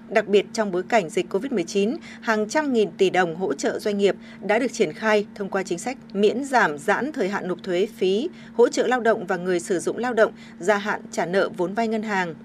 [0.09, 3.97] Đặc biệt trong bối cảnh dịch COVID-19, hàng trăm nghìn tỷ đồng hỗ trợ doanh
[3.97, 7.63] nghiệp đã được triển khai thông qua chính sách miễn giảm giãn thời hạn nộp
[7.63, 11.25] thuế phí, hỗ trợ lao động và người sử dụng lao động gia hạn trả
[11.25, 12.35] nợ vốn vay ngân hàng.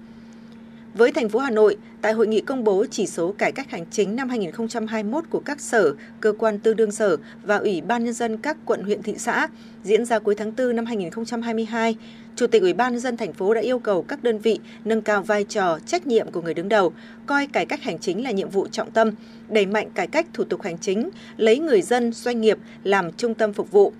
[0.93, 3.85] Với thành phố Hà Nội, tại hội nghị công bố chỉ số cải cách hành
[3.91, 8.13] chính năm 2021 của các sở, cơ quan tương đương sở và Ủy ban nhân
[8.13, 9.47] dân các quận huyện thị xã
[9.83, 11.95] diễn ra cuối tháng 4 năm 2022,
[12.35, 15.01] Chủ tịch Ủy ban nhân dân thành phố đã yêu cầu các đơn vị nâng
[15.01, 16.93] cao vai trò, trách nhiệm của người đứng đầu,
[17.25, 19.11] coi cải cách hành chính là nhiệm vụ trọng tâm,
[19.49, 23.33] đẩy mạnh cải cách thủ tục hành chính, lấy người dân, doanh nghiệp làm trung
[23.33, 23.93] tâm phục vụ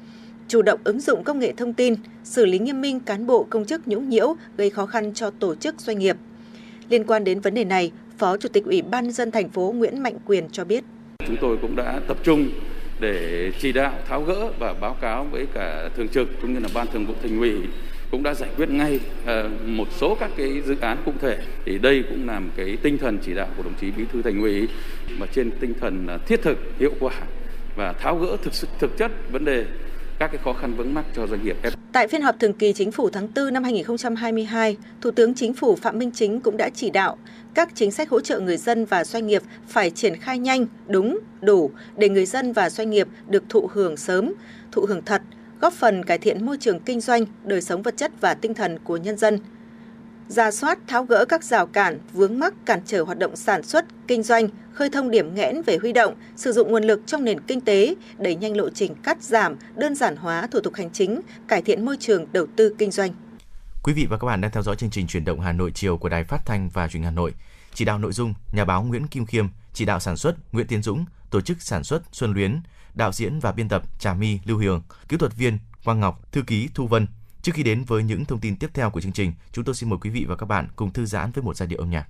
[0.47, 3.65] chủ động ứng dụng công nghệ thông tin, xử lý nghiêm minh cán bộ công
[3.65, 6.17] chức nhũng nhiễu gây khó khăn cho tổ chức doanh nghiệp.
[6.89, 10.03] Liên quan đến vấn đề này, Phó Chủ tịch Ủy ban dân thành phố Nguyễn
[10.03, 10.83] Mạnh Quyền cho biết.
[11.27, 12.49] Chúng tôi cũng đã tập trung
[12.99, 16.69] để chỉ đạo tháo gỡ và báo cáo với cả thường trực cũng như là
[16.73, 17.53] ban thường vụ thành ủy
[18.15, 21.37] cũng đã giải quyết ngay ờ, một số các cái dự án cụ thể.
[21.65, 24.21] Thì đây cũng là một cái tinh thần chỉ đạo của đồng chí bí thư
[24.21, 24.67] thành ủy
[25.17, 27.13] mà trên tinh thần ờ, thiết thực hiệu quả
[27.75, 29.65] và tháo gỡ thực sự thực chất vấn đề
[30.19, 31.57] các cái khó khăn vướng mắc cho doanh nghiệp.
[31.91, 35.75] Tại phiên họp thường kỳ chính phủ tháng 4 năm 2022, Thủ tướng Chính phủ
[35.75, 37.17] Phạm Minh Chính cũng đã chỉ đạo
[37.53, 41.19] các chính sách hỗ trợ người dân và doanh nghiệp phải triển khai nhanh, đúng,
[41.41, 44.33] đủ để người dân và doanh nghiệp được thụ hưởng sớm,
[44.71, 45.21] thụ hưởng thật,
[45.61, 48.79] góp phần cải thiện môi trường kinh doanh, đời sống vật chất và tinh thần
[48.83, 49.39] của nhân dân.
[50.27, 53.85] Ra soát, tháo gỡ các rào cản, vướng mắc cản trở hoạt động sản xuất,
[54.07, 57.39] kinh doanh, khơi thông điểm nghẽn về huy động, sử dụng nguồn lực trong nền
[57.39, 61.21] kinh tế, đẩy nhanh lộ trình cắt giảm, đơn giản hóa thủ tục hành chính,
[61.47, 63.11] cải thiện môi trường đầu tư kinh doanh.
[63.83, 65.97] Quý vị và các bạn đang theo dõi chương trình chuyển động Hà Nội chiều
[65.97, 67.33] của Đài Phát thanh và Truyền hình Hà Nội.
[67.73, 70.81] Chỉ đạo nội dung nhà báo Nguyễn Kim Khiêm, chỉ đạo sản xuất Nguyễn Tiến
[70.81, 72.61] Dũng, tổ chức sản xuất Xuân Luyến,
[72.95, 76.41] đạo diễn và biên tập Trà My Lưu Hường, kỹ thuật viên Quang Ngọc, thư
[76.41, 77.07] ký Thu Vân.
[77.41, 79.89] Trước khi đến với những thông tin tiếp theo của chương trình, chúng tôi xin
[79.89, 82.07] mời quý vị và các bạn cùng thư giãn với một giai điệu âm nhạc.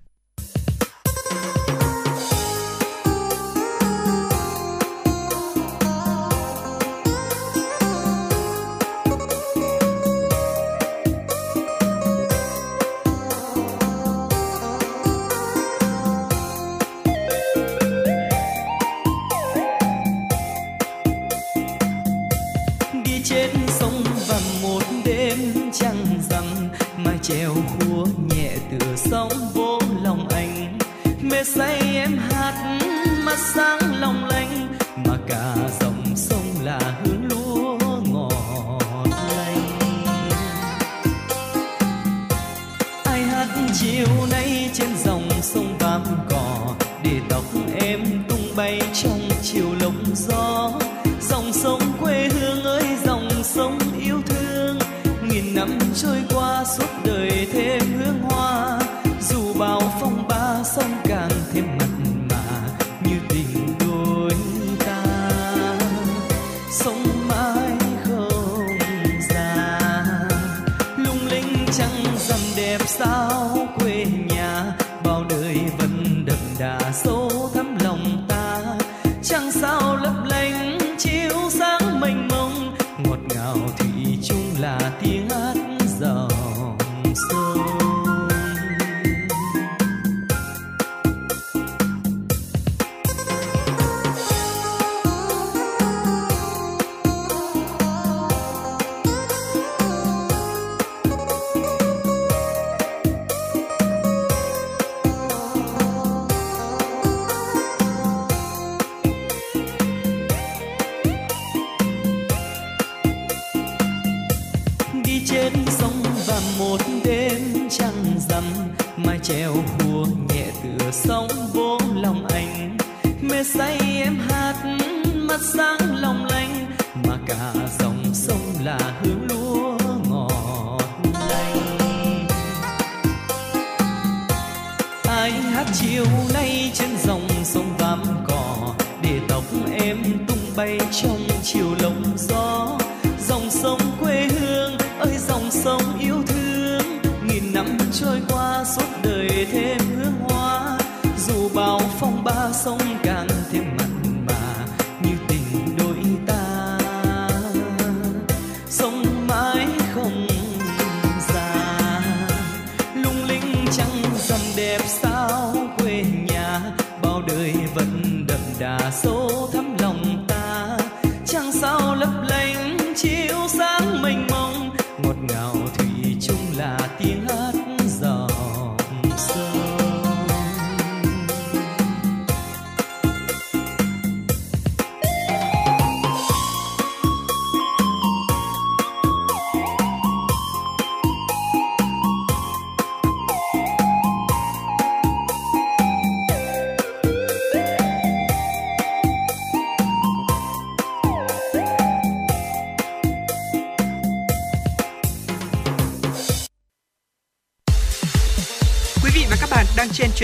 [56.02, 58.80] Trôi qua suốt đời thêm hương hoa.
[59.22, 60.15] Dù bao phong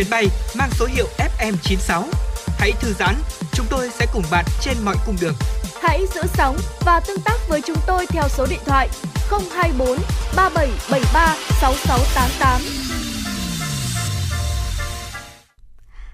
[0.01, 2.03] chuyến bay mang số hiệu FM96.
[2.59, 3.15] Hãy thư giãn,
[3.53, 5.33] chúng tôi sẽ cùng bạn trên mọi cung đường.
[5.81, 8.89] Hãy giữ sóng và tương tác với chúng tôi theo số điện thoại
[9.29, 9.97] 024
[10.35, 12.61] 3773 6688.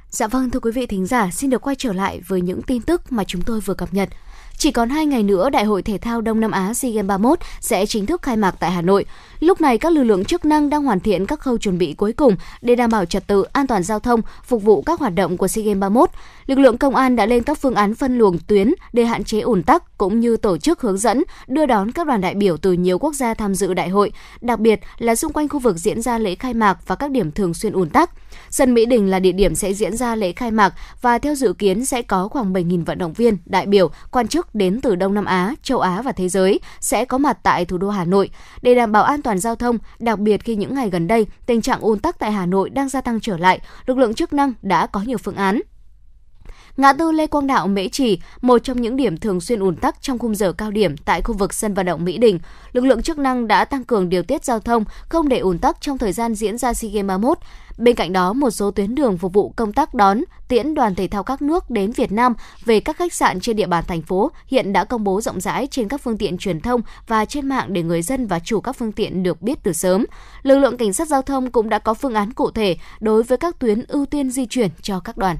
[0.10, 2.82] Dạ vâng thưa quý vị thính giả, xin được quay trở lại với những tin
[2.82, 4.10] tức mà chúng tôi vừa cập nhật.
[4.58, 7.40] Chỉ còn 2 ngày nữa, Đại hội Thể thao Đông Nam Á SEA Games 31
[7.60, 9.06] sẽ chính thức khai mạc tại Hà Nội.
[9.40, 12.14] Lúc này, các lực lượng chức năng đang hoàn thiện các khâu chuẩn bị cuối
[12.14, 15.38] cùng để đảm bảo trật tự an toàn giao thông, phục vụ các hoạt động
[15.38, 16.10] của SEA Games 31.
[16.48, 19.40] Lực lượng công an đã lên các phương án phân luồng tuyến để hạn chế
[19.40, 22.74] ủn tắc cũng như tổ chức hướng dẫn đưa đón các đoàn đại biểu từ
[22.74, 24.12] nhiều quốc gia tham dự đại hội,
[24.42, 27.32] đặc biệt là xung quanh khu vực diễn ra lễ khai mạc và các điểm
[27.32, 28.12] thường xuyên ủn tắc.
[28.50, 31.54] Sân Mỹ Đình là địa điểm sẽ diễn ra lễ khai mạc và theo dự
[31.54, 35.14] kiến sẽ có khoảng 7.000 vận động viên, đại biểu, quan chức đến từ Đông
[35.14, 38.30] Nam Á, châu Á và thế giới sẽ có mặt tại thủ đô Hà Nội
[38.62, 41.62] để đảm bảo an toàn giao thông, đặc biệt khi những ngày gần đây tình
[41.62, 44.54] trạng ùn tắc tại Hà Nội đang gia tăng trở lại, lực lượng chức năng
[44.62, 45.62] đã có nhiều phương án
[46.78, 50.02] Ngã tư Lê Quang Đạo Mễ Trì, một trong những điểm thường xuyên ùn tắc
[50.02, 52.40] trong khung giờ cao điểm tại khu vực sân vận động Mỹ Đình.
[52.72, 55.82] Lực lượng chức năng đã tăng cường điều tiết giao thông, không để ùn tắc
[55.82, 57.38] trong thời gian diễn ra SEA Games 31.
[57.78, 61.08] Bên cạnh đó, một số tuyến đường phục vụ công tác đón, tiễn đoàn thể
[61.08, 62.34] thao các nước đến Việt Nam
[62.66, 65.68] về các khách sạn trên địa bàn thành phố hiện đã công bố rộng rãi
[65.72, 68.74] trên các phương tiện truyền thông và trên mạng để người dân và chủ các
[68.74, 70.06] phương tiện được biết từ sớm.
[70.44, 73.38] Lực lượng cảnh sát giao thông cũng đã có phương án cụ thể đối với
[73.38, 75.38] các tuyến ưu tiên di chuyển cho các đoàn.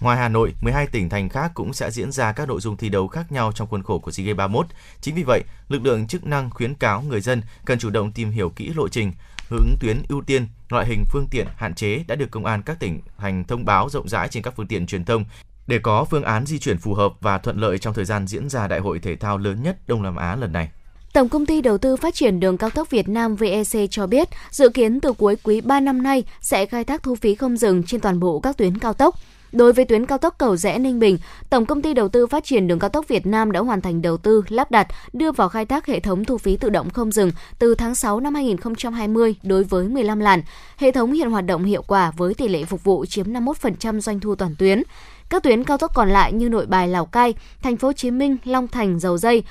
[0.00, 2.88] Ngoài Hà Nội, 12 tỉnh thành khác cũng sẽ diễn ra các nội dung thi
[2.88, 4.66] đấu khác nhau trong khuôn khổ của SEA Games 31.
[5.00, 8.30] Chính vì vậy, lực lượng chức năng khuyến cáo người dân cần chủ động tìm
[8.30, 9.12] hiểu kỹ lộ trình,
[9.50, 12.80] hướng tuyến ưu tiên, loại hình phương tiện hạn chế đã được công an các
[12.80, 15.24] tỉnh thành thông báo rộng rãi trên các phương tiện truyền thông
[15.66, 18.48] để có phương án di chuyển phù hợp và thuận lợi trong thời gian diễn
[18.48, 20.68] ra đại hội thể thao lớn nhất Đông Nam Á lần này.
[21.12, 24.28] Tổng công ty đầu tư phát triển đường cao tốc Việt Nam VEC cho biết,
[24.50, 27.82] dự kiến từ cuối quý 3 năm nay sẽ khai thác thu phí không dừng
[27.82, 29.14] trên toàn bộ các tuyến cao tốc.
[29.52, 31.18] Đối với tuyến cao tốc Cầu Rẽ Ninh Bình,
[31.50, 34.02] Tổng công ty đầu tư phát triển đường cao tốc Việt Nam đã hoàn thành
[34.02, 37.12] đầu tư, lắp đặt, đưa vào khai thác hệ thống thu phí tự động không
[37.12, 40.42] dừng từ tháng 6 năm 2020 đối với 15 làn.
[40.76, 44.20] Hệ thống hiện hoạt động hiệu quả với tỷ lệ phục vụ chiếm 51% doanh
[44.20, 44.82] thu toàn tuyến.
[45.30, 48.10] Các tuyến cao tốc còn lại như Nội Bài Lào Cai, Thành phố Hồ Chí
[48.10, 49.42] Minh, Long Thành, Dầu Dây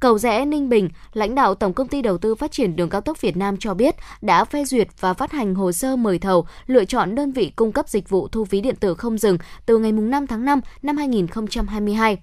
[0.00, 3.00] Cầu rẽ Ninh Bình, lãnh đạo Tổng công ty đầu tư phát triển đường cao
[3.00, 6.46] tốc Việt Nam cho biết đã phê duyệt và phát hành hồ sơ mời thầu
[6.66, 9.78] lựa chọn đơn vị cung cấp dịch vụ thu phí điện tử không dừng từ
[9.78, 12.18] ngày 5 tháng 5 năm 2022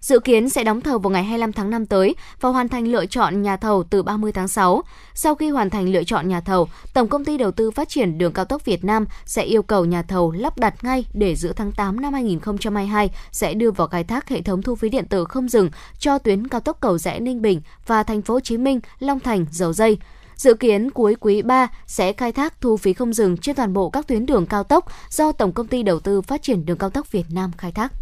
[0.00, 3.06] dự kiến sẽ đóng thầu vào ngày 25 tháng 5 tới và hoàn thành lựa
[3.06, 4.82] chọn nhà thầu từ 30 tháng 6.
[5.14, 8.18] Sau khi hoàn thành lựa chọn nhà thầu, Tổng công ty đầu tư phát triển
[8.18, 11.52] đường cao tốc Việt Nam sẽ yêu cầu nhà thầu lắp đặt ngay để giữa
[11.52, 15.24] tháng 8 năm 2022 sẽ đưa vào khai thác hệ thống thu phí điện tử
[15.24, 18.56] không dừng cho tuyến cao tốc cầu rẽ Ninh Bình và thành phố Hồ Chí
[18.56, 19.98] Minh, Long Thành, Dầu Dây.
[20.36, 23.90] Dự kiến cuối quý 3 sẽ khai thác thu phí không dừng trên toàn bộ
[23.90, 26.90] các tuyến đường cao tốc do Tổng công ty đầu tư phát triển đường cao
[26.90, 27.92] tốc Việt Nam khai thác.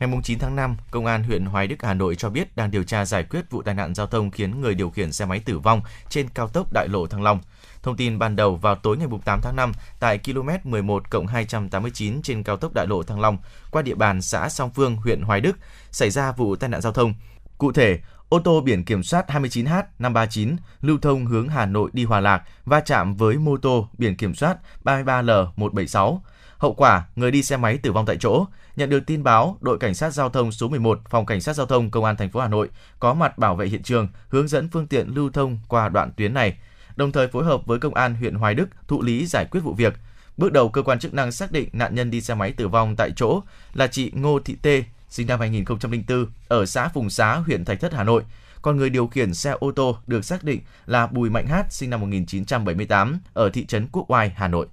[0.00, 2.82] Ngày 9 tháng 5, Công an huyện Hoài Đức, Hà Nội cho biết đang điều
[2.82, 5.58] tra giải quyết vụ tai nạn giao thông khiến người điều khiển xe máy tử
[5.58, 7.40] vong trên cao tốc Đại lộ Thăng Long.
[7.82, 12.42] Thông tin ban đầu vào tối ngày 8 tháng 5 tại km 11 289 trên
[12.42, 13.38] cao tốc Đại lộ Thăng Long
[13.70, 15.56] qua địa bàn xã Song Phương, huyện Hoài Đức
[15.90, 17.14] xảy ra vụ tai nạn giao thông.
[17.58, 17.98] Cụ thể,
[18.28, 22.80] ô tô biển kiểm soát 29H539 lưu thông hướng Hà Nội đi Hòa Lạc va
[22.80, 26.18] chạm với mô tô biển kiểm soát 33L176
[26.58, 28.46] Hậu quả, người đi xe máy tử vong tại chỗ.
[28.76, 31.66] Nhận được tin báo, đội cảnh sát giao thông số 11, phòng cảnh sát giao
[31.66, 32.68] thông công an thành phố Hà Nội
[33.00, 36.34] có mặt bảo vệ hiện trường, hướng dẫn phương tiện lưu thông qua đoạn tuyến
[36.34, 36.58] này,
[36.96, 39.72] đồng thời phối hợp với công an huyện Hoài Đức thụ lý giải quyết vụ
[39.72, 39.94] việc.
[40.36, 42.96] Bước đầu cơ quan chức năng xác định nạn nhân đi xe máy tử vong
[42.96, 43.42] tại chỗ
[43.74, 47.92] là chị Ngô Thị Tê, sinh năm 2004 ở xã Phùng Xá, huyện Thạch Thất,
[47.92, 48.22] Hà Nội.
[48.62, 51.90] Còn người điều khiển xe ô tô được xác định là Bùi Mạnh Hát, sinh
[51.90, 54.66] năm 1978 ở thị trấn Quốc Oai, Hà Nội.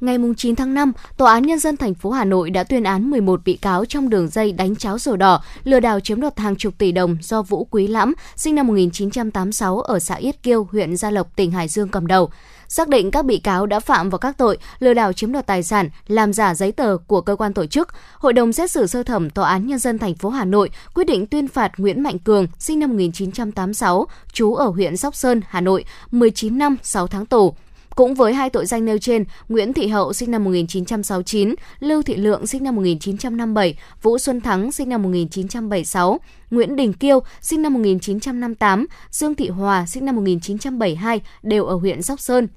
[0.00, 3.10] Ngày 9 tháng 5, Tòa án Nhân dân thành phố Hà Nội đã tuyên án
[3.10, 6.56] 11 bị cáo trong đường dây đánh cháo sổ đỏ, lừa đảo chiếm đoạt hàng
[6.56, 10.96] chục tỷ đồng do Vũ Quý Lãm, sinh năm 1986 ở xã Yết Kiêu, huyện
[10.96, 12.30] Gia Lộc, tỉnh Hải Dương cầm đầu.
[12.68, 15.62] Xác định các bị cáo đã phạm vào các tội lừa đảo chiếm đoạt tài
[15.62, 17.88] sản, làm giả giấy tờ của cơ quan tổ chức.
[18.18, 21.04] Hội đồng xét xử sơ thẩm Tòa án Nhân dân thành phố Hà Nội quyết
[21.04, 25.60] định tuyên phạt Nguyễn Mạnh Cường, sinh năm 1986, trú ở huyện Sóc Sơn, Hà
[25.60, 27.54] Nội, 19 năm 6 tháng tù
[27.94, 32.16] cũng với hai tội danh nêu trên, Nguyễn Thị Hậu sinh năm 1969, Lưu Thị
[32.16, 36.18] Lượng sinh năm 1957, Vũ Xuân Thắng sinh năm 1976,
[36.50, 42.02] Nguyễn Đình Kiêu sinh năm 1958, Dương Thị Hòa sinh năm 1972 đều ở huyện
[42.02, 42.48] Sóc Sơn.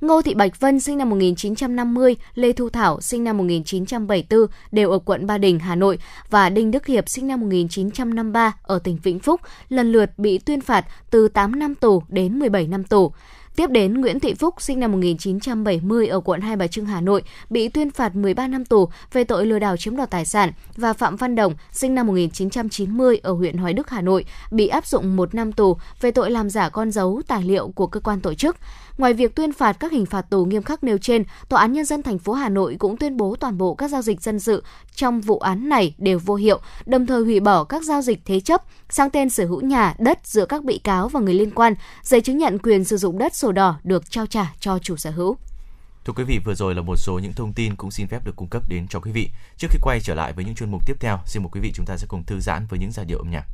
[0.00, 4.40] Ngô Thị Bạch Vân sinh năm 1950, Lê Thu Thảo sinh năm 1974
[4.72, 5.98] đều ở quận Ba Đình, Hà Nội
[6.30, 10.60] và Đinh Đức Hiệp sinh năm 1953 ở tỉnh Vĩnh Phúc lần lượt bị tuyên
[10.60, 13.12] phạt từ 8 năm tù đến 17 năm tù.
[13.58, 17.22] Tiếp đến, Nguyễn Thị Phúc, sinh năm 1970 ở quận Hai Bà Trưng, Hà Nội,
[17.50, 20.92] bị tuyên phạt 13 năm tù về tội lừa đảo chiếm đoạt tài sản và
[20.92, 25.16] Phạm Văn Đồng, sinh năm 1990 ở huyện Hoài Đức, Hà Nội, bị áp dụng
[25.16, 28.34] một năm tù về tội làm giả con dấu tài liệu của cơ quan tổ
[28.34, 28.56] chức.
[28.98, 31.84] Ngoài việc tuyên phạt các hình phạt tù nghiêm khắc nêu trên, Tòa án Nhân
[31.84, 34.64] dân thành phố Hà Nội cũng tuyên bố toàn bộ các giao dịch dân sự
[34.94, 38.40] trong vụ án này đều vô hiệu, đồng thời hủy bỏ các giao dịch thế
[38.40, 41.74] chấp sang tên sở hữu nhà, đất giữa các bị cáo và người liên quan,
[42.02, 45.10] giấy chứng nhận quyền sử dụng đất sổ đỏ được trao trả cho chủ sở
[45.10, 45.36] hữu.
[46.04, 48.36] Thưa quý vị, vừa rồi là một số những thông tin cũng xin phép được
[48.36, 49.28] cung cấp đến cho quý vị.
[49.56, 51.72] Trước khi quay trở lại với những chuyên mục tiếp theo, xin mời quý vị
[51.74, 53.44] chúng ta sẽ cùng thư giãn với những giai điệu âm nhạc.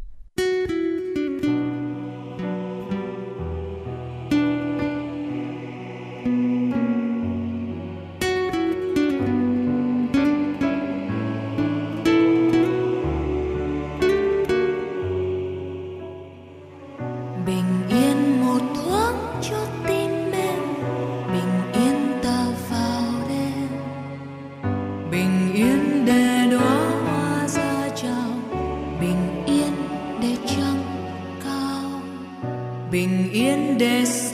[33.79, 34.34] destined.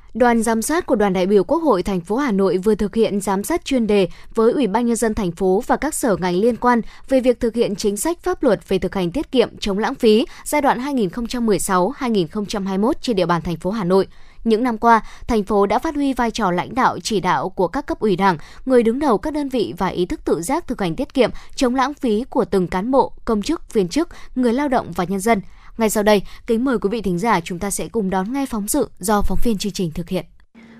[0.13, 2.95] Đoàn giám sát của đoàn đại biểu Quốc hội thành phố Hà Nội vừa thực
[2.95, 6.15] hiện giám sát chuyên đề với Ủy ban nhân dân thành phố và các sở
[6.15, 9.31] ngành liên quan về việc thực hiện chính sách pháp luật về thực hành tiết
[9.31, 14.07] kiệm chống lãng phí giai đoạn 2016-2021 trên địa bàn thành phố Hà Nội.
[14.43, 17.67] Những năm qua, thành phố đã phát huy vai trò lãnh đạo chỉ đạo của
[17.67, 20.67] các cấp ủy Đảng, người đứng đầu các đơn vị và ý thức tự giác
[20.67, 24.09] thực hành tiết kiệm, chống lãng phí của từng cán bộ, công chức, viên chức,
[24.35, 25.41] người lao động và nhân dân.
[25.77, 28.45] Ngay sau đây, kính mời quý vị thính giả chúng ta sẽ cùng đón nghe
[28.45, 30.25] phóng sự do phóng viên chương trình thực hiện.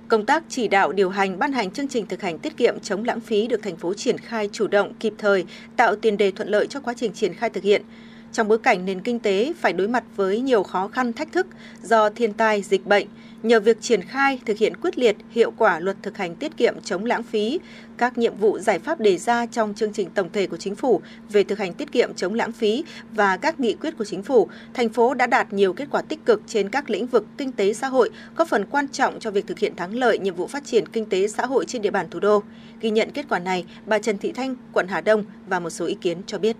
[0.07, 3.03] Công tác chỉ đạo điều hành ban hành chương trình thực hành tiết kiệm chống
[3.03, 5.45] lãng phí được thành phố triển khai chủ động, kịp thời,
[5.77, 7.81] tạo tiền đề thuận lợi cho quá trình triển khai thực hiện.
[8.33, 11.47] Trong bối cảnh nền kinh tế phải đối mặt với nhiều khó khăn thách thức
[11.81, 13.07] do thiên tai, dịch bệnh,
[13.43, 16.81] nhờ việc triển khai thực hiện quyết liệt, hiệu quả luật thực hành tiết kiệm
[16.83, 17.59] chống lãng phí,
[17.97, 21.01] các nhiệm vụ giải pháp đề ra trong chương trình tổng thể của chính phủ
[21.29, 24.47] về thực hành tiết kiệm chống lãng phí và các nghị quyết của chính phủ,
[24.73, 27.73] thành phố đã đạt nhiều kết quả tích cực trên các lĩnh vực kinh tế
[27.73, 30.65] xã hội, có phần quan trọng cho việc thực hiện thắng lợi nhiệm vụ phát
[30.65, 32.43] triển kinh tế xã hội trên địa bàn thủ đô.
[32.81, 35.85] Ghi nhận kết quả này, bà Trần Thị Thanh, quận Hà Đông và một số
[35.85, 36.55] ý kiến cho biết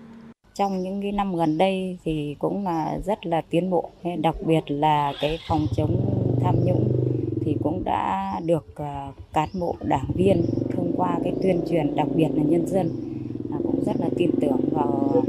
[0.54, 4.60] trong những cái năm gần đây thì cũng là rất là tiến bộ đặc biệt
[4.66, 6.11] là cái phòng chống
[6.42, 6.92] tham nhũng
[7.44, 10.42] thì cũng đã được à, cán bộ đảng viên
[10.76, 12.90] thông qua cái tuyên truyền đặc biệt là nhân dân
[13.62, 15.22] cũng rất là tin tưởng vào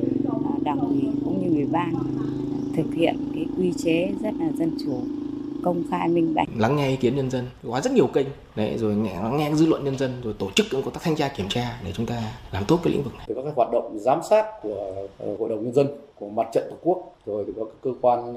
[0.46, 1.94] à, đảng ủy cũng như ủy ban
[2.76, 4.94] thực hiện cái quy chế rất là dân chủ
[5.64, 6.48] công khai minh bạch.
[6.58, 9.52] Lắng nghe ý kiến nhân dân có rất nhiều kênh đấy rồi nghe lắng nghe
[9.54, 12.06] dư luận nhân dân rồi tổ chức công tác thanh tra kiểm tra để chúng
[12.06, 12.22] ta
[12.52, 13.26] làm tốt cái lĩnh vực này.
[13.28, 16.64] Từ các hoạt động giám sát của uh, hội đồng nhân dân của mặt trận
[16.70, 18.36] tổ quốc rồi từ các cơ quan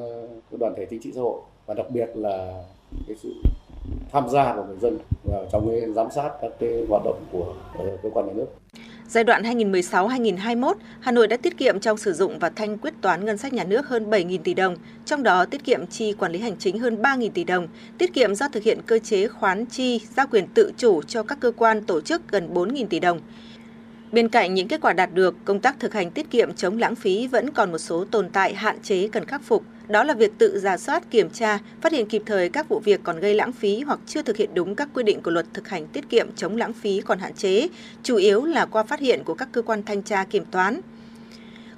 [0.53, 2.63] uh, đoàn thể chính trị xã hội và đặc biệt là
[3.07, 3.35] cái sự
[4.13, 7.55] tham gia của người dân vào trong cái giám sát các cái hoạt động của
[7.79, 8.47] ờ, cơ quan nhà nước
[9.09, 13.25] Giai đoạn 2016-2021, Hà Nội đã tiết kiệm trong sử dụng và thanh quyết toán
[13.25, 16.39] ngân sách nhà nước hơn 7.000 tỷ đồng, trong đó tiết kiệm chi quản lý
[16.39, 17.69] hành chính hơn 3.000 tỷ đồng,
[17.99, 21.39] tiết kiệm do thực hiện cơ chế khoán chi, giao quyền tự chủ cho các
[21.41, 23.21] cơ quan tổ chức gần 4.000 tỷ đồng.
[24.13, 26.95] Bên cạnh những kết quả đạt được, công tác thực hành tiết kiệm chống lãng
[26.95, 29.65] phí vẫn còn một số tồn tại hạn chế cần khắc phục.
[29.89, 33.01] Đó là việc tự giả soát, kiểm tra, phát hiện kịp thời các vụ việc
[33.03, 35.69] còn gây lãng phí hoặc chưa thực hiện đúng các quy định của luật thực
[35.69, 37.69] hành tiết kiệm chống lãng phí còn hạn chế,
[38.03, 40.81] chủ yếu là qua phát hiện của các cơ quan thanh tra kiểm toán.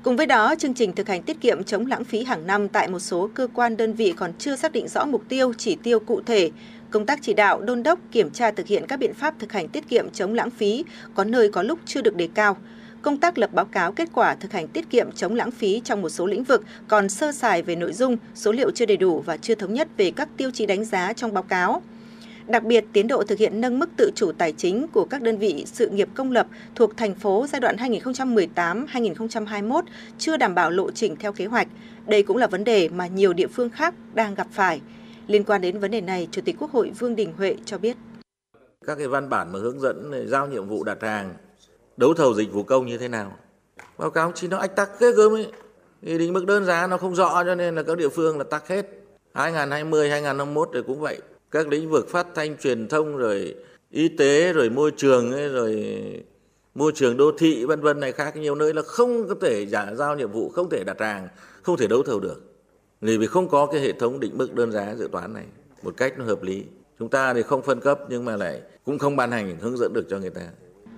[0.03, 2.89] Cùng với đó, chương trình thực hành tiết kiệm chống lãng phí hàng năm tại
[2.89, 6.01] một số cơ quan đơn vị còn chưa xác định rõ mục tiêu, chỉ tiêu
[6.01, 6.51] cụ thể,
[6.91, 9.69] công tác chỉ đạo, đôn đốc, kiểm tra thực hiện các biện pháp thực hành
[9.69, 10.85] tiết kiệm chống lãng phí
[11.15, 12.57] có nơi có lúc chưa được đề cao.
[13.03, 16.03] Công tác lập báo cáo kết quả thực hành tiết kiệm chống lãng phí trong
[16.03, 19.23] một số lĩnh vực còn sơ sài về nội dung, số liệu chưa đầy đủ
[19.27, 21.83] và chưa thống nhất về các tiêu chí đánh giá trong báo cáo.
[22.47, 25.39] Đặc biệt, tiến độ thực hiện nâng mức tự chủ tài chính của các đơn
[25.39, 29.83] vị sự nghiệp công lập thuộc thành phố giai đoạn 2018-2021
[30.19, 31.69] chưa đảm bảo lộ trình theo kế hoạch.
[32.07, 34.81] Đây cũng là vấn đề mà nhiều địa phương khác đang gặp phải.
[35.29, 37.97] Liên quan đến vấn đề này, Chủ tịch Quốc hội Vương Đình Huệ cho biết.
[38.87, 41.35] Các cái văn bản mà hướng dẫn giao nhiệm vụ đặt hàng,
[41.97, 43.37] đấu thầu dịch vụ công như thế nào.
[43.99, 45.53] Báo cáo chỉ nó ách tắc ghê gớm ấy.
[46.03, 48.45] Thì định mức đơn giá nó không rõ cho nên là các địa phương là
[48.45, 48.87] tắc hết.
[49.35, 51.21] 2020, 2021 rồi cũng vậy.
[51.51, 53.55] Các lĩnh vực phát thanh truyền thông rồi
[53.91, 55.95] y tế rồi môi trường ấy, rồi
[56.75, 59.95] môi trường đô thị vân vân này khác nhiều nơi là không có thể giả
[59.95, 61.29] giao nhiệm vụ, không thể đặt hàng,
[61.63, 62.48] không thể đấu thầu được
[63.01, 65.45] vì không có cái hệ thống định mức đơn giá dự toán này.
[65.83, 66.65] Một cách nó hợp lý.
[66.99, 69.93] Chúng ta thì không phân cấp nhưng mà lại cũng không ban hành hướng dẫn
[69.93, 70.43] được cho người ta.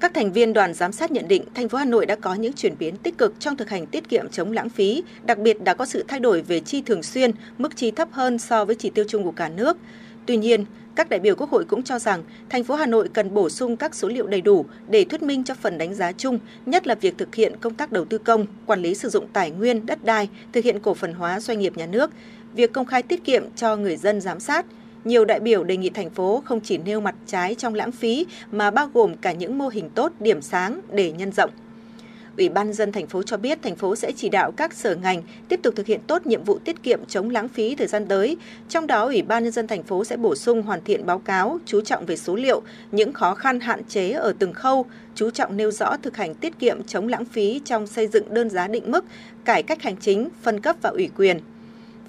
[0.01, 2.53] Các thành viên đoàn giám sát nhận định thành phố Hà Nội đã có những
[2.53, 5.75] chuyển biến tích cực trong thực hành tiết kiệm chống lãng phí, đặc biệt đã
[5.75, 8.91] có sự thay đổi về chi thường xuyên, mức chi thấp hơn so với chỉ
[8.91, 9.77] tiêu chung của cả nước.
[10.27, 10.65] Tuy nhiên,
[11.01, 13.77] các đại biểu Quốc hội cũng cho rằng thành phố Hà Nội cần bổ sung
[13.77, 16.95] các số liệu đầy đủ để thuyết minh cho phần đánh giá chung, nhất là
[16.95, 20.05] việc thực hiện công tác đầu tư công, quản lý sử dụng tài nguyên, đất
[20.05, 22.11] đai, thực hiện cổ phần hóa doanh nghiệp nhà nước,
[22.55, 24.67] việc công khai tiết kiệm cho người dân giám sát.
[25.05, 28.27] Nhiều đại biểu đề nghị thành phố không chỉ nêu mặt trái trong lãng phí
[28.53, 31.51] mà bao gồm cả những mô hình tốt, điểm sáng để nhân rộng.
[32.41, 35.23] Ủy ban dân thành phố cho biết thành phố sẽ chỉ đạo các sở ngành
[35.49, 38.37] tiếp tục thực hiện tốt nhiệm vụ tiết kiệm chống lãng phí thời gian tới.
[38.69, 41.59] Trong đó, Ủy ban nhân dân thành phố sẽ bổ sung hoàn thiện báo cáo,
[41.67, 42.63] chú trọng về số liệu,
[42.93, 46.59] những khó khăn hạn chế ở từng khâu, chú trọng nêu rõ thực hành tiết
[46.59, 49.05] kiệm chống lãng phí trong xây dựng đơn giá định mức,
[49.45, 51.41] cải cách hành chính, phân cấp và ủy quyền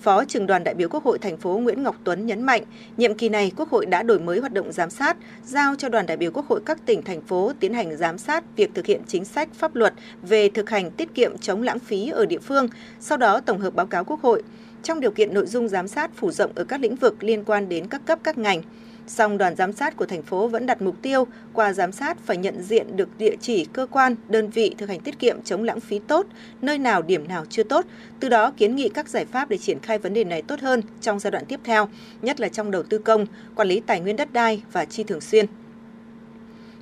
[0.01, 2.63] Phó trưởng đoàn đại biểu Quốc hội thành phố Nguyễn Ngọc Tuấn nhấn mạnh,
[2.97, 6.05] nhiệm kỳ này Quốc hội đã đổi mới hoạt động giám sát, giao cho đoàn
[6.05, 9.01] đại biểu Quốc hội các tỉnh thành phố tiến hành giám sát việc thực hiện
[9.07, 12.67] chính sách pháp luật về thực hành tiết kiệm chống lãng phí ở địa phương,
[12.99, 14.43] sau đó tổng hợp báo cáo Quốc hội.
[14.83, 17.69] Trong điều kiện nội dung giám sát phủ rộng ở các lĩnh vực liên quan
[17.69, 18.61] đến các cấp các ngành,
[19.07, 22.37] Song đoàn giám sát của thành phố vẫn đặt mục tiêu qua giám sát phải
[22.37, 25.79] nhận diện được địa chỉ cơ quan, đơn vị thực hành tiết kiệm chống lãng
[25.79, 26.25] phí tốt,
[26.61, 27.85] nơi nào điểm nào chưa tốt,
[28.19, 30.81] từ đó kiến nghị các giải pháp để triển khai vấn đề này tốt hơn
[31.01, 31.89] trong giai đoạn tiếp theo,
[32.21, 33.25] nhất là trong đầu tư công,
[33.55, 35.45] quản lý tài nguyên đất đai và chi thường xuyên.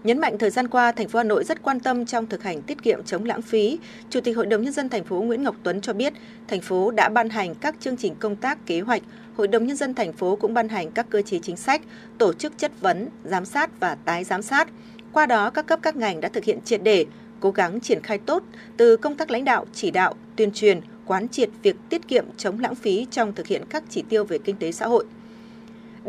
[0.03, 2.61] Nhấn mạnh thời gian qua, thành phố Hà Nội rất quan tâm trong thực hành
[2.61, 3.79] tiết kiệm chống lãng phí.
[4.09, 6.13] Chủ tịch Hội đồng nhân dân thành phố Nguyễn Ngọc Tuấn cho biết,
[6.47, 9.01] thành phố đã ban hành các chương trình công tác kế hoạch,
[9.37, 11.81] Hội đồng nhân dân thành phố cũng ban hành các cơ chế chính sách,
[12.17, 14.67] tổ chức chất vấn, giám sát và tái giám sát.
[15.13, 17.05] Qua đó, các cấp các ngành đã thực hiện triệt để,
[17.39, 18.43] cố gắng triển khai tốt
[18.77, 22.59] từ công tác lãnh đạo, chỉ đạo, tuyên truyền, quán triệt việc tiết kiệm chống
[22.59, 25.05] lãng phí trong thực hiện các chỉ tiêu về kinh tế xã hội.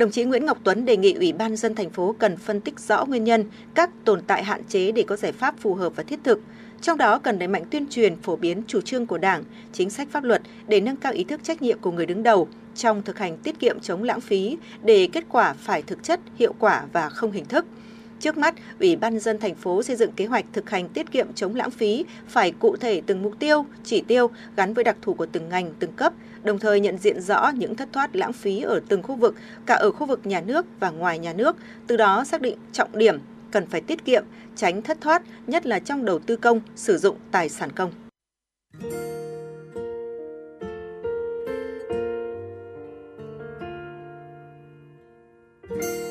[0.00, 2.80] Đồng chí Nguyễn Ngọc Tuấn đề nghị Ủy ban dân thành phố cần phân tích
[2.80, 3.44] rõ nguyên nhân,
[3.74, 6.40] các tồn tại hạn chế để có giải pháp phù hợp và thiết thực.
[6.80, 10.08] Trong đó cần đẩy mạnh tuyên truyền, phổ biến chủ trương của Đảng, chính sách
[10.10, 13.18] pháp luật để nâng cao ý thức trách nhiệm của người đứng đầu trong thực
[13.18, 17.08] hành tiết kiệm chống lãng phí để kết quả phải thực chất, hiệu quả và
[17.08, 17.64] không hình thức.
[18.20, 21.26] Trước mắt, Ủy ban dân thành phố xây dựng kế hoạch thực hành tiết kiệm
[21.34, 25.14] chống lãng phí phải cụ thể từng mục tiêu, chỉ tiêu gắn với đặc thù
[25.14, 26.12] của từng ngành, từng cấp,
[26.44, 29.34] đồng thời nhận diện rõ những thất thoát lãng phí ở từng khu vực,
[29.66, 31.56] cả ở khu vực nhà nước và ngoài nhà nước,
[31.86, 33.18] từ đó xác định trọng điểm
[33.50, 34.24] cần phải tiết kiệm,
[34.56, 37.92] tránh thất thoát, nhất là trong đầu tư công, sử dụng tài sản công.
[45.70, 46.09] biển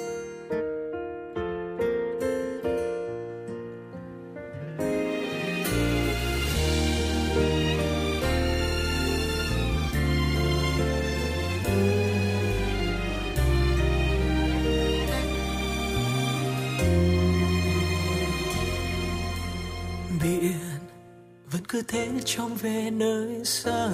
[21.71, 23.89] cứ thế trông về nơi xa.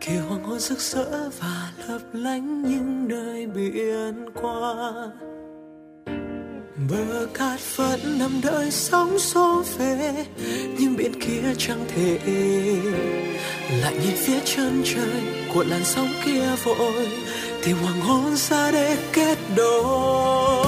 [0.00, 4.92] Kia hoàng hôn rực rỡ và lấp lánh những nơi biển qua.
[6.90, 10.26] Bờ cát vẫn nằm đợi sóng xô về,
[10.78, 12.18] nhưng biển kia chẳng thể.
[13.82, 15.22] Lại nhìn phía chân trời
[15.54, 17.08] của làn sóng kia vội
[17.64, 20.64] tìm hoàng hôn ra để kết đôi.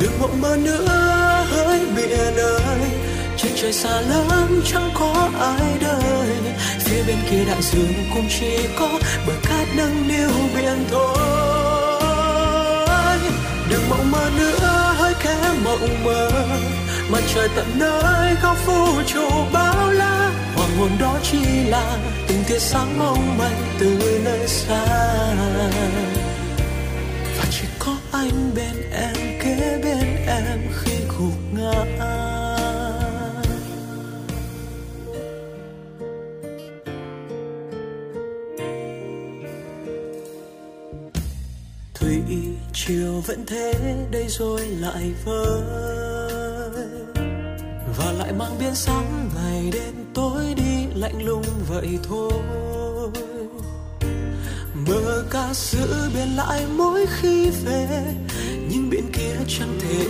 [0.00, 1.17] Đừng mộng mơ nữa
[1.98, 2.90] biển ơi
[3.36, 6.28] trên trời xa lắm, chẳng có ai đời
[6.78, 8.88] phía bên kia đại dương cũng chỉ có
[9.26, 11.18] bờ cát nâng niu biển thôi.
[13.70, 16.30] Đừng mộng mơ nữa, hơi khẽ mộng mơ.
[17.10, 20.30] Mặt trời tận nơi, góc vũ trụ bao la.
[20.56, 21.38] Hoàng hôn đó chỉ
[21.68, 21.96] là
[22.28, 24.84] từng tia sáng mong manh từ nơi xa.
[43.28, 43.72] Vẫn thế,
[44.10, 45.60] đây rồi lại vơi.
[47.98, 52.32] Và lại mang biến sóng, ngày đêm tối đi lạnh lùng vậy thôi.
[54.88, 58.04] Bờ ca giữ bên lại mỗi khi về,
[58.70, 60.04] nhưng biển kia chẳng thể.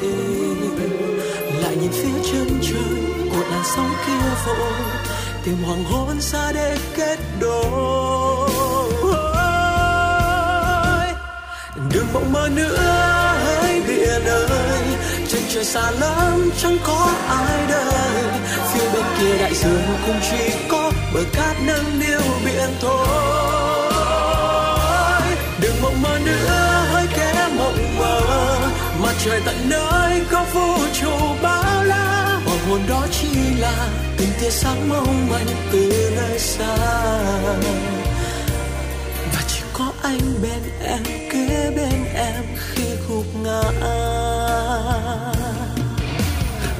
[1.62, 4.72] Lại nhìn phía chân trời của làn sóng kia vội
[5.44, 8.07] tìm hoàng hôn xa để kết đôi.
[12.12, 12.76] Mộng mơ nữa,
[13.44, 14.82] hỡi biển ơi
[15.28, 18.24] trên trời xa lắm, chẳng có ai đời.
[18.72, 23.06] Phía bên kia đại dương cũng chỉ có bờ cát nâng niu biển thôi.
[25.60, 28.20] Đừng mộng mơ nữa, hỡi kẻ mộng mơ.
[29.02, 31.10] Mặt trời tận nơi có vũ trụ
[31.42, 32.40] bao la.
[32.46, 33.28] Hoàng hồn đó chỉ
[33.58, 36.76] là từng tia sáng mong manh từ nơi xa
[40.08, 43.62] anh bên em, kế bên em khi gục ngã.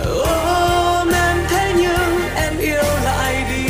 [0.04, 3.64] Ôm em thế nhưng em yêu lại đi.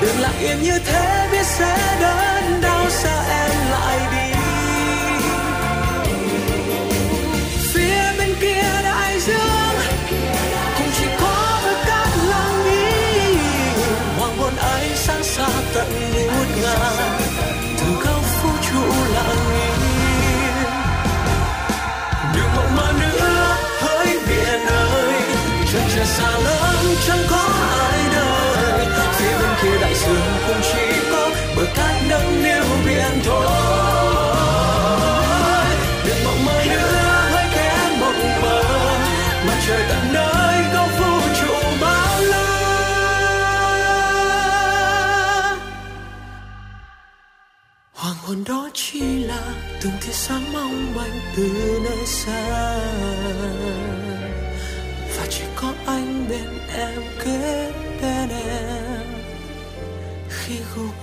[0.00, 2.27] Đừng lặng yên như thế, biết sẽ đợi.
[26.16, 27.42] xa lắm chẳng có
[27.80, 28.86] ai đợi.
[29.16, 33.46] Phía bên kia đại dương cũng chỉ có bờ cát nâng niu biển thôi.
[36.06, 38.62] Đừng mộng mơ nữa hãy kẽ mộng mơ,
[39.46, 42.44] mặt trời tận nơi góc vũ trụ bao la.
[47.94, 49.42] Hoàng hôn đó chỉ là
[49.82, 51.48] từng tia sáng mong manh từ
[51.84, 52.78] nơi xa.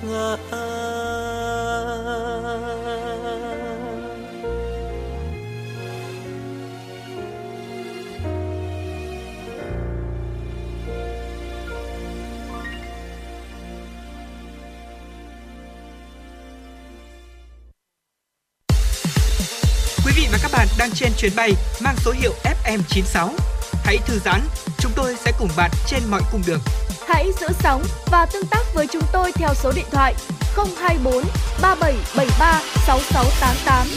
[0.02, 0.36] Ngã
[20.06, 23.30] Quý vị và các bạn đang trên chuyến bay mang số hiệu FM96.
[23.84, 24.42] Hãy thư giãn,
[24.78, 26.60] chúng tôi sẽ cùng bạn trên mọi cung đường.
[27.16, 30.16] Hãy giữ sóng và tương tác với chúng tôi theo số điện thoại
[30.56, 31.24] 024
[31.62, 33.88] 3773 6688.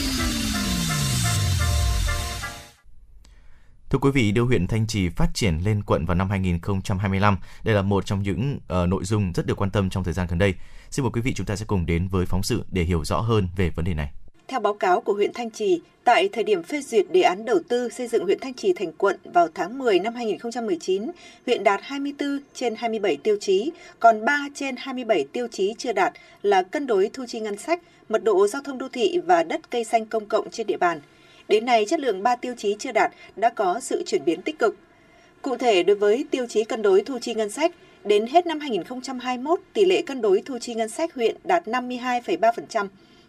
[3.91, 7.75] Thưa quý vị, đưa huyện Thanh Trì phát triển lên quận vào năm 2025, đây
[7.75, 10.39] là một trong những uh, nội dung rất được quan tâm trong thời gian gần
[10.39, 10.55] đây.
[10.91, 13.21] Xin mời quý vị chúng ta sẽ cùng đến với phóng sự để hiểu rõ
[13.21, 14.13] hơn về vấn đề này.
[14.49, 17.59] Theo báo cáo của huyện Thanh Trì, tại thời điểm phê duyệt đề án đầu
[17.69, 21.11] tư xây dựng huyện Thanh Trì thành quận vào tháng 10 năm 2019,
[21.47, 23.71] huyện đạt 24 trên 27 tiêu chí,
[24.01, 26.13] còn 3 trên 27 tiêu chí chưa đạt
[26.43, 29.71] là cân đối thu chi ngân sách, mật độ giao thông đô thị và đất
[29.71, 31.01] cây xanh công cộng trên địa bàn.
[31.49, 34.59] Đến nay, chất lượng 3 tiêu chí chưa đạt đã có sự chuyển biến tích
[34.59, 34.77] cực.
[35.43, 37.73] Cụ thể, đối với tiêu chí cân đối thu chi ngân sách,
[38.05, 42.89] đến hết năm 2021, tỷ lệ cân đối thu chi ngân sách huyện đạt 52,3%,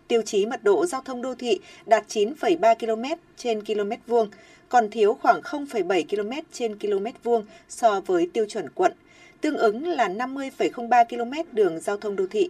[0.09, 4.29] tiêu chí mật độ giao thông đô thị đạt 9,3 km trên km vuông,
[4.69, 8.91] còn thiếu khoảng 0,7 km trên km vuông so với tiêu chuẩn quận,
[9.41, 12.49] tương ứng là 50,03 km đường giao thông đô thị.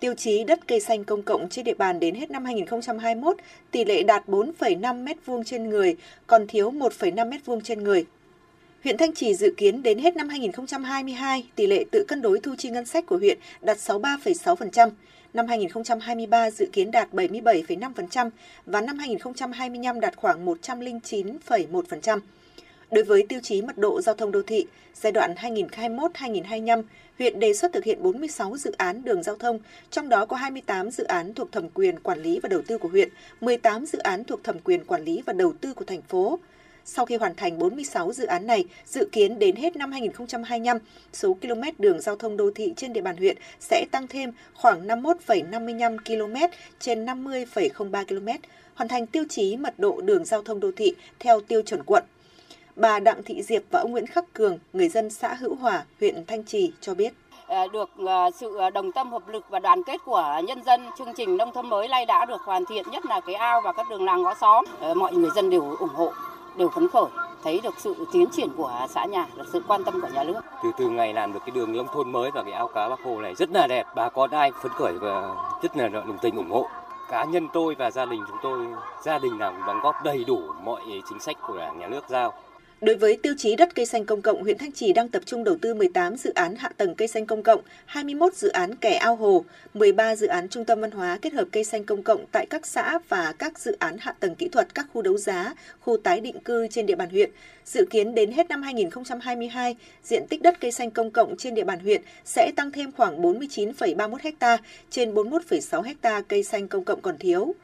[0.00, 3.36] Tiêu chí đất cây xanh công cộng trên địa bàn đến hết năm 2021,
[3.70, 5.96] tỷ lệ đạt 4,5 m2 trên người,
[6.26, 8.04] còn thiếu 1,5 m2 trên người.
[8.84, 12.54] Huyện Thanh Trì dự kiến đến hết năm 2022, tỷ lệ tự cân đối thu
[12.58, 14.90] chi ngân sách của huyện đạt 63,6%,
[15.34, 18.30] năm 2023 dự kiến đạt 77,5%
[18.66, 22.20] và năm 2025 đạt khoảng 109,1%.
[22.90, 26.82] Đối với tiêu chí mật độ giao thông đô thị, giai đoạn 2021-2025,
[27.18, 29.58] huyện đề xuất thực hiện 46 dự án đường giao thông,
[29.90, 32.88] trong đó có 28 dự án thuộc thẩm quyền quản lý và đầu tư của
[32.88, 33.08] huyện,
[33.40, 36.38] 18 dự án thuộc thẩm quyền quản lý và đầu tư của thành phố.
[36.84, 40.78] Sau khi hoàn thành 46 dự án này, dự kiến đến hết năm 2025,
[41.12, 44.86] số km đường giao thông đô thị trên địa bàn huyện sẽ tăng thêm khoảng
[44.86, 46.36] 51,55 km
[46.80, 48.28] trên 50,03 km,
[48.74, 52.04] hoàn thành tiêu chí mật độ đường giao thông đô thị theo tiêu chuẩn quận.
[52.76, 56.24] Bà Đặng Thị Diệp và ông Nguyễn Khắc Cường, người dân xã Hữu Hòa, huyện
[56.26, 57.12] Thanh Trì cho biết.
[57.46, 60.80] Ờ, được ờ, sự ờ, đồng tâm hợp lực và đoàn kết của nhân dân
[60.98, 63.72] chương trình nông thôn mới nay đã được hoàn thiện nhất là cái ao và
[63.72, 64.64] các đường làng ngõ xóm.
[64.96, 66.12] Mọi người dân đều ủng hộ
[66.56, 67.06] đều phấn khởi,
[67.44, 70.40] thấy được sự tiến triển của xã nhà, được sự quan tâm của nhà nước.
[70.62, 73.04] Từ từ ngày làm được cái đường nông thôn mới và cái ao cá bác
[73.04, 76.36] hồ này rất là đẹp, bà con ai phấn khởi và rất là đồng tình
[76.36, 76.66] ủng hộ.
[77.10, 78.66] Cá nhân tôi và gia đình chúng tôi,
[79.02, 82.04] gia đình nào cũng đóng góp đầy đủ mọi chính sách của đảng nhà nước
[82.08, 82.32] giao.
[82.80, 85.44] Đối với tiêu chí đất cây xanh công cộng, huyện Thanh Trì đang tập trung
[85.44, 88.94] đầu tư 18 dự án hạ tầng cây xanh công cộng, 21 dự án kè
[88.94, 89.44] ao hồ,
[89.74, 92.66] 13 dự án trung tâm văn hóa kết hợp cây xanh công cộng tại các
[92.66, 96.20] xã và các dự án hạ tầng kỹ thuật các khu đấu giá, khu tái
[96.20, 97.30] định cư trên địa bàn huyện.
[97.64, 101.64] Dự kiến đến hết năm 2022, diện tích đất cây xanh công cộng trên địa
[101.64, 104.58] bàn huyện sẽ tăng thêm khoảng 49,31 ha
[104.90, 107.54] trên 41,6 ha cây xanh công cộng còn thiếu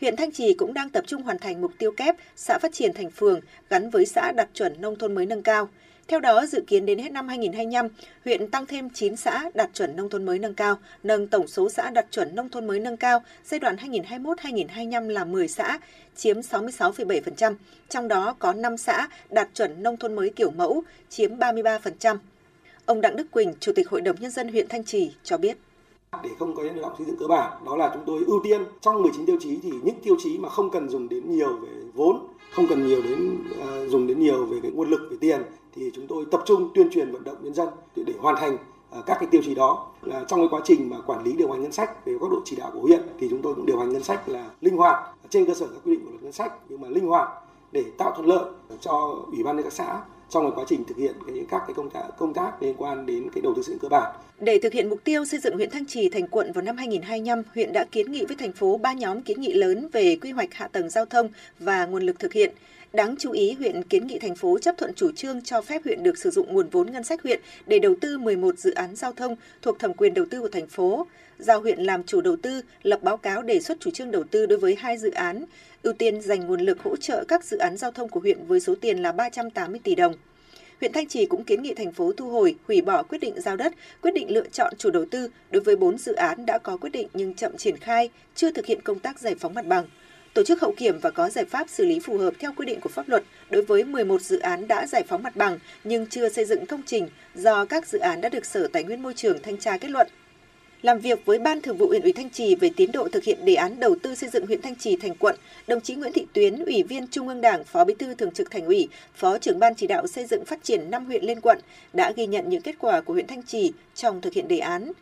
[0.00, 2.92] huyện Thanh Trì cũng đang tập trung hoàn thành mục tiêu kép xã phát triển
[2.92, 3.40] thành phường
[3.70, 5.68] gắn với xã đạt chuẩn nông thôn mới nâng cao.
[6.08, 7.88] Theo đó, dự kiến đến hết năm 2025,
[8.24, 11.70] huyện tăng thêm 9 xã đạt chuẩn nông thôn mới nâng cao, nâng tổng số
[11.70, 15.78] xã đạt chuẩn nông thôn mới nâng cao giai đoạn 2021-2025 là 10 xã,
[16.16, 17.54] chiếm 66,7%,
[17.88, 22.18] trong đó có 5 xã đạt chuẩn nông thôn mới kiểu mẫu, chiếm 33%.
[22.86, 25.56] Ông Đặng Đức Quỳnh, Chủ tịch Hội đồng Nhân dân huyện Thanh Trì cho biết
[26.22, 27.52] để không có những động xây dựng cơ bản.
[27.66, 28.64] Đó là chúng tôi ưu tiên.
[28.80, 31.68] Trong 19 tiêu chí thì những tiêu chí mà không cần dùng đến nhiều về
[31.94, 35.42] vốn không cần nhiều đến uh, dùng đến nhiều về cái nguồn lực về tiền
[35.74, 38.54] thì chúng tôi tập trung tuyên truyền vận động nhân dân để, để hoàn thành
[38.98, 39.86] uh, các cái tiêu chí đó.
[40.02, 42.40] Là trong cái quá trình mà quản lý điều hành ngân sách về góc độ
[42.44, 44.98] chỉ đạo của huyện thì chúng tôi cũng điều hành ngân sách là linh hoạt.
[45.28, 47.28] Trên cơ sở các quy định của luật ngân sách nhưng mà linh hoạt
[47.72, 48.44] để tạo thuận lợi
[48.80, 50.00] cho ủy ban nhân các xã
[50.30, 53.06] trong cái quá trình thực hiện cái, các cái công tác công tác liên quan
[53.06, 54.14] đến cái đầu tư xây dựng cơ bản.
[54.40, 57.42] Để thực hiện mục tiêu xây dựng huyện Thanh Trì thành quận vào năm 2025,
[57.54, 60.54] huyện đã kiến nghị với thành phố ba nhóm kiến nghị lớn về quy hoạch
[60.54, 61.28] hạ tầng giao thông
[61.58, 62.54] và nguồn lực thực hiện.
[62.92, 66.02] Đáng chú ý, huyện kiến nghị thành phố chấp thuận chủ trương cho phép huyện
[66.02, 69.12] được sử dụng nguồn vốn ngân sách huyện để đầu tư 11 dự án giao
[69.12, 71.06] thông thuộc thẩm quyền đầu tư của thành phố.
[71.38, 74.46] Giao huyện làm chủ đầu tư, lập báo cáo đề xuất chủ trương đầu tư
[74.46, 75.44] đối với hai dự án,
[75.84, 78.60] ưu tiên dành nguồn lực hỗ trợ các dự án giao thông của huyện với
[78.60, 80.14] số tiền là 380 tỷ đồng.
[80.80, 83.56] Huyện Thanh Trì cũng kiến nghị thành phố thu hồi, hủy bỏ quyết định giao
[83.56, 86.76] đất, quyết định lựa chọn chủ đầu tư đối với 4 dự án đã có
[86.76, 89.84] quyết định nhưng chậm triển khai, chưa thực hiện công tác giải phóng mặt bằng.
[90.34, 92.80] Tổ chức hậu kiểm và có giải pháp xử lý phù hợp theo quy định
[92.80, 96.28] của pháp luật đối với 11 dự án đã giải phóng mặt bằng nhưng chưa
[96.28, 99.42] xây dựng công trình do các dự án đã được Sở Tài nguyên Môi trường
[99.42, 100.08] thanh tra kết luận.
[100.84, 103.44] Làm việc với Ban Thường vụ huyện ủy Thanh Trì về tiến độ thực hiện
[103.44, 105.36] đề án đầu tư xây dựng huyện Thanh Trì thành quận,
[105.66, 108.50] đồng chí Nguyễn Thị Tuyến, Ủy viên Trung ương Đảng, Phó Bí thư Thường trực
[108.50, 111.58] Thành ủy, Phó trưởng Ban chỉ đạo xây dựng phát triển năm huyện lên quận
[111.92, 114.92] đã ghi nhận những kết quả của huyện Thanh Trì trong thực hiện đề án.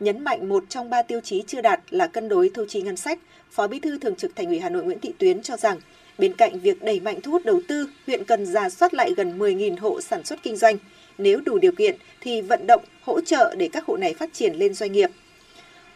[0.00, 2.96] Nhấn mạnh một trong ba tiêu chí chưa đạt là cân đối thu chi ngân
[2.96, 3.18] sách,
[3.50, 5.80] Phó Bí thư Thường trực Thành ủy Hà Nội Nguyễn Thị Tuyến cho rằng
[6.18, 9.38] bên cạnh việc đẩy mạnh thu hút đầu tư, huyện cần ra soát lại gần
[9.38, 10.76] 10.000 hộ sản xuất kinh doanh.
[11.18, 14.54] Nếu đủ điều kiện thì vận động, hỗ trợ để các hộ này phát triển
[14.54, 15.10] lên doanh nghiệp.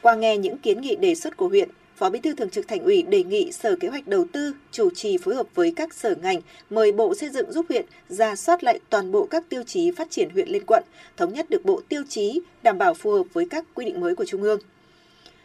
[0.02, 2.82] Qua nghe những kiến nghị đề xuất của huyện, Phó Bí thư Thường trực Thành
[2.82, 6.14] ủy đề nghị Sở Kế hoạch Đầu tư chủ trì phối hợp với các sở
[6.22, 9.90] ngành mời Bộ Xây dựng giúp huyện ra soát lại toàn bộ các tiêu chí
[9.90, 10.84] phát triển huyện lên quận,
[11.16, 14.14] thống nhất được bộ tiêu chí đảm bảo phù hợp với các quy định mới
[14.14, 14.60] của Trung ương.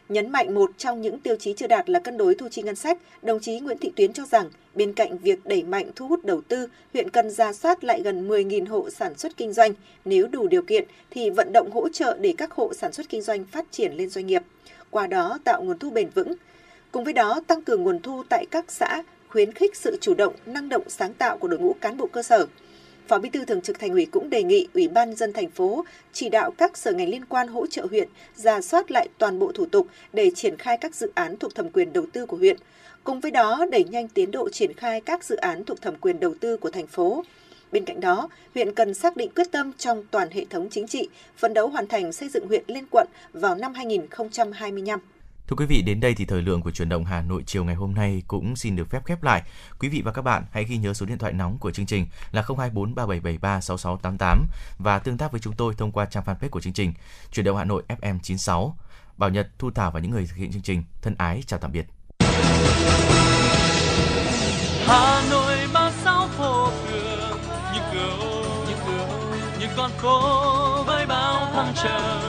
[0.10, 2.76] Nhấn mạnh một trong những tiêu chí chưa đạt là cân đối thu chi ngân
[2.76, 6.26] sách, đồng chí Nguyễn Thị Tuyến cho rằng bên cạnh việc đẩy mạnh thu hút
[6.26, 9.74] đầu tư, huyện cần ra soát lại gần 10.000 hộ sản xuất kinh doanh.
[10.06, 13.22] Nếu đủ điều kiện thì vận động hỗ trợ để các hộ sản xuất kinh
[13.22, 14.42] doanh phát triển lên doanh nghiệp,
[14.90, 16.34] qua đó tạo nguồn thu bền vững.
[16.92, 20.34] Cùng với đó, tăng cường nguồn thu tại các xã, khuyến khích sự chủ động,
[20.46, 22.48] năng động, sáng tạo của đội ngũ cán bộ cơ sở.
[23.08, 25.86] Phó Bí thư Thường trực Thành ủy cũng đề nghị Ủy ban dân thành phố
[26.14, 29.52] chỉ đạo các sở ngành liên quan hỗ trợ huyện ra soát lại toàn bộ
[29.52, 32.58] thủ tục để triển khai các dự án thuộc thẩm quyền đầu tư của huyện.
[33.04, 36.20] Cùng với đó, đẩy nhanh tiến độ triển khai các dự án thuộc thẩm quyền
[36.20, 37.24] đầu tư của thành phố.
[37.72, 41.10] Bên cạnh đó, huyện cần xác định quyết tâm trong toàn hệ thống chính trị,
[41.38, 45.00] phấn đấu hoàn thành xây dựng huyện lên quận vào năm 2025.
[45.48, 47.76] Thưa quý vị, đến đây thì thời lượng của chuyển động Hà Nội chiều ngày
[47.76, 49.44] hôm nay cũng xin được phép khép lại.
[49.80, 52.08] Quý vị và các bạn hãy ghi nhớ số điện thoại nóng của chương trình
[52.32, 54.48] là 024 3773 6688
[54.78, 56.94] và tương tác với chúng tôi thông qua trang fanpage của chương trình
[57.32, 58.78] Chuyển động Hà Nội FM 96.
[59.18, 61.72] Bảo Nhật, Thu Thảo và những người thực hiện chương trình thân ái chào tạm
[61.72, 61.86] biệt.
[64.86, 67.40] Hà Nội bao sao phố phường
[67.74, 69.08] những cầu những cầu
[69.60, 72.22] những con phố với bao thăng trầm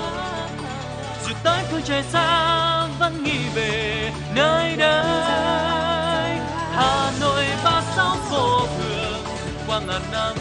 [1.27, 2.64] dù tới phương trời xa
[3.05, 6.39] vẫn nghĩ về nơi đây.
[6.73, 9.25] Hà Nội ba sáu phố phường,
[9.67, 10.37] qua ngàn năm,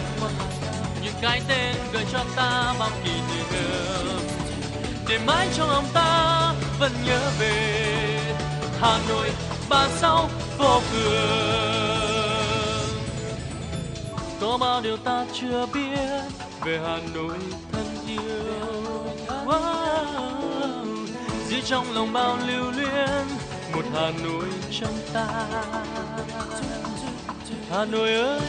[1.04, 3.44] những cái tên gợi cho ta bao kỷ niệm
[5.10, 8.36] để mãi trong lòng ta vẫn nhớ về
[8.80, 9.32] Hà Nội
[9.70, 11.24] ba sáu phố phường.
[14.42, 16.00] Có bao điều ta chưa biết
[16.66, 17.38] về Hà Nội
[17.72, 18.24] thân yêu.
[19.46, 20.53] Wow
[21.54, 23.28] giữ trong lòng bao lưu luyến,
[23.74, 25.26] một Hà Nội trong ta.
[27.72, 28.42] Hà Nội ơi,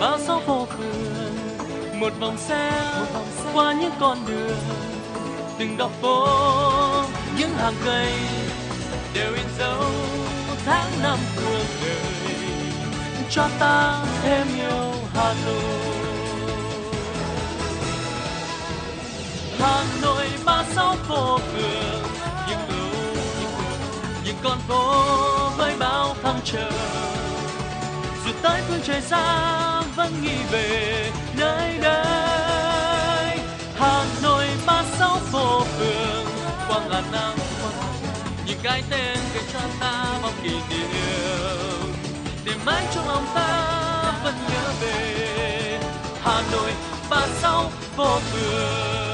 [0.00, 2.72] bao sóng phố phường, một vòng xe
[3.52, 4.58] qua những con đường
[5.58, 6.26] từng góc phố.
[7.38, 8.12] Những hàng cây
[9.14, 9.84] đều in dấu
[10.64, 12.44] tháng năm cuộc đời.
[13.30, 15.62] Cho ta thêm yêu Hà Nội.
[19.58, 22.07] Hà Nội ba sáu phố phường
[24.28, 26.72] những con phố với bao thăng trầm.
[28.24, 33.38] Dù tới phương trời xa vẫn nghĩ về nơi đây.
[33.78, 36.26] Hà Nội ba sáu phố phường
[36.68, 37.34] quang ngàn năm
[38.46, 41.94] những cái tên để cho ta bao kỷ niệm.
[42.44, 45.80] Để mãi trong lòng ta vẫn nhớ về
[46.22, 46.70] Hà Nội
[47.10, 49.07] ba sáu phố phường.